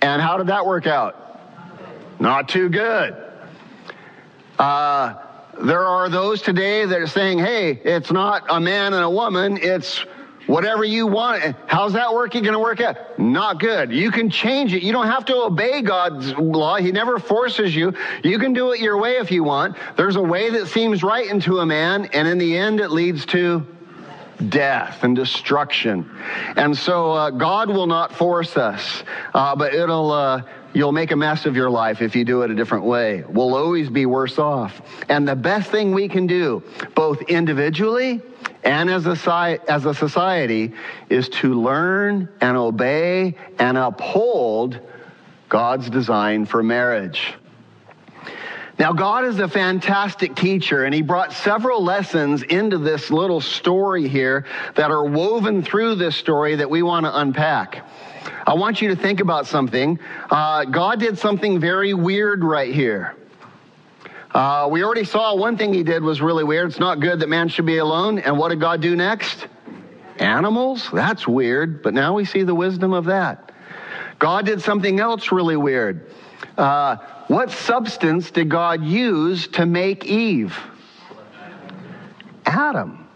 And 0.01 0.23
how 0.23 0.37
did 0.37 0.47
that 0.47 0.65
work 0.65 0.87
out? 0.87 1.30
Not 2.21 2.51
too 2.51 2.69
good. 2.69 3.17
Uh, 4.59 5.15
there 5.63 5.83
are 5.83 6.11
those 6.11 6.43
today 6.43 6.85
that 6.85 7.01
are 7.01 7.07
saying, 7.07 7.39
hey, 7.39 7.71
it's 7.71 8.13
not 8.13 8.45
a 8.51 8.61
man 8.61 8.93
and 8.93 9.03
a 9.03 9.11
woman, 9.11 9.59
it's 9.61 10.05
whatever 10.47 10.85
you 10.85 11.07
want. 11.07 11.57
How's 11.67 11.95
that 11.95 12.13
working 12.13 12.43
going 12.43 12.53
to 12.53 12.59
work 12.59 12.81
out? 12.81 13.19
Not 13.19 13.59
good. 13.59 13.91
You 13.91 14.11
can 14.11 14.29
change 14.29 14.75
it. 14.75 14.83
You 14.83 14.93
don't 14.93 15.07
have 15.07 15.25
to 15.27 15.37
obey 15.37 15.81
God's 15.81 16.35
law. 16.35 16.77
He 16.77 16.93
never 16.93 17.19
forces 17.19 17.75
you. 17.75 17.95
You 18.23 18.39
can 18.39 18.53
do 18.53 18.73
it 18.73 18.81
your 18.81 18.99
way 18.99 19.17
if 19.17 19.31
you 19.31 19.43
want. 19.43 19.79
There's 19.97 20.17
a 20.17 20.23
way 20.23 20.51
that 20.51 20.67
seems 20.67 21.03
right 21.03 21.29
into 21.29 21.61
a 21.61 21.67
man, 21.67 22.07
and 22.13 22.29
in 22.29 22.37
the 22.37 22.55
end, 22.55 22.81
it 22.81 22.91
leads 22.91 23.25
to 23.27 23.67
death 24.49 25.05
and 25.05 25.17
destruction. 25.17 26.11
And 26.57 26.77
so 26.77 27.13
uh, 27.13 27.31
God 27.31 27.71
will 27.71 27.87
not 27.87 28.13
force 28.15 28.59
us, 28.59 29.05
uh, 29.33 29.57
but 29.57 29.73
it'll. 29.73 30.11
Uh, 30.13 30.43
You'll 30.73 30.93
make 30.93 31.11
a 31.11 31.17
mess 31.17 31.47
of 31.47 31.57
your 31.57 31.69
life 31.69 32.01
if 32.01 32.15
you 32.15 32.25
do 32.25 32.43
it 32.43 32.51
a 32.51 32.55
different 32.55 32.85
way. 32.85 33.25
We'll 33.29 33.57
always 33.57 33.91
be 33.91 34.07
worse 34.07 34.39
off. 34.39 34.81
And 35.09 35.27
the 35.27 35.35
best 35.35 35.71
thing 35.71 35.93
we 35.93 36.09
can 36.09 36.29
do, 36.29 36.63
both 36.95 37.23
individually 37.23 38.23
and 38.63 38.89
as 38.89 39.07
a, 39.07 39.59
as 39.69 39.85
a 39.85 39.95
society 39.95 40.73
is 41.09 41.29
to 41.29 41.61
learn 41.61 42.29
and 42.41 42.57
obey 42.57 43.35
and 43.59 43.77
uphold 43.77 44.79
God's 45.49 45.91
design 45.91 46.47
for 46.47 46.63
marriage. 46.63 47.35
Now, 48.79 48.95
God 48.95 49.27
is 49.27 49.39
a 49.41 49.49
fantastic 49.49 50.35
teacher, 50.37 50.85
and 50.85 50.95
He 50.95 51.03
brought 51.03 51.35
several 51.35 51.85
lessons 51.85 52.43
into 52.43 52.79
this 52.79 53.11
little 53.11 53.43
story 53.43 54.09
here 54.09 54.47
that 54.77 54.91
are 54.91 55.05
woven 55.05 55.63
through 55.63 55.97
this 55.97 56.17
story 56.17 56.57
that 56.57 56.71
we 56.71 56.83
want 56.83 57.05
to 57.05 57.19
unpack. 57.19 57.85
I 58.47 58.55
want 58.55 58.83
you 58.83 58.89
to 58.89 58.97
think 58.97 59.21
about 59.21 59.47
something. 59.47 59.99
Uh, 60.31 60.65
God 60.65 61.01
did 61.01 61.19
something 61.19 61.61
very 61.61 61.95
weird 61.95 62.45
right 62.45 62.73
here. 62.75 63.17
Uh, 64.33 64.69
we 64.71 64.85
already 64.85 65.05
saw 65.05 65.35
one 65.35 65.57
thing 65.57 65.73
he 65.73 65.83
did 65.83 66.03
was 66.03 66.21
really 66.21 66.45
weird. 66.45 66.71
It's 66.71 66.79
not 66.79 67.01
good 67.01 67.21
that 67.21 67.29
man 67.29 67.49
should 67.49 67.67
be 67.67 67.79
alone. 67.79 68.19
And 68.21 68.39
what 68.39 68.51
did 68.51 68.61
God 68.61 68.81
do 68.81 68.95
next? 68.95 69.49
Animals? 70.19 70.89
That's 70.93 71.27
weird. 71.27 71.83
But 71.83 71.95
now 71.95 72.15
we 72.15 72.25
see 72.25 72.43
the 72.43 72.55
wisdom 72.55 72.93
of 72.93 73.07
that. 73.07 73.51
God 74.19 74.47
did 74.47 74.61
something 74.61 75.01
else 75.01 75.33
really 75.33 75.57
weird. 75.57 76.11
Uh, 76.57 76.97
what 77.27 77.51
substance 77.51 78.31
did 78.31 78.49
God 78.49 78.85
use 78.85 79.49
to 79.49 79.67
make 79.67 80.05
Eve? 80.05 80.57
Adam. 82.47 83.09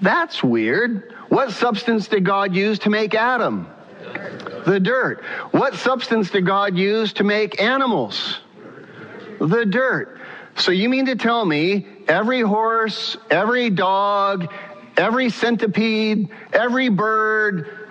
That's 0.00 0.42
weird. 0.42 1.14
What 1.28 1.52
substance 1.52 2.08
did 2.08 2.24
God 2.24 2.54
use 2.54 2.78
to 2.80 2.90
make 2.90 3.14
Adam? 3.14 3.68
The 4.64 4.80
dirt. 4.80 5.22
What 5.50 5.74
substance 5.74 6.30
did 6.30 6.46
God 6.46 6.76
use 6.76 7.12
to 7.14 7.24
make 7.24 7.60
animals? 7.60 8.40
The 9.40 9.66
dirt. 9.66 10.20
So 10.56 10.70
you 10.70 10.88
mean 10.88 11.06
to 11.06 11.16
tell 11.16 11.44
me 11.44 11.86
every 12.08 12.40
horse, 12.40 13.16
every 13.30 13.70
dog, 13.70 14.52
every 14.96 15.30
centipede, 15.30 16.28
every 16.52 16.88
bird, 16.88 17.88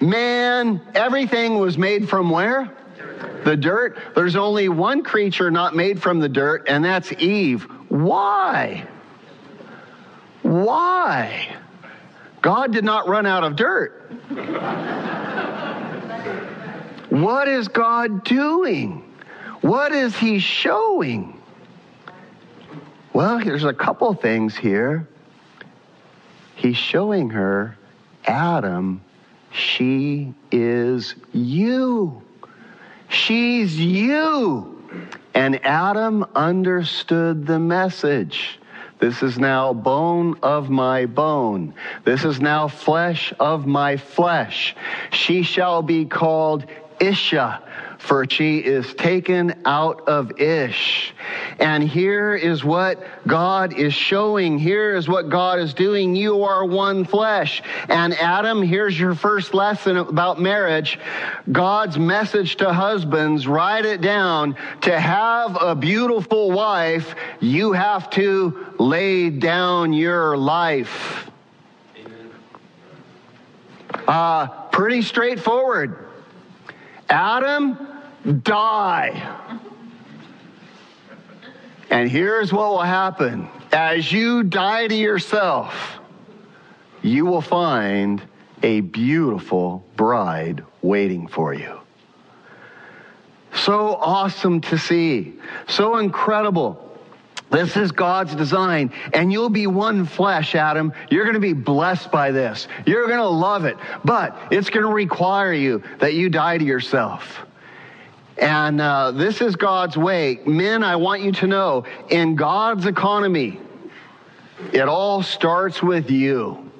man, 0.00 0.80
everything 0.94 1.58
was 1.58 1.76
made 1.76 2.08
from 2.08 2.30
where? 2.30 2.72
The 3.44 3.56
dirt. 3.56 3.98
There's 4.14 4.36
only 4.36 4.68
one 4.68 5.02
creature 5.02 5.50
not 5.50 5.74
made 5.74 6.00
from 6.00 6.20
the 6.20 6.28
dirt, 6.28 6.68
and 6.68 6.84
that's 6.84 7.12
Eve. 7.12 7.64
Why? 7.88 8.86
Why? 10.42 11.56
God 12.40 12.72
did 12.72 12.84
not 12.84 13.08
run 13.08 13.26
out 13.26 13.44
of 13.44 13.56
dirt. 13.56 13.97
What 17.10 17.48
is 17.48 17.68
God 17.68 18.24
doing? 18.24 19.02
What 19.60 19.92
is 19.92 20.16
He 20.16 20.38
showing? 20.38 21.40
Well, 23.12 23.40
there's 23.42 23.64
a 23.64 23.72
couple 23.72 24.12
things 24.14 24.56
here. 24.56 25.08
He's 26.54 26.76
showing 26.76 27.30
her, 27.30 27.76
Adam, 28.26 29.00
she 29.50 30.34
is 30.52 31.14
you. 31.32 32.22
She's 33.08 33.78
you. 33.78 34.82
And 35.34 35.64
Adam 35.64 36.24
understood 36.34 37.46
the 37.46 37.58
message. 37.58 38.57
This 38.98 39.22
is 39.22 39.38
now 39.38 39.72
bone 39.72 40.38
of 40.42 40.70
my 40.70 41.06
bone. 41.06 41.74
This 42.04 42.24
is 42.24 42.40
now 42.40 42.68
flesh 42.68 43.32
of 43.38 43.66
my 43.66 43.96
flesh. 43.96 44.74
She 45.12 45.42
shall 45.42 45.82
be 45.82 46.04
called 46.04 46.66
Isha, 47.00 47.62
for 47.98 48.28
she 48.28 48.58
is 48.58 48.94
taken 48.94 49.62
out 49.64 50.08
of 50.08 50.40
Ish. 50.40 51.14
And 51.58 51.82
here 51.82 52.34
is 52.34 52.64
what 52.64 53.04
God 53.26 53.76
is 53.76 53.92
showing. 53.92 54.58
Here 54.58 54.96
is 54.96 55.08
what 55.08 55.28
God 55.28 55.58
is 55.58 55.74
doing. 55.74 56.14
You 56.14 56.44
are 56.44 56.64
one 56.64 57.04
flesh. 57.04 57.62
And 57.88 58.14
Adam, 58.14 58.62
here's 58.62 58.98
your 58.98 59.14
first 59.14 59.52
lesson 59.54 59.96
about 59.96 60.40
marriage. 60.40 60.98
God's 61.50 61.98
message 61.98 62.56
to 62.56 62.72
husbands, 62.72 63.46
write 63.46 63.84
it 63.84 64.00
down. 64.00 64.56
To 64.82 64.98
have 64.98 65.60
a 65.60 65.74
beautiful 65.74 66.50
wife, 66.50 67.14
you 67.40 67.72
have 67.72 68.10
to 68.10 68.74
lay 68.78 69.30
down 69.30 69.92
your 69.92 70.36
life. 70.36 71.28
Uh, 74.06 74.46
pretty 74.70 75.02
straightforward. 75.02 76.07
Adam, 77.08 77.78
die. 78.42 79.60
And 81.90 82.10
here's 82.10 82.52
what 82.52 82.70
will 82.70 82.82
happen 82.82 83.48
as 83.72 84.10
you 84.10 84.42
die 84.42 84.88
to 84.88 84.94
yourself, 84.94 85.98
you 87.02 87.26
will 87.26 87.40
find 87.40 88.22
a 88.62 88.80
beautiful 88.80 89.84
bride 89.96 90.64
waiting 90.82 91.26
for 91.26 91.54
you. 91.54 91.78
So 93.54 93.96
awesome 93.96 94.60
to 94.62 94.78
see, 94.78 95.34
so 95.66 95.98
incredible. 95.98 96.87
This 97.50 97.76
is 97.76 97.92
God's 97.92 98.34
design, 98.34 98.92
and 99.14 99.32
you'll 99.32 99.48
be 99.48 99.66
one 99.66 100.04
flesh, 100.04 100.54
Adam. 100.54 100.92
You're 101.10 101.24
going 101.24 101.34
to 101.34 101.40
be 101.40 101.54
blessed 101.54 102.12
by 102.12 102.30
this. 102.30 102.68
You're 102.84 103.06
going 103.06 103.18
to 103.18 103.28
love 103.28 103.64
it, 103.64 103.76
but 104.04 104.36
it's 104.50 104.68
going 104.68 104.84
to 104.84 104.92
require 104.92 105.52
you 105.52 105.82
that 106.00 106.14
you 106.14 106.28
die 106.28 106.58
to 106.58 106.64
yourself. 106.64 107.38
And 108.36 108.80
uh, 108.80 109.12
this 109.12 109.40
is 109.40 109.56
God's 109.56 109.96
way. 109.96 110.40
Men, 110.46 110.84
I 110.84 110.96
want 110.96 111.22
you 111.22 111.32
to 111.32 111.46
know 111.46 111.84
in 112.10 112.36
God's 112.36 112.86
economy, 112.86 113.58
it 114.72 114.88
all 114.88 115.22
starts 115.22 115.82
with 115.82 116.10
you. 116.10 116.70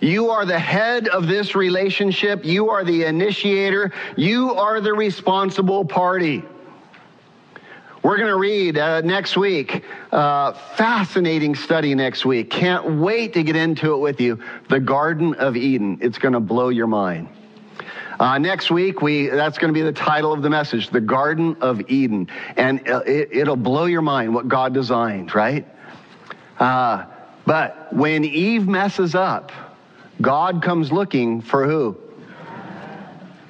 You 0.00 0.30
are 0.30 0.46
the 0.46 0.58
head 0.58 1.08
of 1.08 1.26
this 1.26 1.54
relationship. 1.54 2.44
You 2.44 2.70
are 2.70 2.84
the 2.84 3.04
initiator. 3.04 3.92
You 4.16 4.54
are 4.54 4.80
the 4.80 4.94
responsible 4.94 5.84
party. 5.84 6.42
We're 8.02 8.16
going 8.16 8.30
to 8.30 8.36
read 8.36 8.78
uh, 8.78 9.02
next 9.02 9.36
week. 9.36 9.84
Uh, 10.10 10.54
fascinating 10.54 11.54
study 11.54 11.94
next 11.94 12.24
week. 12.24 12.48
Can't 12.48 12.98
wait 12.98 13.34
to 13.34 13.42
get 13.42 13.56
into 13.56 13.92
it 13.92 13.98
with 13.98 14.22
you. 14.22 14.40
The 14.70 14.80
Garden 14.80 15.34
of 15.34 15.54
Eden. 15.54 15.98
It's 16.00 16.16
going 16.16 16.32
to 16.32 16.40
blow 16.40 16.70
your 16.70 16.86
mind. 16.86 17.28
Uh, 18.18 18.38
next 18.38 18.70
week, 18.70 19.02
we 19.02 19.26
that's 19.28 19.58
going 19.58 19.68
to 19.68 19.78
be 19.78 19.82
the 19.82 19.92
title 19.92 20.32
of 20.32 20.40
the 20.40 20.48
message, 20.48 20.88
the 20.88 21.00
Garden 21.00 21.56
of 21.60 21.90
Eden, 21.90 22.28
and 22.56 22.86
uh, 22.88 23.02
it, 23.06 23.46
will 23.46 23.56
blow 23.56 23.84
your 23.84 24.02
mind 24.02 24.34
what 24.34 24.48
God 24.48 24.72
designed, 24.72 25.34
right? 25.34 25.66
Uh, 26.58 27.04
but 27.46 27.92
when 27.92 28.24
Eve 28.24 28.66
messes 28.66 29.14
up, 29.14 29.52
God 30.20 30.62
comes 30.62 30.90
looking 30.90 31.40
for 31.42 31.66
who? 31.66 31.96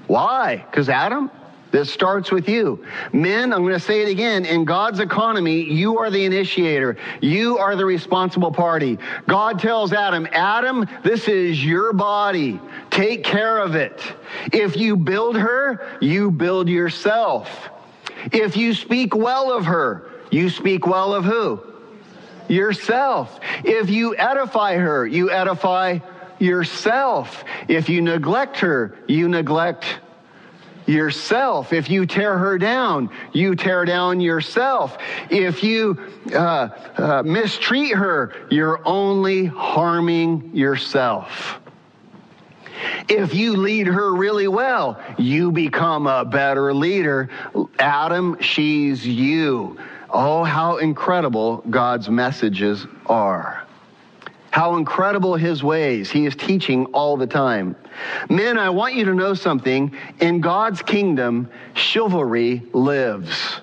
Why? 0.06 0.56
Because 0.56 0.88
Adam 0.88 1.30
this 1.70 1.92
starts 1.92 2.30
with 2.30 2.48
you. 2.48 2.84
Men, 3.12 3.52
I'm 3.52 3.62
going 3.62 3.74
to 3.74 3.80
say 3.80 4.02
it 4.02 4.08
again. 4.08 4.44
In 4.44 4.64
God's 4.64 5.00
economy, 5.00 5.62
you 5.62 5.98
are 5.98 6.10
the 6.10 6.24
initiator. 6.24 6.96
You 7.20 7.58
are 7.58 7.76
the 7.76 7.84
responsible 7.84 8.50
party. 8.50 8.98
God 9.26 9.60
tells 9.60 9.92
Adam, 9.92 10.26
Adam, 10.32 10.86
this 11.04 11.28
is 11.28 11.64
your 11.64 11.92
body. 11.92 12.60
Take 12.90 13.24
care 13.24 13.58
of 13.58 13.74
it. 13.74 14.02
If 14.52 14.76
you 14.76 14.96
build 14.96 15.36
her, 15.36 15.98
you 16.00 16.30
build 16.30 16.68
yourself. 16.68 17.70
If 18.32 18.56
you 18.56 18.74
speak 18.74 19.14
well 19.14 19.52
of 19.52 19.64
her, 19.66 20.10
you 20.30 20.50
speak 20.50 20.86
well 20.86 21.14
of 21.14 21.24
who? 21.24 21.60
Yourself. 22.48 23.38
If 23.64 23.90
you 23.90 24.16
edify 24.16 24.76
her, 24.76 25.06
you 25.06 25.30
edify 25.30 26.00
yourself. 26.40 27.44
If 27.68 27.88
you 27.88 28.02
neglect 28.02 28.58
her, 28.58 28.98
you 29.06 29.28
neglect 29.28 30.00
yourself. 30.86 31.72
If 31.72 31.90
you 31.90 32.06
tear 32.06 32.38
her 32.38 32.58
down, 32.58 33.10
you 33.32 33.54
tear 33.54 33.84
down 33.84 34.20
yourself. 34.20 34.98
If 35.30 35.62
you 35.62 35.98
uh, 36.32 36.68
uh, 36.96 37.22
mistreat 37.24 37.94
her, 37.94 38.34
you're 38.50 38.80
only 38.86 39.46
harming 39.46 40.54
yourself. 40.54 41.60
If 43.08 43.34
you 43.34 43.56
lead 43.56 43.86
her 43.86 44.14
really 44.14 44.48
well, 44.48 45.00
you 45.18 45.50
become 45.52 46.06
a 46.06 46.24
better 46.24 46.72
leader. 46.72 47.28
Adam, 47.78 48.40
she's 48.40 49.06
you. 49.06 49.78
Oh, 50.08 50.44
how 50.44 50.78
incredible 50.78 51.58
God's 51.70 52.08
messages 52.08 52.86
are. 53.06 53.66
How 54.50 54.76
incredible 54.76 55.36
his 55.36 55.62
ways. 55.62 56.10
He 56.10 56.26
is 56.26 56.34
teaching 56.34 56.86
all 56.86 57.16
the 57.16 57.26
time. 57.26 57.76
Men, 58.28 58.58
I 58.58 58.70
want 58.70 58.94
you 58.94 59.04
to 59.04 59.14
know 59.14 59.34
something. 59.34 59.96
In 60.18 60.40
God's 60.40 60.82
kingdom, 60.82 61.48
chivalry 61.74 62.62
lives. 62.72 63.60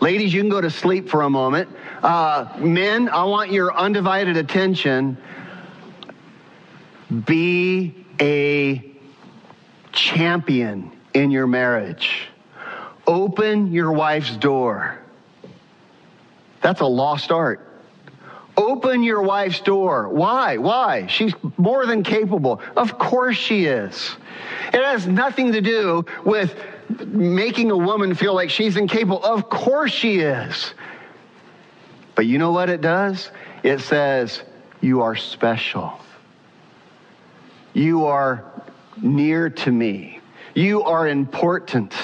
Ladies, 0.00 0.32
you 0.32 0.40
can 0.40 0.48
go 0.48 0.60
to 0.60 0.70
sleep 0.70 1.08
for 1.08 1.22
a 1.22 1.30
moment. 1.30 1.68
Uh, 2.02 2.56
men, 2.58 3.08
I 3.08 3.24
want 3.24 3.52
your 3.52 3.76
undivided 3.76 4.36
attention. 4.36 5.16
Be 7.26 8.06
a 8.20 8.90
champion 9.92 10.90
in 11.12 11.30
your 11.30 11.46
marriage. 11.46 12.28
Open 13.06 13.70
your 13.70 13.92
wife's 13.92 14.34
door. 14.36 14.98
That's 16.62 16.80
a 16.80 16.86
lost 16.86 17.30
art. 17.30 17.71
Open 18.56 19.02
your 19.02 19.22
wife's 19.22 19.60
door. 19.60 20.08
Why? 20.08 20.58
Why? 20.58 21.06
She's 21.06 21.32
more 21.56 21.86
than 21.86 22.02
capable. 22.02 22.60
Of 22.76 22.98
course 22.98 23.36
she 23.36 23.64
is. 23.64 24.16
It 24.72 24.84
has 24.84 25.06
nothing 25.06 25.52
to 25.52 25.60
do 25.60 26.04
with 26.24 26.54
making 27.06 27.70
a 27.70 27.76
woman 27.76 28.14
feel 28.14 28.34
like 28.34 28.50
she's 28.50 28.76
incapable. 28.76 29.24
Of 29.24 29.48
course 29.48 29.92
she 29.92 30.20
is. 30.20 30.74
But 32.14 32.26
you 32.26 32.38
know 32.38 32.52
what 32.52 32.68
it 32.68 32.82
does? 32.82 33.30
It 33.62 33.80
says, 33.80 34.42
You 34.80 35.00
are 35.00 35.16
special. 35.16 35.98
You 37.72 38.04
are 38.04 38.44
near 39.00 39.48
to 39.48 39.72
me. 39.72 40.20
You 40.54 40.82
are 40.82 41.08
important. 41.08 41.94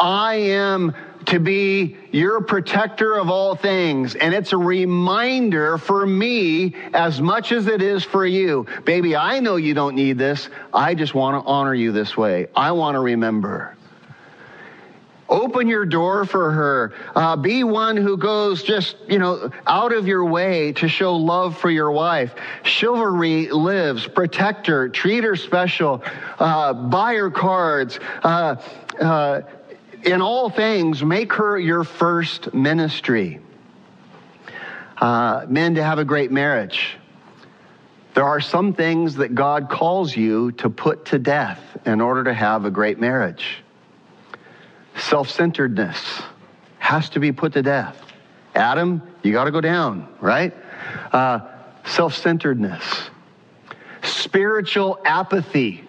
I 0.00 0.34
am 0.34 0.94
to 1.26 1.40
be 1.40 1.96
your 2.12 2.40
protector 2.40 3.14
of 3.14 3.28
all 3.28 3.54
things. 3.54 4.14
And 4.14 4.32
it's 4.32 4.52
a 4.52 4.56
reminder 4.56 5.78
for 5.78 6.06
me 6.06 6.74
as 6.94 7.20
much 7.20 7.52
as 7.52 7.66
it 7.66 7.82
is 7.82 8.04
for 8.04 8.24
you. 8.24 8.66
Baby, 8.84 9.16
I 9.16 9.40
know 9.40 9.56
you 9.56 9.74
don't 9.74 9.94
need 9.94 10.18
this. 10.18 10.48
I 10.72 10.94
just 10.94 11.14
want 11.14 11.42
to 11.42 11.48
honor 11.48 11.74
you 11.74 11.92
this 11.92 12.16
way. 12.16 12.46
I 12.54 12.72
want 12.72 12.94
to 12.94 13.00
remember. 13.00 13.76
Open 15.28 15.66
your 15.66 15.84
door 15.84 16.24
for 16.24 16.52
her. 16.52 16.94
Uh, 17.16 17.34
be 17.34 17.64
one 17.64 17.96
who 17.96 18.16
goes 18.16 18.62
just, 18.62 18.96
you 19.08 19.18
know, 19.18 19.50
out 19.66 19.92
of 19.92 20.06
your 20.06 20.24
way 20.24 20.72
to 20.74 20.88
show 20.88 21.16
love 21.16 21.58
for 21.58 21.68
your 21.68 21.90
wife. 21.90 22.32
Chivalry 22.62 23.50
lives. 23.50 24.06
Protect 24.06 24.68
her. 24.68 24.88
Treat 24.88 25.24
her 25.24 25.34
special. 25.34 26.04
Uh, 26.38 26.72
buy 26.72 27.14
her 27.14 27.30
cards. 27.30 27.98
Uh, 28.22 28.54
uh 29.00 29.42
in 30.06 30.22
all 30.22 30.48
things, 30.48 31.02
make 31.02 31.32
her 31.34 31.58
your 31.58 31.82
first 31.82 32.54
ministry. 32.54 33.40
Uh, 34.96 35.44
men, 35.48 35.74
to 35.74 35.82
have 35.82 35.98
a 35.98 36.04
great 36.04 36.30
marriage. 36.30 36.96
There 38.14 38.24
are 38.24 38.40
some 38.40 38.72
things 38.72 39.16
that 39.16 39.34
God 39.34 39.68
calls 39.68 40.16
you 40.16 40.52
to 40.52 40.70
put 40.70 41.06
to 41.06 41.18
death 41.18 41.60
in 41.84 42.00
order 42.00 42.24
to 42.24 42.32
have 42.32 42.64
a 42.64 42.70
great 42.70 42.98
marriage. 42.98 43.62
Self 44.96 45.28
centeredness 45.28 46.22
has 46.78 47.10
to 47.10 47.20
be 47.20 47.32
put 47.32 47.52
to 47.54 47.62
death. 47.62 48.00
Adam, 48.54 49.02
you 49.22 49.32
got 49.32 49.44
to 49.44 49.50
go 49.50 49.60
down, 49.60 50.08
right? 50.20 50.54
Uh, 51.12 51.40
Self 51.84 52.16
centeredness, 52.16 53.10
spiritual 54.02 54.98
apathy 55.04 55.85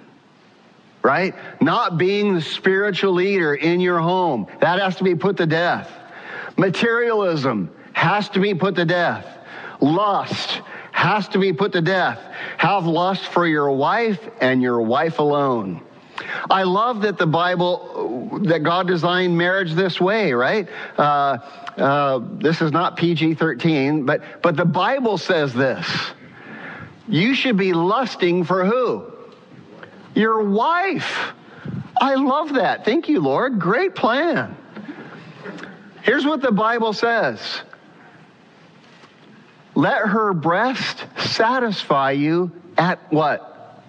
right? 1.07 1.33
Not 1.61 1.97
being 1.97 2.33
the 2.33 2.41
spiritual 2.41 3.13
leader 3.13 3.55
in 3.55 3.79
your 3.79 3.97
home. 3.97 4.45
That 4.59 4.77
has 4.79 4.97
to 4.97 5.05
be 5.05 5.15
put 5.15 5.37
to 5.37 5.45
death. 5.45 5.89
Materialism 6.57 7.71
has 7.93 8.27
to 8.29 8.41
be 8.41 8.53
put 8.53 8.75
to 8.75 8.83
death. 8.83 9.25
Lust 9.79 10.61
has 10.91 11.29
to 11.29 11.39
be 11.39 11.53
put 11.53 11.71
to 11.71 11.81
death. 11.81 12.19
Have 12.57 12.85
lust 12.85 13.27
for 13.27 13.47
your 13.47 13.71
wife 13.71 14.19
and 14.41 14.61
your 14.61 14.81
wife 14.81 15.19
alone. 15.19 15.81
I 16.49 16.63
love 16.63 17.03
that 17.03 17.17
the 17.17 17.27
Bible, 17.27 18.41
that 18.43 18.63
God 18.63 18.87
designed 18.87 19.37
marriage 19.37 19.75
this 19.75 20.01
way, 20.01 20.33
right? 20.33 20.67
Uh, 20.97 21.37
uh, 21.77 22.19
this 22.33 22.59
is 22.59 22.73
not 22.73 22.97
PG 22.97 23.35
13, 23.35 24.05
but, 24.05 24.21
but 24.41 24.57
the 24.57 24.65
Bible 24.65 25.17
says 25.17 25.53
this. 25.53 25.87
You 27.07 27.33
should 27.33 27.55
be 27.55 27.71
lusting 27.71 28.43
for 28.43 28.65
who? 28.65 29.16
Your 30.17 30.41
wife. 30.41 31.33
I 31.99 32.15
love 32.15 32.53
that. 32.53 32.85
Thank 32.85 33.07
you, 33.07 33.21
Lord. 33.21 33.59
Great 33.59 33.95
plan. 33.95 34.55
Here's 36.01 36.25
what 36.25 36.41
the 36.41 36.51
Bible 36.51 36.93
says 36.93 37.61
Let 39.75 40.07
her 40.07 40.33
breast 40.33 41.05
satisfy 41.17 42.11
you 42.11 42.51
at 42.77 42.99
what? 43.11 43.83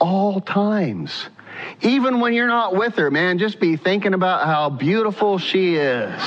All 0.00 0.40
times. 0.40 1.28
Even 1.82 2.20
when 2.20 2.34
you're 2.34 2.46
not 2.46 2.76
with 2.76 2.94
her, 2.94 3.10
man, 3.10 3.38
just 3.38 3.58
be 3.58 3.76
thinking 3.76 4.14
about 4.14 4.46
how 4.46 4.70
beautiful 4.70 5.38
she 5.38 5.74
is. 5.74 6.20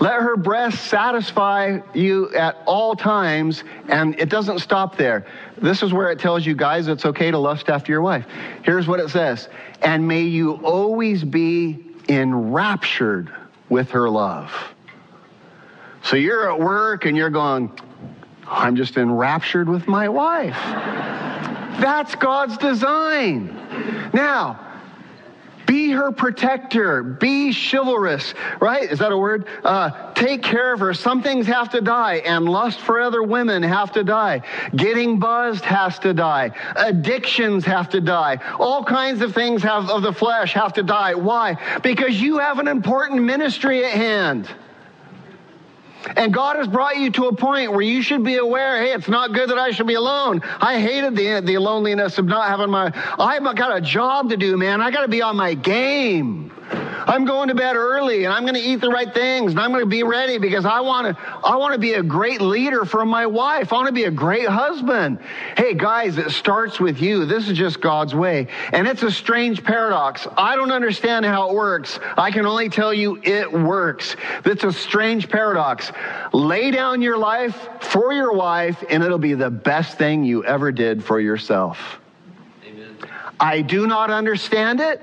Let 0.00 0.20
her 0.20 0.36
breast 0.36 0.84
satisfy 0.86 1.78
you 1.94 2.34
at 2.34 2.56
all 2.66 2.96
times, 2.96 3.64
and 3.88 4.18
it 4.18 4.28
doesn't 4.28 4.58
stop 4.58 4.96
there. 4.96 5.26
This 5.56 5.82
is 5.82 5.92
where 5.92 6.10
it 6.10 6.18
tells 6.18 6.44
you 6.44 6.54
guys 6.54 6.88
it's 6.88 7.06
okay 7.06 7.30
to 7.30 7.38
lust 7.38 7.68
after 7.68 7.92
your 7.92 8.02
wife. 8.02 8.26
Here's 8.62 8.88
what 8.88 9.00
it 9.00 9.10
says 9.10 9.48
And 9.82 10.06
may 10.06 10.22
you 10.22 10.54
always 10.64 11.22
be 11.24 11.84
enraptured 12.08 13.32
with 13.68 13.90
her 13.90 14.10
love. 14.10 14.52
So 16.02 16.16
you're 16.16 16.50
at 16.52 16.60
work 16.60 17.06
and 17.06 17.16
you're 17.16 17.30
going, 17.30 17.70
I'm 18.46 18.76
just 18.76 18.96
enraptured 18.96 19.68
with 19.68 19.88
my 19.88 20.08
wife. 20.08 20.58
That's 21.80 22.14
God's 22.14 22.58
design. 22.58 23.46
Now, 24.12 24.63
be 25.74 25.90
her 25.90 26.12
protector. 26.12 27.02
Be 27.02 27.52
chivalrous, 27.52 28.32
right? 28.60 28.88
Is 28.88 29.00
that 29.00 29.10
a 29.10 29.18
word? 29.18 29.48
Uh, 29.64 30.12
take 30.12 30.40
care 30.40 30.72
of 30.72 30.78
her. 30.78 30.94
Some 30.94 31.20
things 31.20 31.48
have 31.48 31.70
to 31.70 31.80
die, 31.80 32.18
and 32.24 32.48
lust 32.48 32.78
for 32.78 33.00
other 33.00 33.24
women 33.24 33.64
have 33.64 33.90
to 33.94 34.04
die. 34.04 34.42
Getting 34.76 35.18
buzzed 35.18 35.64
has 35.64 35.98
to 35.98 36.14
die. 36.14 36.52
Addictions 36.76 37.64
have 37.64 37.88
to 37.88 38.00
die. 38.00 38.38
All 38.60 38.84
kinds 38.84 39.20
of 39.20 39.34
things 39.34 39.64
have, 39.64 39.90
of 39.90 40.02
the 40.02 40.12
flesh 40.12 40.52
have 40.52 40.74
to 40.74 40.84
die. 40.84 41.14
Why? 41.14 41.56
Because 41.82 42.20
you 42.20 42.38
have 42.38 42.60
an 42.60 42.68
important 42.68 43.24
ministry 43.24 43.84
at 43.84 43.90
hand. 43.90 44.48
And 46.16 46.32
God 46.32 46.56
has 46.56 46.68
brought 46.68 46.96
you 46.96 47.10
to 47.12 47.26
a 47.26 47.34
point 47.34 47.72
where 47.72 47.82
you 47.82 48.02
should 48.02 48.22
be 48.22 48.36
aware, 48.36 48.82
hey, 48.82 48.92
it's 48.92 49.08
not 49.08 49.32
good 49.32 49.50
that 49.50 49.58
I 49.58 49.70
should 49.70 49.86
be 49.86 49.94
alone. 49.94 50.42
I 50.60 50.78
hated 50.80 51.16
the, 51.16 51.40
the 51.40 51.58
loneliness 51.58 52.18
of 52.18 52.26
not 52.26 52.48
having 52.48 52.70
my, 52.70 52.92
I've 53.18 53.42
got 53.56 53.76
a 53.76 53.80
job 53.80 54.30
to 54.30 54.36
do, 54.36 54.56
man. 54.56 54.80
I 54.80 54.90
got 54.90 55.02
to 55.02 55.08
be 55.08 55.22
on 55.22 55.36
my 55.36 55.54
game. 55.54 56.53
I'm 57.06 57.24
going 57.24 57.48
to 57.48 57.54
bed 57.54 57.76
early 57.76 58.24
and 58.24 58.32
I'm 58.32 58.42
going 58.42 58.54
to 58.54 58.60
eat 58.60 58.80
the 58.80 58.88
right 58.88 59.12
things 59.12 59.52
and 59.52 59.60
I'm 59.60 59.70
going 59.70 59.82
to 59.82 59.88
be 59.88 60.02
ready 60.02 60.38
because 60.38 60.64
I 60.64 60.80
want 60.80 61.16
to 61.16 61.22
I 61.44 61.56
want 61.56 61.74
to 61.74 61.78
be 61.78 61.94
a 61.94 62.02
great 62.02 62.40
leader 62.40 62.84
for 62.84 63.04
my 63.04 63.26
wife. 63.26 63.72
I 63.72 63.76
want 63.76 63.88
to 63.88 63.92
be 63.92 64.04
a 64.04 64.10
great 64.10 64.48
husband. 64.48 65.18
Hey 65.56 65.74
guys, 65.74 66.18
it 66.18 66.30
starts 66.30 66.80
with 66.80 67.00
you. 67.00 67.26
This 67.26 67.48
is 67.48 67.56
just 67.56 67.80
God's 67.80 68.14
way. 68.14 68.48
And 68.72 68.88
it's 68.88 69.02
a 69.02 69.10
strange 69.10 69.62
paradox. 69.62 70.26
I 70.36 70.56
don't 70.56 70.72
understand 70.72 71.24
how 71.24 71.50
it 71.50 71.54
works. 71.54 72.00
I 72.16 72.30
can 72.30 72.46
only 72.46 72.68
tell 72.68 72.94
you 72.94 73.20
it 73.22 73.52
works. 73.52 74.16
It's 74.44 74.64
a 74.64 74.72
strange 74.72 75.28
paradox. 75.28 75.92
Lay 76.32 76.70
down 76.70 77.02
your 77.02 77.18
life 77.18 77.68
for 77.80 78.12
your 78.12 78.32
wife 78.32 78.82
and 78.88 79.02
it'll 79.02 79.18
be 79.18 79.34
the 79.34 79.50
best 79.50 79.98
thing 79.98 80.24
you 80.24 80.44
ever 80.44 80.72
did 80.72 81.04
for 81.04 81.20
yourself. 81.20 82.00
Amen. 82.66 82.96
I 83.38 83.60
do 83.60 83.86
not 83.86 84.10
understand 84.10 84.80
it. 84.80 85.02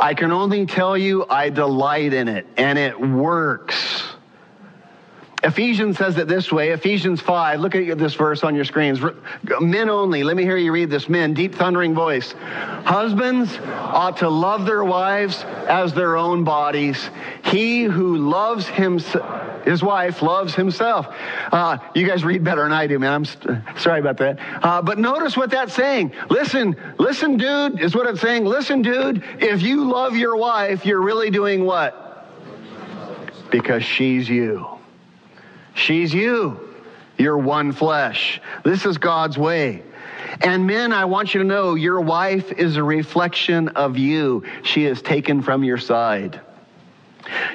I 0.00 0.14
can 0.14 0.32
only 0.32 0.64
tell 0.64 0.96
you 0.96 1.26
I 1.28 1.50
delight 1.50 2.14
in 2.14 2.26
it, 2.26 2.46
and 2.56 2.78
it 2.78 2.98
works. 2.98 4.09
Ephesians 5.42 5.96
says 5.96 6.18
it 6.18 6.28
this 6.28 6.52
way 6.52 6.70
Ephesians 6.70 7.20
5. 7.20 7.60
Look 7.60 7.74
at 7.74 7.98
this 7.98 8.14
verse 8.14 8.44
on 8.44 8.54
your 8.54 8.64
screens. 8.64 9.00
Men 9.60 9.88
only. 9.88 10.22
Let 10.22 10.36
me 10.36 10.42
hear 10.42 10.56
you 10.56 10.72
read 10.72 10.90
this. 10.90 11.08
Men, 11.08 11.34
deep 11.34 11.54
thundering 11.54 11.94
voice. 11.94 12.32
Husbands 12.84 13.58
ought 13.64 14.18
to 14.18 14.28
love 14.28 14.66
their 14.66 14.84
wives 14.84 15.44
as 15.68 15.94
their 15.94 16.16
own 16.16 16.44
bodies. 16.44 17.10
He 17.44 17.84
who 17.84 18.16
loves 18.18 18.66
himself 18.66 19.46
his 19.64 19.82
wife 19.82 20.22
loves 20.22 20.54
himself. 20.54 21.06
Uh, 21.52 21.78
you 21.94 22.06
guys 22.06 22.24
read 22.24 22.42
better 22.42 22.62
than 22.62 22.72
I 22.72 22.86
do, 22.86 22.98
man. 22.98 23.12
I'm 23.12 23.24
st- 23.24 23.58
sorry 23.76 24.00
about 24.00 24.16
that. 24.18 24.38
Uh, 24.62 24.80
but 24.82 24.98
notice 24.98 25.36
what 25.36 25.50
that's 25.50 25.74
saying. 25.74 26.12
Listen, 26.30 26.76
listen, 26.98 27.36
dude, 27.36 27.80
is 27.80 27.94
what 27.94 28.06
it's 28.06 28.20
saying. 28.20 28.46
Listen, 28.46 28.82
dude, 28.82 29.22
if 29.38 29.62
you 29.62 29.84
love 29.90 30.16
your 30.16 30.36
wife, 30.36 30.86
you're 30.86 31.02
really 31.02 31.30
doing 31.30 31.64
what? 31.64 32.26
Because 33.50 33.84
she's 33.84 34.28
you. 34.28 34.79
She's 35.80 36.12
you. 36.12 36.60
You're 37.16 37.38
one 37.38 37.72
flesh. 37.72 38.40
This 38.64 38.84
is 38.84 38.98
God's 38.98 39.38
way. 39.38 39.82
And 40.42 40.66
men, 40.66 40.92
I 40.92 41.06
want 41.06 41.34
you 41.34 41.40
to 41.40 41.46
know 41.46 41.74
your 41.74 42.00
wife 42.00 42.52
is 42.52 42.76
a 42.76 42.84
reflection 42.84 43.68
of 43.68 43.96
you. 43.96 44.44
She 44.62 44.84
is 44.84 45.02
taken 45.02 45.42
from 45.42 45.64
your 45.64 45.78
side. 45.78 46.40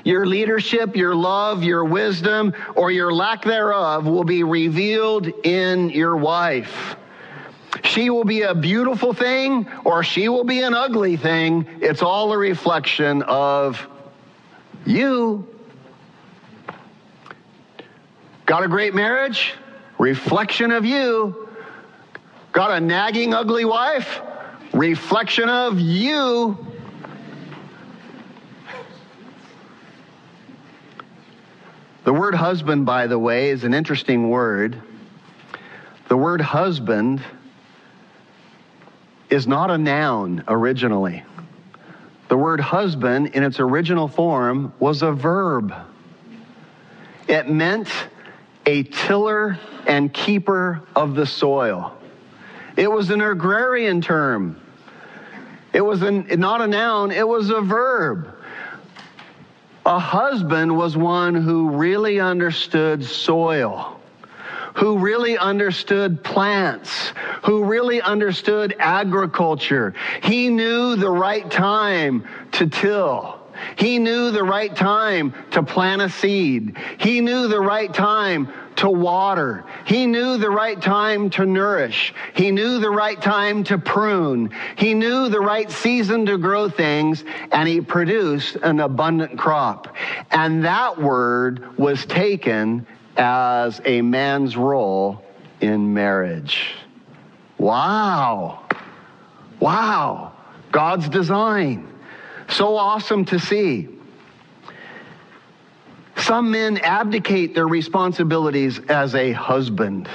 Your 0.04 0.26
leadership, 0.26 0.96
your 0.96 1.16
love, 1.16 1.64
your 1.64 1.86
wisdom, 1.86 2.54
or 2.76 2.92
your 2.92 3.14
lack 3.14 3.44
thereof 3.44 4.06
will 4.06 4.24
be 4.24 4.44
revealed 4.44 5.28
in 5.46 5.90
your 5.90 6.18
wife. 6.18 6.96
She 7.84 8.10
will 8.10 8.24
be 8.24 8.42
a 8.42 8.56
beautiful 8.56 9.14
thing 9.14 9.68
or 9.84 10.04
she 10.04 10.30
will 10.30 10.44
be 10.44 10.62
an 10.62 10.74
ugly 10.74 11.18
thing. 11.18 11.68
It's 11.82 12.02
all 12.02 12.34
a 12.34 12.38
reflection 12.38 13.22
of 13.24 13.88
you. 14.86 15.55
Got 18.46 18.64
a 18.64 18.68
great 18.68 18.94
marriage? 18.94 19.54
Reflection 19.98 20.72
of 20.72 20.86
you. 20.86 21.50
Got 22.52 22.72
a 22.72 22.80
nagging, 22.80 23.34
ugly 23.34 23.66
wife? 23.66 24.22
Reflection 24.74 25.50
of 25.50 25.80
you. 25.80 26.58
The 32.04 32.14
word 32.14 32.36
husband, 32.36 32.86
by 32.86 33.08
the 33.08 33.18
way, 33.18 33.50
is 33.50 33.64
an 33.64 33.74
interesting 33.74 34.30
word. 34.30 34.80
The 36.08 36.16
word 36.16 36.40
husband 36.40 37.24
is 39.32 39.48
not 39.48 39.72
a 39.72 39.78
noun 39.78 40.44
originally. 40.48 41.24
The 42.28 42.38
word 42.38 42.60
husband, 42.60 43.28
in 43.28 43.42
its 43.42 43.60
original 43.60 44.08
form, 44.08 44.72
was 44.80 45.02
a 45.02 45.12
verb. 45.12 45.74
It 47.28 47.50
meant 47.50 47.88
a 48.66 48.84
tiller 48.84 49.60
and 49.88 50.14
keeper 50.14 50.82
of 50.96 51.16
the 51.16 51.26
soil. 51.26 51.96
It 52.76 52.92
was 52.92 53.10
an 53.10 53.22
agrarian 53.22 54.02
term. 54.02 54.60
It 55.74 55.82
was 55.82 56.02
an, 56.02 56.28
not 56.40 56.62
a 56.62 56.68
noun, 56.68 57.12
it 57.12 57.28
was 57.28 57.50
a 57.50 57.62
verb. 57.62 58.34
A 59.86 60.00
husband 60.00 60.76
was 60.76 60.98
one 60.98 61.36
who 61.36 61.70
really 61.70 62.20
understood 62.20 63.06
soil, 63.06 64.00
who 64.74 64.98
really 64.98 65.38
understood 65.38 66.24
plants, 66.24 67.14
who 67.44 67.66
really 67.66 68.02
understood 68.02 68.76
agriculture. 68.80 69.94
He 70.24 70.50
knew 70.50 70.96
the 70.96 71.12
right 71.12 71.50
time 71.52 72.28
to 72.54 72.68
till. 72.68 73.45
He 73.78 74.00
knew 74.00 74.32
the 74.32 74.44
right 74.44 74.76
time 74.76 75.34
to 75.52 75.64
plant 75.64 76.02
a 76.02 76.10
seed. 76.10 76.78
He 76.98 77.22
knew 77.22 77.48
the 77.48 77.60
right 77.60 77.94
time 77.94 78.52
to 78.78 78.90
water. 78.90 79.64
He 79.86 80.06
knew 80.06 80.38
the 80.38 80.50
right 80.50 80.82
time 80.82 81.30
to 81.32 81.46
nourish. 81.46 82.14
He 82.34 82.52
knew 82.52 82.80
the 82.80 82.90
right 82.90 83.22
time 83.22 83.64
to 83.66 83.78
prune. 83.78 84.52
He 84.76 84.94
knew 84.94 85.30
the 85.30 85.40
right 85.40 85.72
season 85.72 86.26
to 86.26 86.38
grow 86.38 86.70
things, 86.70 87.24
and 87.52 87.68
he 87.68 87.82
produced 87.82 88.56
an 88.58 88.80
abundant 88.80 89.38
crop. 89.38 89.96
And 90.32 90.66
that 90.66 91.02
word 91.02 91.78
was 91.78 92.06
taken 92.06 92.86
as 93.18 93.82
a 93.86 94.02
man's 94.02 94.58
role 94.58 95.24
in 95.62 95.94
marriage. 95.94 96.76
Wow. 97.58 98.66
Wow. 99.60 100.34
God's 100.72 101.08
design. 101.08 101.88
So 102.50 102.76
awesome 102.76 103.26
to 103.26 103.40
see. 103.40 103.90
Some 106.18 106.52
men 106.52 106.78
abdicate 106.80 107.54
their 107.54 107.68
responsibilities 107.68 108.80
as 108.90 109.14
a 109.16 109.32
husband, 109.34 110.08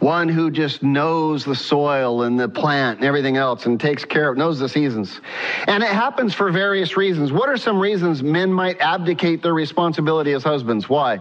one 0.00 0.28
who 0.28 0.50
just 0.50 0.82
knows 0.82 1.44
the 1.44 1.54
soil 1.54 2.22
and 2.22 2.38
the 2.38 2.48
plant 2.48 2.98
and 2.98 3.06
everything 3.06 3.36
else 3.36 3.66
and 3.66 3.78
takes 3.80 4.04
care 4.04 4.30
of, 4.30 4.36
knows 4.36 4.58
the 4.58 4.68
seasons. 4.68 5.20
And 5.66 5.82
it 5.82 5.90
happens 5.90 6.34
for 6.34 6.50
various 6.50 6.96
reasons. 6.96 7.32
What 7.32 7.48
are 7.48 7.56
some 7.56 7.78
reasons 7.78 8.22
men 8.22 8.52
might 8.52 8.80
abdicate 8.80 9.42
their 9.42 9.54
responsibility 9.54 10.32
as 10.32 10.42
husbands? 10.42 10.88
Why? 10.88 11.20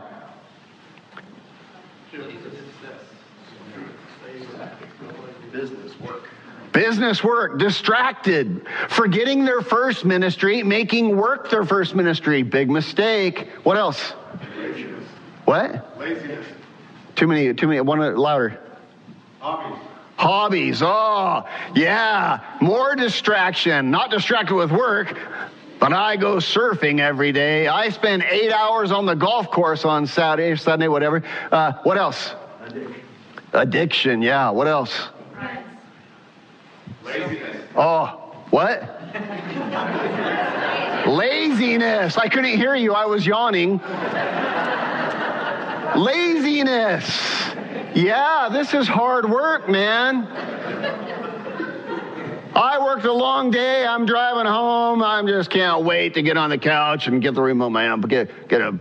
Business 5.51 5.99
work. 5.99 6.29
Business 6.71 7.23
work, 7.23 7.57
distracted, 7.57 8.65
forgetting 8.89 9.43
their 9.43 9.61
first 9.61 10.05
ministry, 10.05 10.61
making 10.61 11.17
work 11.17 11.49
their 11.49 11.65
first 11.65 11.95
ministry. 11.95 12.43
Big 12.43 12.69
mistake. 12.69 13.49
What 13.63 13.77
else? 13.77 14.13
What? 15.45 15.97
Laziness. 15.97 16.45
Too 17.15 17.27
many, 17.27 17.53
too 17.53 17.67
many, 17.67 17.81
one 17.81 18.15
louder. 18.15 18.59
Hobbies. 19.39 19.79
Hobbies. 20.15 20.81
Oh, 20.83 21.47
yeah. 21.75 22.39
More 22.61 22.95
distraction. 22.95 23.89
Not 23.89 24.11
distracted 24.11 24.53
with 24.53 24.71
work, 24.71 25.17
but 25.79 25.91
I 25.91 26.17
go 26.17 26.35
surfing 26.35 26.99
every 26.99 27.31
day. 27.31 27.67
I 27.67 27.89
spend 27.89 28.23
eight 28.23 28.51
hours 28.51 28.91
on 28.91 29.05
the 29.05 29.15
golf 29.15 29.49
course 29.49 29.85
on 29.85 30.05
Saturday, 30.05 30.55
Sunday, 30.55 30.87
whatever. 30.87 31.23
Uh, 31.51 31.73
what 31.83 31.97
else? 31.97 32.33
Addiction. 32.65 32.95
Addiction. 33.53 34.21
Yeah. 34.21 34.49
What 34.51 34.67
else? 34.67 35.09
Oh, 37.75 38.33
what? 38.49 38.81
Laziness. 41.07 42.17
I 42.17 42.27
couldn't 42.29 42.57
hear 42.57 42.75
you. 42.75 42.93
I 42.93 43.05
was 43.05 43.25
yawning. 43.25 43.79
Laziness. 45.95 47.05
Yeah, 47.95 48.49
this 48.51 48.73
is 48.73 48.87
hard 48.87 49.29
work, 49.29 49.67
man. 49.69 50.27
I 52.55 52.79
worked 52.83 53.05
a 53.05 53.13
long 53.13 53.51
day. 53.51 53.85
I'm 53.85 54.05
driving 54.05 54.45
home. 54.45 55.03
I 55.03 55.21
just 55.23 55.49
can't 55.49 55.83
wait 55.83 56.13
to 56.15 56.21
get 56.21 56.37
on 56.37 56.49
the 56.49 56.57
couch 56.57 57.07
and 57.07 57.21
get 57.21 57.35
the 57.35 57.41
remote 57.41 57.69
man. 57.69 58.01
Get, 58.01 58.49
get 58.49 58.61
a. 58.61 58.79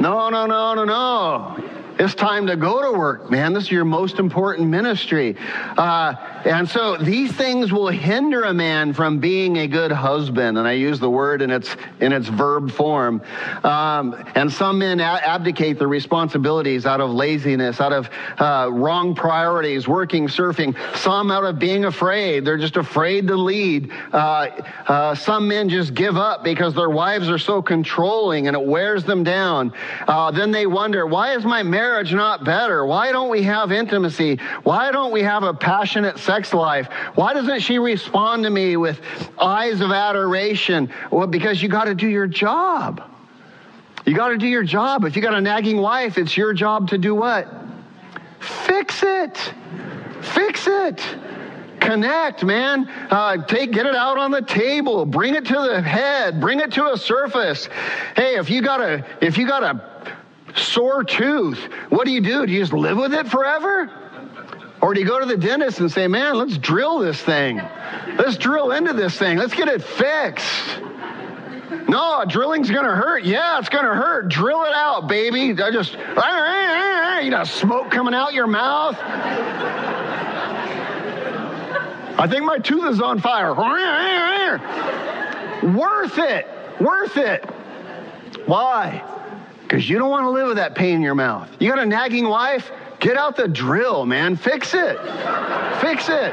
No, 0.00 0.28
no, 0.28 0.46
no, 0.46 0.74
no, 0.74 0.84
no. 0.84 1.63
It's 1.96 2.14
time 2.14 2.48
to 2.48 2.56
go 2.56 2.82
to 2.82 2.98
work, 2.98 3.30
man. 3.30 3.52
This 3.52 3.64
is 3.64 3.70
your 3.70 3.84
most 3.84 4.18
important 4.18 4.68
ministry. 4.68 5.36
Uh, 5.78 6.14
and 6.44 6.68
so 6.68 6.96
these 6.96 7.30
things 7.30 7.72
will 7.72 7.86
hinder 7.86 8.42
a 8.42 8.52
man 8.52 8.92
from 8.92 9.20
being 9.20 9.58
a 9.58 9.68
good 9.68 9.92
husband. 9.92 10.58
And 10.58 10.66
I 10.66 10.72
use 10.72 10.98
the 10.98 11.08
word 11.08 11.40
in 11.40 11.52
its, 11.52 11.76
in 12.00 12.12
its 12.12 12.26
verb 12.26 12.72
form. 12.72 13.22
Um, 13.62 14.20
and 14.34 14.52
some 14.52 14.80
men 14.80 14.98
abdicate 14.98 15.78
their 15.78 15.86
responsibilities 15.86 16.84
out 16.84 17.00
of 17.00 17.10
laziness, 17.10 17.80
out 17.80 17.92
of 17.92 18.10
uh, 18.38 18.70
wrong 18.72 19.14
priorities, 19.14 19.86
working, 19.86 20.26
surfing. 20.26 20.76
Some 20.96 21.30
out 21.30 21.44
of 21.44 21.60
being 21.60 21.84
afraid. 21.84 22.44
They're 22.44 22.58
just 22.58 22.76
afraid 22.76 23.28
to 23.28 23.36
lead. 23.36 23.92
Uh, 24.12 24.48
uh 24.88 25.14
some 25.14 25.46
men 25.46 25.68
just 25.68 25.94
give 25.94 26.16
up 26.16 26.42
because 26.42 26.74
their 26.74 26.90
wives 26.90 27.28
are 27.28 27.38
so 27.38 27.62
controlling 27.62 28.48
and 28.48 28.56
it 28.56 28.64
wears 28.64 29.04
them 29.04 29.22
down. 29.22 29.72
Uh, 30.08 30.32
then 30.32 30.50
they 30.50 30.66
wonder, 30.66 31.06
why 31.06 31.36
is 31.36 31.44
my 31.44 31.62
marriage 31.62 31.83
marriage 31.84 32.14
not 32.14 32.44
better? 32.44 32.86
Why 32.86 33.12
don't 33.12 33.28
we 33.28 33.42
have 33.42 33.70
intimacy? 33.70 34.36
Why 34.62 34.90
don't 34.90 35.12
we 35.12 35.20
have 35.22 35.42
a 35.42 35.52
passionate 35.52 36.18
sex 36.18 36.54
life? 36.54 36.88
Why 37.14 37.34
doesn't 37.34 37.60
she 37.60 37.78
respond 37.78 38.44
to 38.44 38.50
me 38.50 38.78
with 38.78 39.02
eyes 39.38 39.82
of 39.82 39.90
adoration? 39.90 40.90
Well, 41.10 41.26
because 41.26 41.62
you 41.62 41.68
got 41.68 41.84
to 41.84 41.94
do 41.94 42.08
your 42.08 42.26
job. 42.26 43.02
You 44.06 44.14
got 44.14 44.28
to 44.28 44.38
do 44.38 44.46
your 44.46 44.62
job. 44.62 45.04
If 45.04 45.14
you 45.14 45.20
got 45.20 45.34
a 45.34 45.42
nagging 45.42 45.76
wife, 45.76 46.16
it's 46.16 46.38
your 46.38 46.54
job 46.54 46.88
to 46.88 46.96
do 46.96 47.14
what? 47.14 47.52
Fix 48.40 49.02
it. 49.02 49.36
Fix 50.22 50.66
it 50.66 51.02
connect 51.80 52.42
man 52.42 52.88
uh, 53.10 53.36
take 53.44 53.70
get 53.70 53.84
it 53.84 53.94
out 53.94 54.16
on 54.16 54.30
the 54.30 54.40
table 54.40 55.04
bring 55.04 55.34
it 55.34 55.44
to 55.44 55.52
the 55.52 55.82
head 55.82 56.40
bring 56.40 56.58
it 56.58 56.72
to 56.72 56.92
a 56.92 56.96
surface 56.96 57.68
hey 58.16 58.36
if 58.36 58.48
you 58.48 58.62
got 58.62 58.80
a 58.80 59.04
if 59.20 59.36
you 59.36 59.46
got 59.46 59.62
a 59.62 59.93
sore 60.56 61.04
tooth. 61.04 61.58
What 61.90 62.04
do 62.04 62.12
you 62.12 62.20
do? 62.20 62.46
Do 62.46 62.52
you 62.52 62.60
just 62.60 62.72
live 62.72 62.96
with 62.96 63.12
it 63.14 63.28
forever? 63.28 63.90
Or 64.80 64.92
do 64.94 65.00
you 65.00 65.06
go 65.06 65.18
to 65.18 65.26
the 65.26 65.36
dentist 65.36 65.80
and 65.80 65.90
say, 65.90 66.06
man, 66.08 66.36
let's 66.36 66.58
drill 66.58 66.98
this 66.98 67.20
thing? 67.20 67.60
Let's 68.18 68.36
drill 68.36 68.72
into 68.72 68.92
this 68.92 69.16
thing. 69.16 69.38
Let's 69.38 69.54
get 69.54 69.68
it 69.68 69.82
fixed. 69.82 70.80
No, 71.88 72.24
drilling's 72.28 72.70
gonna 72.70 72.94
hurt. 72.94 73.24
Yeah, 73.24 73.58
it's 73.58 73.68
gonna 73.68 73.94
hurt. 73.94 74.28
Drill 74.28 74.64
it 74.64 74.74
out, 74.74 75.08
baby. 75.08 75.52
I 75.62 75.70
just, 75.70 75.94
you 77.24 77.30
know, 77.30 77.44
smoke 77.44 77.90
coming 77.90 78.14
out 78.14 78.34
your 78.34 78.46
mouth. 78.46 78.96
I 82.16 82.26
think 82.28 82.44
my 82.44 82.58
tooth 82.58 82.84
is 82.92 83.00
on 83.00 83.20
fire. 83.20 83.54
Worth 85.62 86.18
it. 86.18 86.46
Worth 86.80 87.16
it. 87.16 87.44
Why? 88.46 89.02
Because 89.64 89.88
you 89.88 89.98
don't 89.98 90.10
want 90.10 90.24
to 90.24 90.30
live 90.30 90.46
with 90.46 90.56
that 90.56 90.74
pain 90.74 90.96
in 90.96 91.02
your 91.02 91.14
mouth. 91.14 91.50
You 91.58 91.68
got 91.68 91.78
a 91.78 91.86
nagging 91.86 92.28
wife? 92.28 92.70
Get 93.00 93.16
out 93.16 93.36
the 93.36 93.48
drill, 93.48 94.06
man. 94.06 94.36
Fix 94.36 94.74
it. 94.74 94.98
Fix 95.80 96.08
it. 96.08 96.32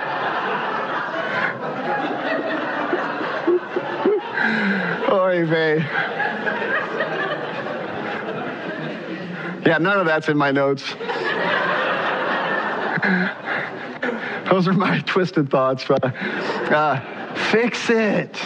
Oy 5.11 5.45
vey. 5.45 5.77
Yeah, 9.65 9.77
none 9.79 9.99
of 9.99 10.05
that's 10.05 10.27
in 10.27 10.37
my 10.37 10.51
notes. 10.51 10.83
Those 14.49 14.67
are 14.67 14.73
my 14.73 14.99
twisted 15.05 15.49
thoughts. 15.49 15.85
But, 15.87 16.03
uh, 16.05 17.33
fix 17.51 17.89
it. 17.89 18.37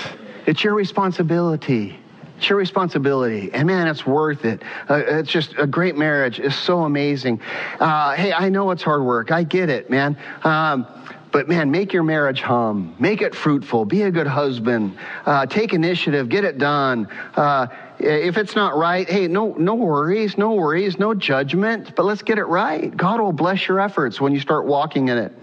It's 0.46 0.64
your 0.64 0.76
responsibility. 0.76 1.98
It's 2.38 2.50
your 2.50 2.58
responsibility. 2.58 3.50
And 3.54 3.68
man, 3.68 3.88
it's 3.88 4.06
worth 4.06 4.46
it. 4.46 4.62
Uh, 4.90 4.96
it's 5.06 5.32
just 5.32 5.56
a 5.58 5.66
great 5.66 5.96
marriage. 5.96 6.40
It's 6.40 6.56
so 6.56 6.84
amazing. 6.84 7.42
Uh, 7.80 8.14
hey, 8.14 8.34
I 8.34 8.50
know 8.50 8.72
it's 8.72 8.84
hard 8.84 9.04
work. 9.04 9.32
I 9.32 9.44
get 9.44 9.70
it, 9.70 9.90
man. 9.90 10.18
Um, 10.44 10.86
but 11.32 11.50
man, 11.50 11.70
make 11.70 11.92
your 11.92 12.04
marriage 12.04 12.40
hum. 12.40 12.96
Make 12.98 13.22
it 13.22 13.36
fruitful. 13.36 13.84
Be 13.84 14.04
a 14.04 14.12
good 14.12 14.28
husband. 14.28 14.98
Uh, 15.26 15.46
take 15.46 15.74
initiative. 15.74 16.30
Get 16.30 16.46
it 16.46 16.58
done. 16.58 17.10
Uh, 17.36 17.68
if 18.00 18.38
it's 18.38 18.56
not 18.56 18.78
right, 18.78 19.10
hey, 19.10 19.28
no, 19.28 19.54
no 19.58 19.76
worries, 19.76 20.38
no 20.38 20.54
worries, 20.54 20.98
no 20.98 21.14
judgment. 21.14 21.94
But 21.96 22.06
let's 22.06 22.22
get 22.22 22.38
it 22.38 22.46
right. 22.46 22.96
God 22.96 23.20
will 23.20 23.34
bless 23.34 23.68
your 23.68 23.80
efforts 23.80 24.22
when 24.22 24.34
you 24.34 24.40
start 24.40 24.66
walking 24.66 25.10
in 25.10 25.18
it. 25.18 25.34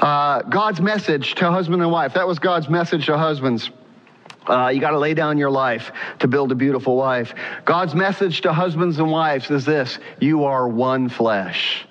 Uh, 0.00 0.42
God's 0.42 0.80
message 0.80 1.34
to 1.36 1.50
husband 1.50 1.82
and 1.82 1.90
wife. 1.90 2.14
That 2.14 2.26
was 2.26 2.38
God's 2.38 2.68
message 2.68 3.06
to 3.06 3.16
husbands. 3.16 3.70
Uh, 4.46 4.68
you 4.68 4.80
got 4.80 4.90
to 4.90 4.98
lay 4.98 5.14
down 5.14 5.38
your 5.38 5.50
life 5.50 5.92
to 6.18 6.28
build 6.28 6.52
a 6.52 6.54
beautiful 6.54 6.96
wife. 6.96 7.34
God's 7.64 7.94
message 7.94 8.40
to 8.42 8.52
husbands 8.52 8.98
and 8.98 9.10
wives 9.10 9.50
is 9.50 9.64
this 9.64 9.98
you 10.20 10.44
are 10.44 10.66
one 10.66 11.08
flesh. 11.08 11.86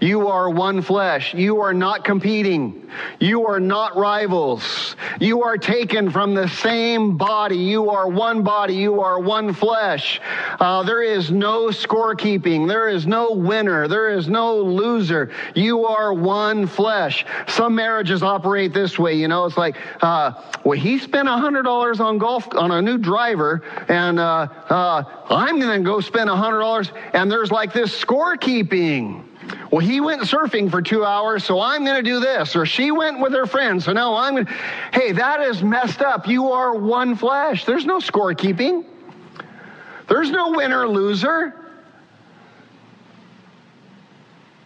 You 0.00 0.28
are 0.28 0.48
one 0.48 0.80
flesh. 0.82 1.34
You 1.34 1.60
are 1.60 1.74
not 1.74 2.04
competing. 2.04 2.88
You 3.18 3.46
are 3.46 3.58
not 3.58 3.96
rivals. 3.96 4.94
You 5.20 5.42
are 5.42 5.56
taken 5.56 6.10
from 6.10 6.34
the 6.34 6.46
same 6.48 7.16
body. 7.16 7.56
You 7.56 7.90
are 7.90 8.08
one 8.08 8.42
body. 8.42 8.74
You 8.74 9.00
are 9.00 9.18
one 9.18 9.52
flesh. 9.52 10.20
Uh, 10.60 10.84
there 10.84 11.02
is 11.02 11.32
no 11.32 11.66
scorekeeping. 11.68 12.68
There 12.68 12.88
is 12.88 13.06
no 13.06 13.32
winner. 13.32 13.88
There 13.88 14.10
is 14.10 14.28
no 14.28 14.58
loser. 14.58 15.32
You 15.54 15.84
are 15.86 16.14
one 16.14 16.66
flesh. 16.66 17.26
Some 17.48 17.74
marriages 17.74 18.22
operate 18.22 18.72
this 18.72 18.98
way. 18.98 19.14
You 19.14 19.26
know, 19.26 19.46
it's 19.46 19.56
like, 19.56 19.76
uh, 20.00 20.32
well, 20.64 20.78
he 20.78 20.98
spent 20.98 21.28
$100 21.28 22.00
on 22.00 22.18
golf, 22.18 22.46
on 22.54 22.70
a 22.70 22.80
new 22.80 22.98
driver, 22.98 23.62
and 23.88 24.18
uh, 24.20 24.48
uh 24.68 25.02
I'm 25.30 25.58
going 25.60 25.82
to 25.82 25.84
go 25.84 26.00
spend 26.00 26.30
$100, 26.30 26.92
and 27.14 27.30
there's 27.30 27.50
like 27.50 27.72
this 27.72 27.92
scorekeeping. 28.02 29.27
Well, 29.70 29.80
he 29.80 30.00
went 30.00 30.22
surfing 30.22 30.70
for 30.70 30.82
two 30.82 31.04
hours, 31.04 31.44
so 31.44 31.60
I'm 31.60 31.84
going 31.84 32.02
to 32.02 32.08
do 32.08 32.20
this. 32.20 32.56
Or 32.56 32.66
she 32.66 32.90
went 32.90 33.20
with 33.20 33.32
her 33.32 33.46
friends, 33.46 33.84
so 33.84 33.92
now 33.92 34.16
I'm 34.16 34.34
going 34.34 34.46
to. 34.46 34.52
Hey, 34.92 35.12
that 35.12 35.40
is 35.40 35.62
messed 35.62 36.00
up. 36.00 36.26
You 36.26 36.52
are 36.52 36.74
one 36.74 37.16
flesh. 37.16 37.64
There's 37.64 37.84
no 37.84 37.98
scorekeeping, 37.98 38.84
there's 40.08 40.30
no 40.30 40.52
winner 40.52 40.88
loser. 40.88 41.54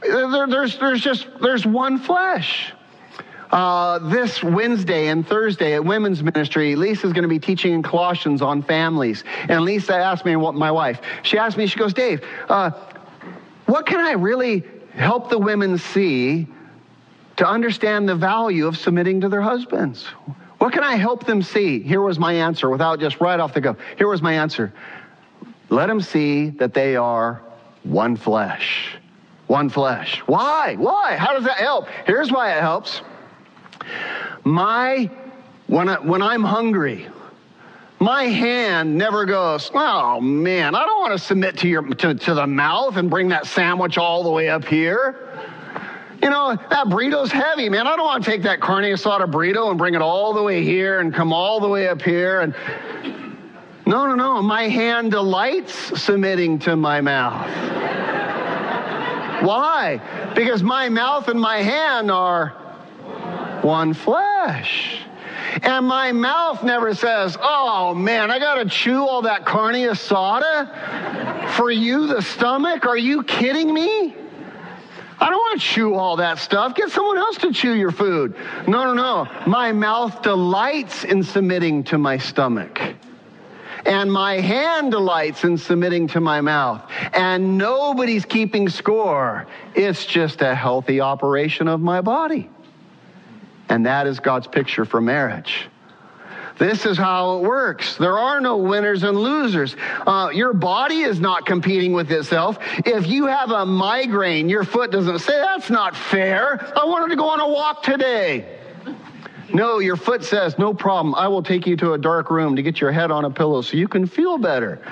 There, 0.02 0.46
there's, 0.48 0.78
there's 0.78 1.00
just 1.00 1.28
there's 1.40 1.64
one 1.64 1.98
flesh. 1.98 2.72
Uh, 3.52 3.98
this 4.08 4.42
Wednesday 4.42 5.08
and 5.08 5.28
Thursday 5.28 5.74
at 5.74 5.84
women's 5.84 6.22
ministry, 6.22 6.74
Lisa's 6.74 7.12
going 7.12 7.22
to 7.22 7.28
be 7.28 7.38
teaching 7.38 7.74
in 7.74 7.82
Colossians 7.82 8.40
on 8.40 8.62
families. 8.62 9.24
And 9.46 9.60
Lisa 9.60 9.94
asked 9.94 10.24
me, 10.24 10.36
what 10.36 10.54
my 10.54 10.70
wife, 10.70 11.02
she 11.22 11.36
asked 11.36 11.58
me, 11.58 11.66
she 11.66 11.78
goes, 11.78 11.92
Dave, 11.92 12.24
uh, 12.48 12.70
what 13.66 13.86
can 13.86 14.00
I 14.00 14.12
really 14.12 14.64
help 14.94 15.30
the 15.30 15.38
women 15.38 15.78
see 15.78 16.46
to 17.36 17.46
understand 17.46 18.08
the 18.08 18.14
value 18.14 18.66
of 18.66 18.76
submitting 18.76 19.20
to 19.22 19.28
their 19.28 19.40
husbands? 19.40 20.04
What 20.58 20.72
can 20.72 20.84
I 20.84 20.96
help 20.96 21.26
them 21.26 21.42
see? 21.42 21.80
Here 21.80 22.00
was 22.00 22.18
my 22.18 22.34
answer 22.34 22.70
without 22.70 23.00
just 23.00 23.20
right 23.20 23.40
off 23.40 23.54
the 23.54 23.60
go. 23.60 23.76
Here 23.96 24.08
was 24.08 24.22
my 24.22 24.34
answer. 24.34 24.72
Let 25.70 25.86
them 25.86 26.00
see 26.00 26.50
that 26.50 26.74
they 26.74 26.96
are 26.96 27.42
one 27.82 28.16
flesh. 28.16 28.96
One 29.46 29.68
flesh. 29.68 30.18
Why? 30.26 30.76
Why? 30.76 31.16
How 31.16 31.32
does 31.32 31.44
that 31.44 31.56
help? 31.56 31.88
Here's 32.06 32.30
why 32.30 32.56
it 32.56 32.60
helps. 32.60 33.02
My, 34.44 35.10
when, 35.66 35.88
I, 35.88 35.98
when 35.98 36.22
I'm 36.22 36.44
hungry, 36.44 37.08
my 38.02 38.24
hand 38.24 38.98
never 38.98 39.24
goes, 39.24 39.70
oh 39.74 40.20
man, 40.20 40.74
I 40.74 40.84
don't 40.84 41.00
want 41.00 41.12
to 41.12 41.24
submit 41.24 41.58
to, 41.58 41.68
your, 41.68 41.82
to, 41.82 42.14
to 42.14 42.34
the 42.34 42.46
mouth 42.46 42.96
and 42.96 43.08
bring 43.08 43.28
that 43.28 43.46
sandwich 43.46 43.96
all 43.96 44.24
the 44.24 44.30
way 44.30 44.48
up 44.48 44.64
here. 44.64 45.16
You 46.20 46.30
know, 46.30 46.56
that 46.70 46.86
burrito's 46.86 47.30
heavy, 47.30 47.68
man. 47.68 47.86
I 47.86 47.96
don't 47.96 48.04
want 48.04 48.24
to 48.24 48.30
take 48.30 48.42
that 48.42 48.60
carne 48.60 48.84
asada 48.84 49.30
burrito 49.30 49.70
and 49.70 49.78
bring 49.78 49.94
it 49.94 50.02
all 50.02 50.34
the 50.34 50.42
way 50.42 50.64
here 50.64 51.00
and 51.00 51.14
come 51.14 51.32
all 51.32 51.60
the 51.60 51.68
way 51.68 51.88
up 51.88 52.02
here. 52.02 52.40
And 52.40 52.54
no, 53.86 54.06
no, 54.06 54.14
no. 54.14 54.42
My 54.42 54.68
hand 54.68 55.10
delights 55.12 56.00
submitting 56.00 56.58
to 56.60 56.76
my 56.76 57.00
mouth. 57.00 57.48
Why? 59.44 60.00
Because 60.34 60.62
my 60.62 60.88
mouth 60.88 61.28
and 61.28 61.40
my 61.40 61.58
hand 61.58 62.10
are 62.10 62.48
one 63.62 63.94
flesh. 63.94 65.02
And 65.62 65.86
my 65.86 66.12
mouth 66.12 66.62
never 66.62 66.94
says, 66.94 67.36
oh 67.40 67.94
man, 67.94 68.30
I 68.30 68.38
got 68.38 68.54
to 68.54 68.64
chew 68.64 69.06
all 69.06 69.22
that 69.22 69.44
carne 69.44 69.74
asada 69.74 71.50
for 71.50 71.70
you, 71.70 72.06
the 72.06 72.22
stomach. 72.22 72.86
Are 72.86 72.96
you 72.96 73.22
kidding 73.22 73.72
me? 73.72 74.16
I 75.20 75.30
don't 75.30 75.38
want 75.38 75.60
to 75.60 75.66
chew 75.66 75.94
all 75.94 76.16
that 76.16 76.38
stuff. 76.38 76.74
Get 76.74 76.90
someone 76.90 77.18
else 77.18 77.36
to 77.38 77.52
chew 77.52 77.74
your 77.74 77.92
food. 77.92 78.34
No, 78.66 78.92
no, 78.92 78.94
no. 78.94 79.28
My 79.46 79.70
mouth 79.72 80.22
delights 80.22 81.04
in 81.04 81.22
submitting 81.22 81.84
to 81.84 81.98
my 81.98 82.18
stomach. 82.18 82.80
And 83.84 84.12
my 84.12 84.40
hand 84.40 84.90
delights 84.90 85.44
in 85.44 85.58
submitting 85.58 86.08
to 86.08 86.20
my 86.20 86.40
mouth. 86.40 86.82
And 87.12 87.58
nobody's 87.58 88.24
keeping 88.24 88.68
score. 88.68 89.46
It's 89.74 90.06
just 90.06 90.40
a 90.40 90.54
healthy 90.54 91.00
operation 91.00 91.68
of 91.68 91.80
my 91.80 92.00
body. 92.00 92.48
And 93.72 93.86
that 93.86 94.06
is 94.06 94.20
God's 94.20 94.46
picture 94.46 94.84
for 94.84 95.00
marriage. 95.00 95.66
This 96.58 96.84
is 96.84 96.98
how 96.98 97.38
it 97.38 97.42
works. 97.42 97.96
There 97.96 98.18
are 98.18 98.38
no 98.38 98.58
winners 98.58 99.02
and 99.02 99.16
losers. 99.16 99.76
Uh, 100.06 100.28
your 100.30 100.52
body 100.52 101.00
is 101.00 101.20
not 101.20 101.46
competing 101.46 101.94
with 101.94 102.12
itself. 102.12 102.58
If 102.84 103.06
you 103.06 103.24
have 103.24 103.50
a 103.50 103.64
migraine, 103.64 104.50
your 104.50 104.64
foot 104.64 104.90
doesn't 104.90 105.20
say, 105.20 105.40
That's 105.40 105.70
not 105.70 105.96
fair. 105.96 106.60
I 106.78 106.84
wanted 106.84 107.08
to 107.08 107.16
go 107.16 107.30
on 107.30 107.40
a 107.40 107.48
walk 107.48 107.82
today. 107.82 108.58
No, 109.54 109.78
your 109.78 109.96
foot 109.96 110.22
says, 110.22 110.58
No 110.58 110.74
problem. 110.74 111.14
I 111.14 111.28
will 111.28 111.42
take 111.42 111.66
you 111.66 111.74
to 111.78 111.94
a 111.94 111.98
dark 111.98 112.30
room 112.30 112.56
to 112.56 112.62
get 112.62 112.78
your 112.78 112.92
head 112.92 113.10
on 113.10 113.24
a 113.24 113.30
pillow 113.30 113.62
so 113.62 113.78
you 113.78 113.88
can 113.88 114.04
feel 114.04 114.36
better. 114.36 114.82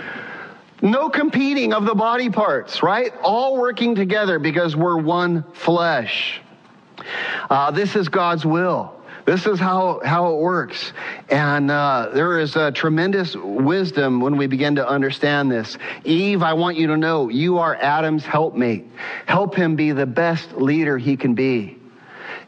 No 0.80 1.10
competing 1.10 1.74
of 1.74 1.84
the 1.84 1.94
body 1.94 2.30
parts, 2.30 2.82
right? 2.82 3.12
All 3.22 3.58
working 3.58 3.94
together 3.94 4.38
because 4.38 4.74
we're 4.74 4.96
one 4.96 5.42
flesh. 5.52 6.40
Uh, 7.48 7.70
this 7.70 7.96
is 7.96 8.08
God's 8.08 8.44
will. 8.44 8.94
This 9.26 9.46
is 9.46 9.58
how, 9.58 10.00
how 10.04 10.32
it 10.32 10.38
works. 10.38 10.92
And 11.28 11.70
uh, 11.70 12.10
there 12.12 12.40
is 12.40 12.56
a 12.56 12.72
tremendous 12.72 13.36
wisdom 13.36 14.20
when 14.20 14.36
we 14.36 14.46
begin 14.46 14.74
to 14.76 14.88
understand 14.88 15.50
this. 15.50 15.76
Eve, 16.04 16.42
I 16.42 16.54
want 16.54 16.76
you 16.76 16.86
to 16.88 16.96
know 16.96 17.28
you 17.28 17.58
are 17.58 17.76
Adam's 17.76 18.24
helpmate. 18.24 18.86
Help 19.26 19.54
him 19.54 19.76
be 19.76 19.92
the 19.92 20.06
best 20.06 20.52
leader 20.52 20.98
he 20.98 21.16
can 21.16 21.34
be 21.34 21.79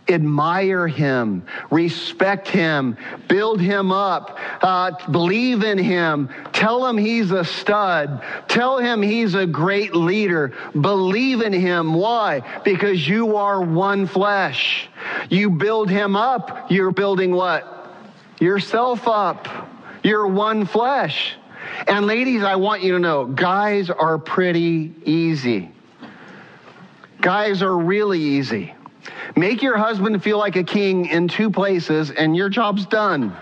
admire 0.08 0.86
him, 0.86 1.44
respect 1.70 2.48
him, 2.48 2.96
build 3.28 3.60
him 3.60 3.92
up, 3.92 4.38
uh, 4.62 4.90
believe 5.10 5.62
in 5.62 5.78
him, 5.78 6.28
tell 6.52 6.86
him 6.86 6.98
he's 6.98 7.30
a 7.30 7.44
stud, 7.44 8.22
tell 8.48 8.78
him 8.78 9.00
he's 9.02 9.34
a 9.34 9.46
great 9.46 9.94
leader, 9.94 10.52
believe 10.78 11.40
in 11.40 11.52
him. 11.52 11.94
Why? 11.94 12.42
Because 12.64 13.06
you 13.06 13.36
are 13.36 13.60
one 13.62 14.06
flesh. 14.06 14.88
You 15.30 15.50
build 15.50 15.90
him 15.90 16.16
up, 16.16 16.70
you're 16.70 16.92
building 16.92 17.32
what? 17.32 17.94
Yourself 18.40 19.06
up. 19.06 19.48
You're 20.02 20.26
one 20.26 20.66
flesh. 20.66 21.36
And 21.86 22.06
ladies, 22.06 22.42
I 22.42 22.56
want 22.56 22.82
you 22.82 22.92
to 22.92 22.98
know, 22.98 23.24
guys 23.24 23.88
are 23.88 24.18
pretty 24.18 24.92
easy. 25.04 25.70
Guys 27.20 27.62
are 27.62 27.76
really 27.76 28.18
easy. 28.18 28.74
Make 29.36 29.62
your 29.62 29.78
husband 29.78 30.22
feel 30.22 30.38
like 30.38 30.56
a 30.56 30.64
king 30.64 31.06
in 31.06 31.28
two 31.28 31.50
places, 31.50 32.10
and 32.10 32.36
your 32.36 32.48
job's 32.48 32.84
done. 32.86 33.34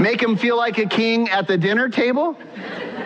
Make 0.00 0.22
him 0.22 0.36
feel 0.36 0.56
like 0.56 0.78
a 0.78 0.86
king 0.86 1.30
at 1.30 1.48
the 1.48 1.56
dinner 1.56 1.88
table 1.88 2.36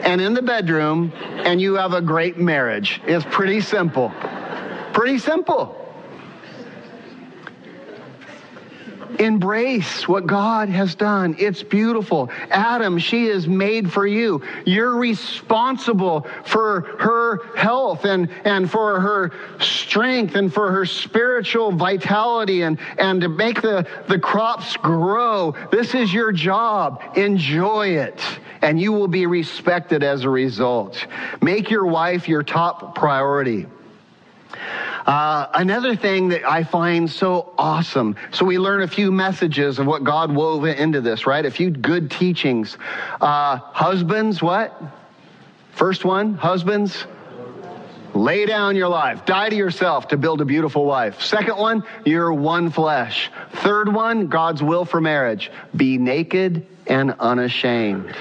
and 0.02 0.20
in 0.20 0.34
the 0.34 0.42
bedroom, 0.42 1.12
and 1.14 1.60
you 1.60 1.74
have 1.74 1.92
a 1.92 2.00
great 2.00 2.36
marriage. 2.36 3.00
It's 3.06 3.24
pretty 3.30 3.60
simple. 3.60 4.12
Pretty 4.92 5.18
simple. 5.18 5.79
Embrace 9.20 10.08
what 10.08 10.26
God 10.26 10.70
has 10.70 10.94
done. 10.94 11.36
It's 11.38 11.62
beautiful. 11.62 12.30
Adam, 12.48 12.98
she 12.98 13.26
is 13.26 13.46
made 13.46 13.92
for 13.92 14.06
you. 14.06 14.42
You're 14.64 14.96
responsible 14.96 16.26
for 16.46 16.80
her 16.98 17.44
health 17.54 18.06
and, 18.06 18.30
and 18.44 18.70
for 18.70 18.98
her 18.98 19.32
strength 19.60 20.36
and 20.36 20.52
for 20.52 20.72
her 20.72 20.86
spiritual 20.86 21.70
vitality 21.70 22.62
and, 22.62 22.78
and 22.96 23.20
to 23.20 23.28
make 23.28 23.60
the, 23.60 23.86
the 24.08 24.18
crops 24.18 24.78
grow. 24.78 25.54
This 25.70 25.94
is 25.94 26.14
your 26.14 26.32
job. 26.32 27.02
Enjoy 27.14 27.88
it. 27.88 28.22
And 28.62 28.80
you 28.80 28.92
will 28.92 29.08
be 29.08 29.26
respected 29.26 30.02
as 30.02 30.24
a 30.24 30.30
result. 30.30 31.06
Make 31.42 31.68
your 31.70 31.84
wife 31.84 32.26
your 32.26 32.42
top 32.42 32.94
priority. 32.94 33.66
Uh, 35.06 35.46
another 35.54 35.96
thing 35.96 36.28
that 36.28 36.44
I 36.44 36.62
find 36.62 37.10
so 37.10 37.52
awesome. 37.56 38.16
So 38.32 38.44
we 38.44 38.58
learn 38.58 38.82
a 38.82 38.88
few 38.88 39.10
messages 39.10 39.78
of 39.78 39.86
what 39.86 40.04
God 40.04 40.32
wove 40.32 40.64
into 40.64 41.00
this, 41.00 41.26
right? 41.26 41.44
A 41.44 41.50
few 41.50 41.70
good 41.70 42.10
teachings. 42.10 42.76
Uh, 43.20 43.56
husbands, 43.56 44.42
what? 44.42 44.80
First 45.72 46.04
one, 46.04 46.34
husbands, 46.34 47.06
lay 48.14 48.44
down 48.44 48.76
your 48.76 48.88
life, 48.88 49.24
die 49.24 49.48
to 49.48 49.56
yourself 49.56 50.08
to 50.08 50.16
build 50.16 50.40
a 50.40 50.44
beautiful 50.44 50.84
wife. 50.84 51.22
Second 51.22 51.56
one, 51.56 51.84
you're 52.04 52.32
one 52.32 52.70
flesh. 52.70 53.30
Third 53.52 53.92
one, 53.92 54.26
God's 54.26 54.62
will 54.62 54.84
for 54.84 55.00
marriage, 55.00 55.50
be 55.74 55.96
naked 55.96 56.66
and 56.86 57.14
unashamed. 57.18 58.14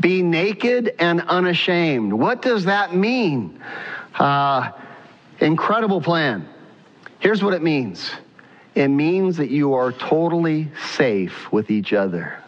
Be 0.00 0.22
naked 0.22 0.94
and 0.98 1.20
unashamed. 1.20 2.12
What 2.12 2.42
does 2.42 2.64
that 2.64 2.94
mean? 2.94 3.62
Uh, 4.18 4.70
Incredible 5.40 6.00
plan. 6.00 6.48
Here's 7.18 7.42
what 7.42 7.54
it 7.54 7.62
means 7.62 8.12
It 8.74 8.88
means 8.88 9.36
that 9.36 9.50
you 9.50 9.74
are 9.74 9.92
totally 9.92 10.68
safe 10.96 11.50
with 11.52 11.70
each 11.70 11.92
other. 11.92 12.38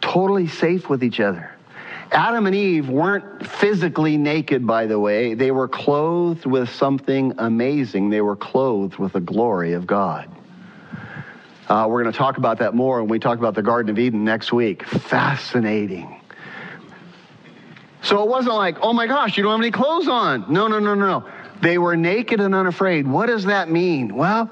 Totally 0.00 0.48
safe 0.48 0.88
with 0.88 1.04
each 1.04 1.20
other. 1.20 1.50
Adam 2.12 2.46
and 2.46 2.56
Eve 2.56 2.88
weren't 2.88 3.46
physically 3.46 4.16
naked, 4.16 4.66
by 4.66 4.86
the 4.86 4.98
way. 4.98 5.34
They 5.34 5.52
were 5.52 5.68
clothed 5.68 6.44
with 6.44 6.68
something 6.70 7.34
amazing. 7.38 8.10
They 8.10 8.20
were 8.20 8.34
clothed 8.34 8.96
with 8.96 9.12
the 9.12 9.20
glory 9.20 9.74
of 9.74 9.86
God. 9.86 10.28
Uh, 11.68 11.86
we're 11.88 12.02
going 12.02 12.12
to 12.12 12.18
talk 12.18 12.36
about 12.36 12.58
that 12.58 12.74
more 12.74 12.98
when 13.00 13.08
we 13.08 13.20
talk 13.20 13.38
about 13.38 13.54
the 13.54 13.62
Garden 13.62 13.90
of 13.90 13.98
Eden 13.98 14.24
next 14.24 14.52
week. 14.52 14.84
Fascinating. 14.84 16.19
So 18.02 18.22
it 18.22 18.28
wasn't 18.28 18.54
like, 18.54 18.78
oh 18.80 18.92
my 18.92 19.06
gosh, 19.06 19.36
you 19.36 19.42
don't 19.42 19.52
have 19.52 19.60
any 19.60 19.70
clothes 19.70 20.08
on. 20.08 20.46
No, 20.48 20.68
no, 20.68 20.78
no, 20.78 20.94
no. 20.94 21.20
No. 21.20 21.28
They 21.60 21.76
were 21.76 21.96
naked 21.96 22.40
and 22.40 22.54
unafraid. 22.54 23.06
What 23.06 23.26
does 23.26 23.44
that 23.44 23.70
mean? 23.70 24.14
Well, 24.14 24.50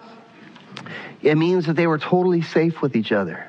it 1.23 1.37
means 1.37 1.67
that 1.67 1.75
they 1.75 1.87
were 1.87 1.99
totally 1.99 2.43
safe 2.43 2.83
with 2.83 2.95
each 2.95 3.13
other. 3.13 3.47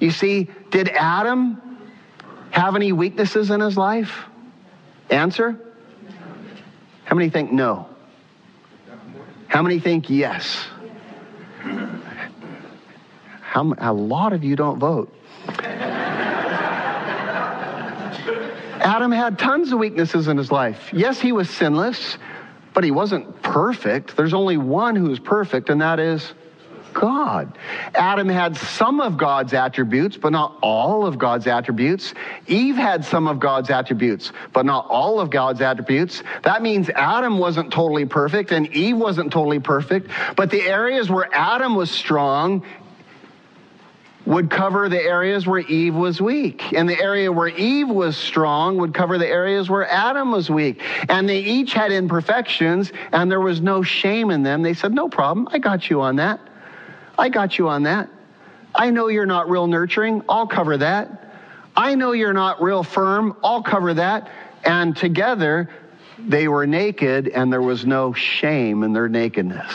You 0.00 0.10
see, 0.10 0.48
did 0.70 0.88
Adam 0.88 1.60
have 2.50 2.74
any 2.74 2.92
weaknesses 2.92 3.50
in 3.50 3.60
his 3.60 3.76
life? 3.76 4.24
Answer? 5.10 5.58
How 7.04 7.14
many 7.14 7.30
think 7.30 7.52
no? 7.52 7.88
How 9.46 9.62
many 9.62 9.78
think 9.78 10.10
yes? 10.10 10.66
How, 13.40 13.72
a 13.78 13.92
lot 13.92 14.32
of 14.32 14.42
you 14.42 14.56
don't 14.56 14.80
vote. 14.80 15.14
Adam 18.84 19.10
had 19.10 19.38
tons 19.38 19.72
of 19.72 19.78
weaknesses 19.78 20.28
in 20.28 20.36
his 20.36 20.52
life. 20.52 20.90
Yes, 20.92 21.18
he 21.18 21.32
was 21.32 21.48
sinless, 21.48 22.18
but 22.74 22.84
he 22.84 22.90
wasn't 22.90 23.42
perfect. 23.42 24.14
There's 24.14 24.34
only 24.34 24.58
one 24.58 24.94
who's 24.94 25.18
perfect, 25.18 25.70
and 25.70 25.80
that 25.80 25.98
is 25.98 26.34
God. 26.92 27.58
Adam 27.94 28.28
had 28.28 28.56
some 28.56 29.00
of 29.00 29.16
God's 29.16 29.54
attributes, 29.54 30.18
but 30.18 30.32
not 30.32 30.56
all 30.62 31.06
of 31.06 31.18
God's 31.18 31.46
attributes. 31.46 32.14
Eve 32.46 32.76
had 32.76 33.04
some 33.04 33.26
of 33.26 33.40
God's 33.40 33.70
attributes, 33.70 34.32
but 34.52 34.64
not 34.64 34.86
all 34.88 35.18
of 35.18 35.30
God's 35.30 35.62
attributes. 35.62 36.22
That 36.42 36.62
means 36.62 36.90
Adam 36.90 37.38
wasn't 37.38 37.72
totally 37.72 38.04
perfect 38.04 38.52
and 38.52 38.68
Eve 38.68 38.96
wasn't 38.96 39.32
totally 39.32 39.60
perfect, 39.60 40.10
but 40.36 40.50
the 40.50 40.62
areas 40.62 41.10
where 41.10 41.28
Adam 41.34 41.74
was 41.74 41.90
strong, 41.90 42.64
would 44.26 44.50
cover 44.50 44.88
the 44.88 45.00
areas 45.00 45.46
where 45.46 45.60
Eve 45.60 45.94
was 45.94 46.20
weak. 46.20 46.72
And 46.72 46.88
the 46.88 46.98
area 46.98 47.30
where 47.30 47.48
Eve 47.48 47.88
was 47.88 48.16
strong 48.16 48.78
would 48.78 48.94
cover 48.94 49.18
the 49.18 49.26
areas 49.26 49.68
where 49.68 49.88
Adam 49.88 50.30
was 50.30 50.48
weak. 50.48 50.80
And 51.08 51.28
they 51.28 51.40
each 51.40 51.72
had 51.72 51.92
imperfections, 51.92 52.92
and 53.12 53.30
there 53.30 53.40
was 53.40 53.60
no 53.60 53.82
shame 53.82 54.30
in 54.30 54.42
them. 54.42 54.62
They 54.62 54.74
said, 54.74 54.92
No 54.92 55.08
problem. 55.08 55.48
I 55.50 55.58
got 55.58 55.90
you 55.90 56.00
on 56.00 56.16
that. 56.16 56.40
I 57.18 57.28
got 57.28 57.58
you 57.58 57.68
on 57.68 57.82
that. 57.84 58.08
I 58.74 58.90
know 58.90 59.08
you're 59.08 59.26
not 59.26 59.48
real 59.48 59.66
nurturing. 59.66 60.22
I'll 60.28 60.46
cover 60.46 60.76
that. 60.78 61.20
I 61.76 61.94
know 61.94 62.12
you're 62.12 62.32
not 62.32 62.62
real 62.62 62.82
firm. 62.82 63.36
I'll 63.44 63.62
cover 63.62 63.94
that. 63.94 64.30
And 64.64 64.96
together, 64.96 65.68
they 66.18 66.48
were 66.48 66.66
naked, 66.66 67.28
and 67.28 67.52
there 67.52 67.62
was 67.62 67.84
no 67.84 68.12
shame 68.12 68.82
in 68.82 68.92
their 68.92 69.08
nakedness. 69.08 69.72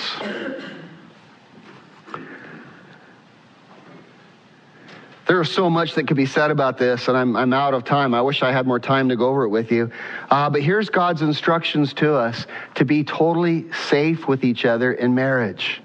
There's 5.30 5.52
so 5.52 5.70
much 5.70 5.94
that 5.94 6.08
could 6.08 6.18
be 6.18 6.26
said 6.26 6.50
about 6.50 6.80
this, 6.80 7.08
and 7.08 7.16
I'm, 7.16 7.36
I'm 7.36 7.54
out 7.54 7.76
of 7.76 7.84
time. 7.84 8.16
I 8.16 8.22
wish 8.24 8.42
I 8.42 8.52
had 8.52 8.66
more 8.66 8.80
time 8.80 9.10
to 9.10 9.16
go 9.16 9.28
over 9.28 9.44
it 9.44 9.50
with 9.50 9.72
you. 9.72 9.92
Uh, 10.32 10.50
but 10.50 10.64
here's 10.64 10.90
God's 10.90 11.22
instructions 11.22 11.94
to 11.94 12.16
us 12.16 12.48
to 12.74 12.84
be 12.84 13.04
totally 13.04 13.72
safe 13.72 14.28
with 14.28 14.44
each 14.44 14.66
other 14.66 14.92
in 14.92 15.14
marriage. 15.14 15.84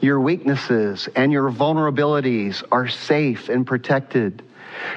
Your 0.00 0.18
weaknesses 0.18 1.08
and 1.14 1.30
your 1.30 1.52
vulnerabilities 1.52 2.64
are 2.72 2.88
safe 2.88 3.48
and 3.48 3.64
protected. 3.64 4.42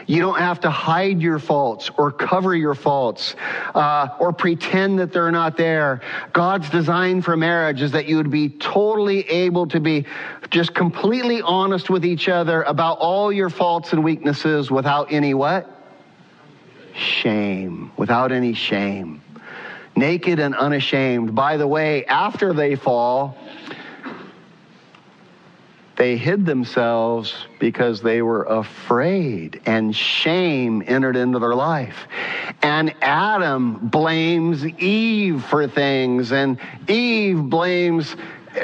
You 0.05 0.21
don't 0.21 0.39
have 0.39 0.61
to 0.61 0.69
hide 0.69 1.21
your 1.21 1.39
faults 1.39 1.89
or 1.97 2.11
cover 2.11 2.55
your 2.55 2.75
faults 2.75 3.35
uh, 3.75 4.09
or 4.19 4.33
pretend 4.33 4.99
that 4.99 5.11
they're 5.11 5.31
not 5.31 5.57
there. 5.57 6.01
God's 6.33 6.69
design 6.69 7.21
for 7.21 7.35
marriage 7.35 7.81
is 7.81 7.91
that 7.91 8.07
you 8.07 8.17
would 8.17 8.31
be 8.31 8.49
totally 8.49 9.27
able 9.29 9.67
to 9.67 9.79
be 9.79 10.05
just 10.49 10.73
completely 10.73 11.41
honest 11.41 11.89
with 11.89 12.05
each 12.05 12.29
other 12.29 12.63
about 12.63 12.99
all 12.99 13.31
your 13.31 13.49
faults 13.49 13.93
and 13.93 14.03
weaknesses 14.03 14.71
without 14.71 15.11
any 15.11 15.33
what? 15.33 15.69
Shame. 16.93 17.91
Without 17.97 18.31
any 18.31 18.53
shame. 18.53 19.21
Naked 19.95 20.39
and 20.39 20.55
unashamed. 20.55 21.35
By 21.35 21.57
the 21.57 21.67
way, 21.67 22.05
after 22.05 22.53
they 22.53 22.75
fall, 22.75 23.37
they 25.97 26.15
hid 26.15 26.45
themselves 26.45 27.47
because 27.59 28.01
they 28.01 28.21
were 28.21 28.43
afraid, 28.43 29.61
and 29.65 29.95
shame 29.95 30.83
entered 30.85 31.15
into 31.15 31.39
their 31.39 31.55
life. 31.55 32.07
And 32.61 32.93
Adam 33.01 33.89
blames 33.89 34.63
Eve 34.65 35.43
for 35.45 35.67
things, 35.67 36.31
and 36.31 36.59
Eve 36.87 37.41
blames 37.49 38.15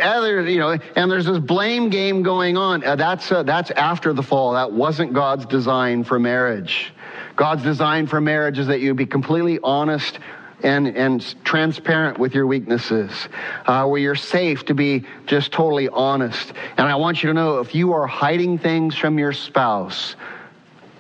other, 0.01 0.47
you 0.47 0.59
know, 0.59 0.77
and 0.95 1.11
there's 1.11 1.25
this 1.25 1.39
blame 1.39 1.89
game 1.89 2.23
going 2.23 2.57
on. 2.57 2.83
Uh, 2.83 2.95
that's 2.95 3.31
uh, 3.31 3.43
that's 3.43 3.71
after 3.71 4.13
the 4.13 4.23
fall. 4.23 4.53
That 4.53 4.71
wasn't 4.71 5.13
God's 5.13 5.45
design 5.45 6.03
for 6.03 6.19
marriage. 6.19 6.93
God's 7.35 7.63
design 7.63 8.07
for 8.07 8.21
marriage 8.21 8.59
is 8.59 8.67
that 8.67 8.79
you 8.79 8.93
be 8.93 9.05
completely 9.05 9.59
honest 9.63 10.19
and, 10.63 10.87
and 10.87 11.43
transparent 11.43 12.17
with 12.17 12.33
your 12.33 12.47
weaknesses, 12.47 13.27
uh, 13.65 13.85
where 13.85 13.99
you're 13.99 14.15
safe 14.15 14.65
to 14.65 14.73
be 14.73 15.03
just 15.25 15.51
totally 15.51 15.89
honest. 15.89 16.53
And 16.77 16.87
I 16.87 16.95
want 16.95 17.21
you 17.21 17.27
to 17.27 17.33
know 17.33 17.59
if 17.59 17.75
you 17.75 17.93
are 17.93 18.07
hiding 18.07 18.57
things 18.57 18.95
from 18.95 19.19
your 19.19 19.33
spouse 19.33 20.15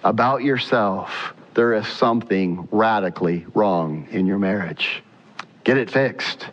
about 0.03 0.43
yourself, 0.43 1.33
there 1.53 1.73
is 1.73 1.87
something 1.87 2.67
radically 2.71 3.45
wrong 3.53 4.07
in 4.11 4.25
your 4.25 4.39
marriage. 4.39 5.01
Get 5.63 5.77
it 5.77 5.89
fixed. 5.89 6.47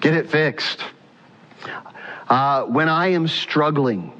Get 0.00 0.14
it 0.14 0.30
fixed. 0.30 0.84
Uh, 2.28 2.64
when 2.64 2.88
I 2.88 3.08
am 3.08 3.26
struggling, 3.28 4.12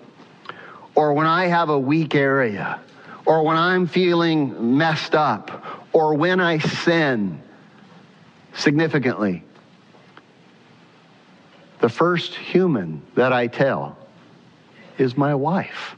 or 0.95 1.12
when 1.12 1.27
I 1.27 1.47
have 1.47 1.68
a 1.68 1.79
weak 1.79 2.14
area, 2.14 2.81
or 3.24 3.45
when 3.45 3.57
I'm 3.57 3.87
feeling 3.87 4.79
messed 4.79 5.14
up, 5.14 5.87
or 5.93 6.14
when 6.14 6.41
I 6.41 6.59
sin, 6.59 7.43
significantly. 8.57 9.44
The 11.80 11.88
first 11.88 12.34
human 12.34 13.02
that 13.14 13.32
I 13.32 13.46
tell 13.46 13.96
is 14.98 15.16
my 15.16 15.34
wife. 15.34 15.94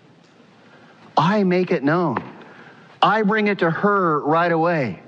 I 1.16 1.44
make 1.44 1.70
it 1.70 1.82
known. 1.82 2.22
I 3.00 3.22
bring 3.22 3.46
it 3.46 3.60
to 3.60 3.70
her 3.70 4.20
right 4.20 4.50
away. 4.50 5.00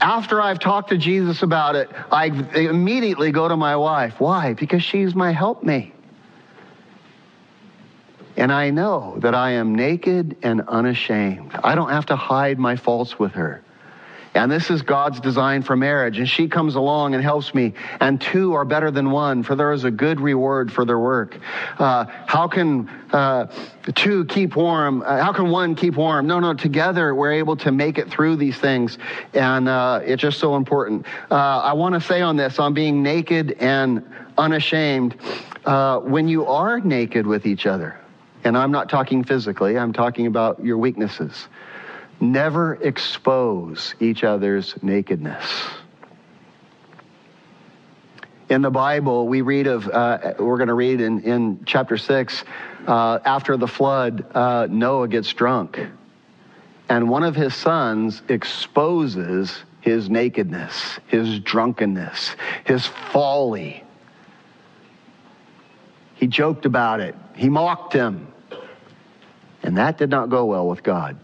After 0.00 0.42
I've 0.42 0.58
talked 0.58 0.90
to 0.90 0.98
Jesus 0.98 1.42
about 1.42 1.74
it, 1.76 1.88
I 2.12 2.26
immediately 2.54 3.32
go 3.32 3.48
to 3.48 3.56
my 3.56 3.76
wife. 3.76 4.20
Why? 4.20 4.52
Because 4.52 4.82
she's 4.82 5.14
my 5.14 5.32
helpmate. 5.32 5.94
And 8.36 8.52
I 8.52 8.70
know 8.70 9.16
that 9.20 9.34
I 9.34 9.52
am 9.52 9.74
naked 9.74 10.36
and 10.42 10.60
unashamed. 10.68 11.52
I 11.62 11.74
don't 11.74 11.90
have 11.90 12.06
to 12.06 12.16
hide 12.16 12.58
my 12.58 12.76
faults 12.76 13.18
with 13.18 13.32
her. 13.32 13.63
And 14.34 14.50
this 14.50 14.68
is 14.68 14.82
God's 14.82 15.20
design 15.20 15.62
for 15.62 15.76
marriage. 15.76 16.18
And 16.18 16.28
she 16.28 16.48
comes 16.48 16.74
along 16.74 17.14
and 17.14 17.22
helps 17.22 17.54
me. 17.54 17.72
And 18.00 18.20
two 18.20 18.54
are 18.54 18.64
better 18.64 18.90
than 18.90 19.12
one, 19.12 19.44
for 19.44 19.54
there 19.54 19.72
is 19.72 19.84
a 19.84 19.90
good 19.90 20.20
reward 20.20 20.72
for 20.72 20.84
their 20.84 20.98
work. 20.98 21.38
Uh, 21.78 22.06
how 22.26 22.48
can 22.48 22.88
uh, 23.12 23.46
two 23.94 24.24
keep 24.24 24.56
warm? 24.56 25.02
Uh, 25.02 25.22
how 25.22 25.32
can 25.32 25.50
one 25.50 25.76
keep 25.76 25.94
warm? 25.94 26.26
No, 26.26 26.40
no, 26.40 26.52
together 26.52 27.14
we're 27.14 27.32
able 27.32 27.56
to 27.58 27.70
make 27.70 27.96
it 27.96 28.10
through 28.10 28.36
these 28.36 28.58
things. 28.58 28.98
And 29.34 29.68
uh, 29.68 30.00
it's 30.04 30.20
just 30.20 30.40
so 30.40 30.56
important. 30.56 31.06
Uh, 31.30 31.34
I 31.34 31.72
want 31.72 31.94
to 31.94 32.00
say 32.00 32.20
on 32.20 32.36
this, 32.36 32.58
on 32.58 32.74
being 32.74 33.04
naked 33.04 33.52
and 33.60 34.04
unashamed, 34.36 35.16
uh, 35.64 36.00
when 36.00 36.26
you 36.26 36.44
are 36.46 36.80
naked 36.80 37.26
with 37.26 37.46
each 37.46 37.66
other, 37.66 37.98
and 38.42 38.58
I'm 38.58 38.72
not 38.72 38.90
talking 38.90 39.22
physically, 39.24 39.78
I'm 39.78 39.92
talking 39.92 40.26
about 40.26 40.62
your 40.62 40.76
weaknesses. 40.76 41.46
Never 42.24 42.76
expose 42.76 43.94
each 44.00 44.24
other's 44.24 44.74
nakedness. 44.82 45.44
In 48.48 48.62
the 48.62 48.70
Bible, 48.70 49.28
we 49.28 49.42
read 49.42 49.66
of, 49.66 49.86
uh, 49.88 50.32
we're 50.38 50.56
going 50.56 50.68
to 50.68 50.74
read 50.74 51.02
in, 51.02 51.20
in 51.20 51.64
chapter 51.66 51.98
6, 51.98 52.44
uh, 52.86 53.18
after 53.26 53.58
the 53.58 53.68
flood, 53.68 54.24
uh, 54.34 54.68
Noah 54.70 55.08
gets 55.08 55.30
drunk. 55.34 55.78
And 56.88 57.10
one 57.10 57.24
of 57.24 57.36
his 57.36 57.54
sons 57.54 58.22
exposes 58.28 59.62
his 59.82 60.08
nakedness, 60.08 60.98
his 61.08 61.40
drunkenness, 61.40 62.36
his 62.64 62.86
folly. 62.86 63.84
He 66.14 66.26
joked 66.26 66.64
about 66.64 67.00
it, 67.00 67.14
he 67.36 67.50
mocked 67.50 67.92
him. 67.92 68.28
And 69.62 69.76
that 69.76 69.98
did 69.98 70.08
not 70.08 70.30
go 70.30 70.46
well 70.46 70.66
with 70.66 70.82
God. 70.82 71.18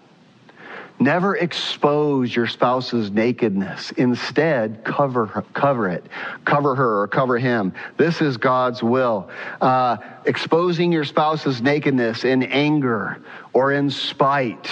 Never 1.01 1.35
expose 1.35 2.37
your 2.37 2.47
spouse's 2.47 3.11
nakedness. 3.11 3.91
Instead, 3.93 4.85
cover 4.85 5.27
cover 5.55 5.89
it, 5.89 6.05
cover 6.45 6.75
her 6.75 7.01
or 7.01 7.09
cover 7.09 7.39
him. 7.39 7.73
This 7.97 8.21
is 8.21 8.37
God's 8.37 8.83
will. 8.83 9.31
Uh, 9.63 9.97
exposing 10.27 10.93
your 10.93 11.05
spouse's 11.05 11.63
nakedness 11.63 12.25
in 12.25 12.43
anger 12.43 13.23
or 13.55 13.73
in 13.73 13.89
spite 13.89 14.71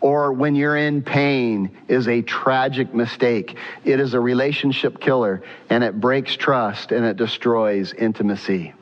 or 0.00 0.32
when 0.32 0.56
you're 0.56 0.76
in 0.76 1.00
pain 1.00 1.70
is 1.86 2.08
a 2.08 2.22
tragic 2.22 2.92
mistake. 2.92 3.56
It 3.84 4.00
is 4.00 4.14
a 4.14 4.20
relationship 4.20 4.98
killer 5.00 5.42
and 5.70 5.84
it 5.84 6.00
breaks 6.00 6.34
trust 6.34 6.90
and 6.90 7.04
it 7.04 7.16
destroys 7.16 7.92
intimacy. 7.92 8.74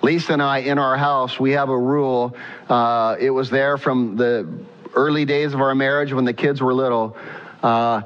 Lisa 0.00 0.34
and 0.34 0.42
I, 0.42 0.58
in 0.58 0.78
our 0.78 0.96
house, 0.96 1.40
we 1.40 1.52
have 1.52 1.68
a 1.68 1.78
rule. 1.78 2.36
Uh, 2.68 3.16
it 3.18 3.30
was 3.30 3.50
there 3.50 3.76
from 3.76 4.16
the 4.16 4.48
early 4.94 5.24
days 5.24 5.54
of 5.54 5.60
our 5.60 5.74
marriage 5.74 6.12
when 6.12 6.24
the 6.24 6.32
kids 6.32 6.60
were 6.60 6.74
little. 6.74 7.16
Uh, 7.62 8.02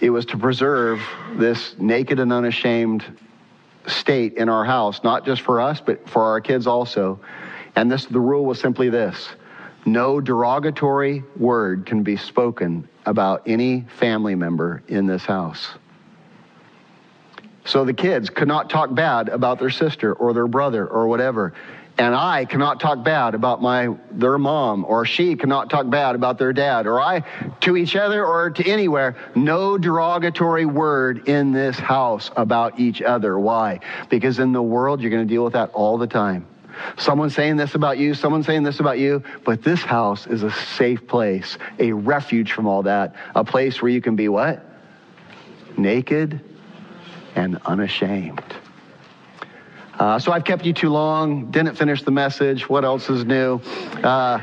it 0.00 0.10
was 0.10 0.26
to 0.26 0.36
preserve 0.36 1.00
this 1.34 1.74
naked 1.78 2.18
and 2.18 2.32
unashamed 2.32 3.04
state 3.86 4.34
in 4.34 4.48
our 4.48 4.64
house, 4.64 5.02
not 5.04 5.24
just 5.24 5.42
for 5.42 5.60
us, 5.60 5.80
but 5.80 6.08
for 6.08 6.22
our 6.22 6.40
kids 6.40 6.66
also. 6.66 7.20
And 7.76 7.90
this, 7.90 8.06
the 8.06 8.20
rule 8.20 8.44
was 8.44 8.60
simply 8.60 8.88
this 8.88 9.28
no 9.84 10.20
derogatory 10.20 11.22
word 11.36 11.86
can 11.86 12.02
be 12.02 12.16
spoken 12.16 12.88
about 13.06 13.42
any 13.46 13.82
family 13.98 14.34
member 14.34 14.82
in 14.88 15.06
this 15.06 15.24
house. 15.24 15.68
So 17.64 17.84
the 17.84 17.94
kids 17.94 18.28
could 18.28 18.48
not 18.48 18.68
talk 18.68 18.94
bad 18.94 19.28
about 19.28 19.58
their 19.58 19.70
sister 19.70 20.12
or 20.12 20.32
their 20.32 20.46
brother 20.46 20.86
or 20.86 21.06
whatever. 21.06 21.54
And 21.98 22.14
I 22.14 22.44
cannot 22.44 22.78
talk 22.78 23.02
bad 23.02 23.34
about 23.34 23.62
my 23.62 23.96
their 24.10 24.36
mom, 24.36 24.84
or 24.86 25.06
she 25.06 25.34
cannot 25.34 25.70
talk 25.70 25.88
bad 25.88 26.14
about 26.14 26.38
their 26.38 26.52
dad, 26.52 26.86
or 26.86 27.00
I 27.00 27.24
to 27.60 27.76
each 27.76 27.96
other 27.96 28.24
or 28.24 28.50
to 28.50 28.68
anywhere. 28.68 29.16
No 29.34 29.78
derogatory 29.78 30.66
word 30.66 31.26
in 31.26 31.52
this 31.52 31.78
house 31.78 32.30
about 32.36 32.78
each 32.78 33.00
other. 33.00 33.38
Why? 33.38 33.80
Because 34.10 34.38
in 34.38 34.52
the 34.52 34.62
world 34.62 35.00
you're 35.00 35.10
going 35.10 35.26
to 35.26 35.34
deal 35.34 35.42
with 35.42 35.54
that 35.54 35.70
all 35.70 35.96
the 35.96 36.06
time. 36.06 36.46
Someone 36.98 37.30
saying 37.30 37.56
this 37.56 37.74
about 37.74 37.96
you, 37.96 38.12
someone 38.12 38.42
saying 38.42 38.62
this 38.62 38.80
about 38.80 38.98
you, 38.98 39.22
but 39.44 39.62
this 39.62 39.80
house 39.80 40.26
is 40.26 40.42
a 40.42 40.50
safe 40.50 41.06
place, 41.06 41.56
a 41.78 41.92
refuge 41.92 42.52
from 42.52 42.66
all 42.66 42.82
that, 42.82 43.14
a 43.34 43.42
place 43.42 43.80
where 43.80 43.90
you 43.90 44.02
can 44.02 44.16
be 44.16 44.28
what? 44.28 44.62
Naked 45.78 46.40
and 47.34 47.58
unashamed. 47.64 48.44
Uh, 49.98 50.18
so 50.18 50.30
I've 50.30 50.44
kept 50.44 50.66
you 50.66 50.74
too 50.74 50.90
long, 50.90 51.50
didn't 51.50 51.76
finish 51.76 52.02
the 52.02 52.10
message. 52.10 52.68
What 52.68 52.84
else 52.84 53.08
is 53.08 53.24
new? 53.24 53.60
Uh, 54.02 54.38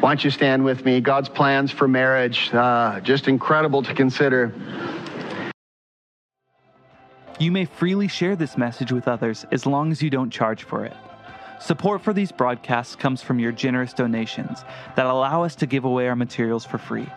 why 0.00 0.10
don't 0.10 0.24
you 0.24 0.30
stand 0.30 0.64
with 0.64 0.84
me? 0.84 1.00
God's 1.00 1.28
plans 1.28 1.70
for 1.70 1.86
marriage, 1.86 2.52
uh, 2.54 3.00
just 3.00 3.28
incredible 3.28 3.82
to 3.82 3.92
consider. 3.92 4.54
You 7.38 7.52
may 7.52 7.66
freely 7.66 8.08
share 8.08 8.34
this 8.34 8.56
message 8.56 8.92
with 8.92 9.08
others 9.08 9.44
as 9.52 9.66
long 9.66 9.92
as 9.92 10.02
you 10.02 10.08
don't 10.08 10.30
charge 10.30 10.62
for 10.62 10.86
it. 10.86 10.96
Support 11.60 12.02
for 12.02 12.14
these 12.14 12.32
broadcasts 12.32 12.96
comes 12.96 13.20
from 13.20 13.38
your 13.38 13.52
generous 13.52 13.92
donations 13.92 14.64
that 14.94 15.06
allow 15.06 15.42
us 15.42 15.54
to 15.56 15.66
give 15.66 15.84
away 15.84 16.08
our 16.08 16.16
materials 16.16 16.64
for 16.64 16.78
free. 16.78 17.08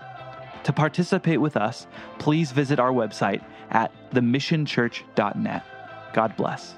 To 0.63 0.73
participate 0.73 1.39
with 1.39 1.55
us, 1.55 1.87
please 2.17 2.51
visit 2.51 2.79
our 2.79 2.91
website 2.91 3.43
at 3.69 3.93
themissionchurch.net. 4.11 5.63
God 6.13 6.35
bless. 6.37 6.75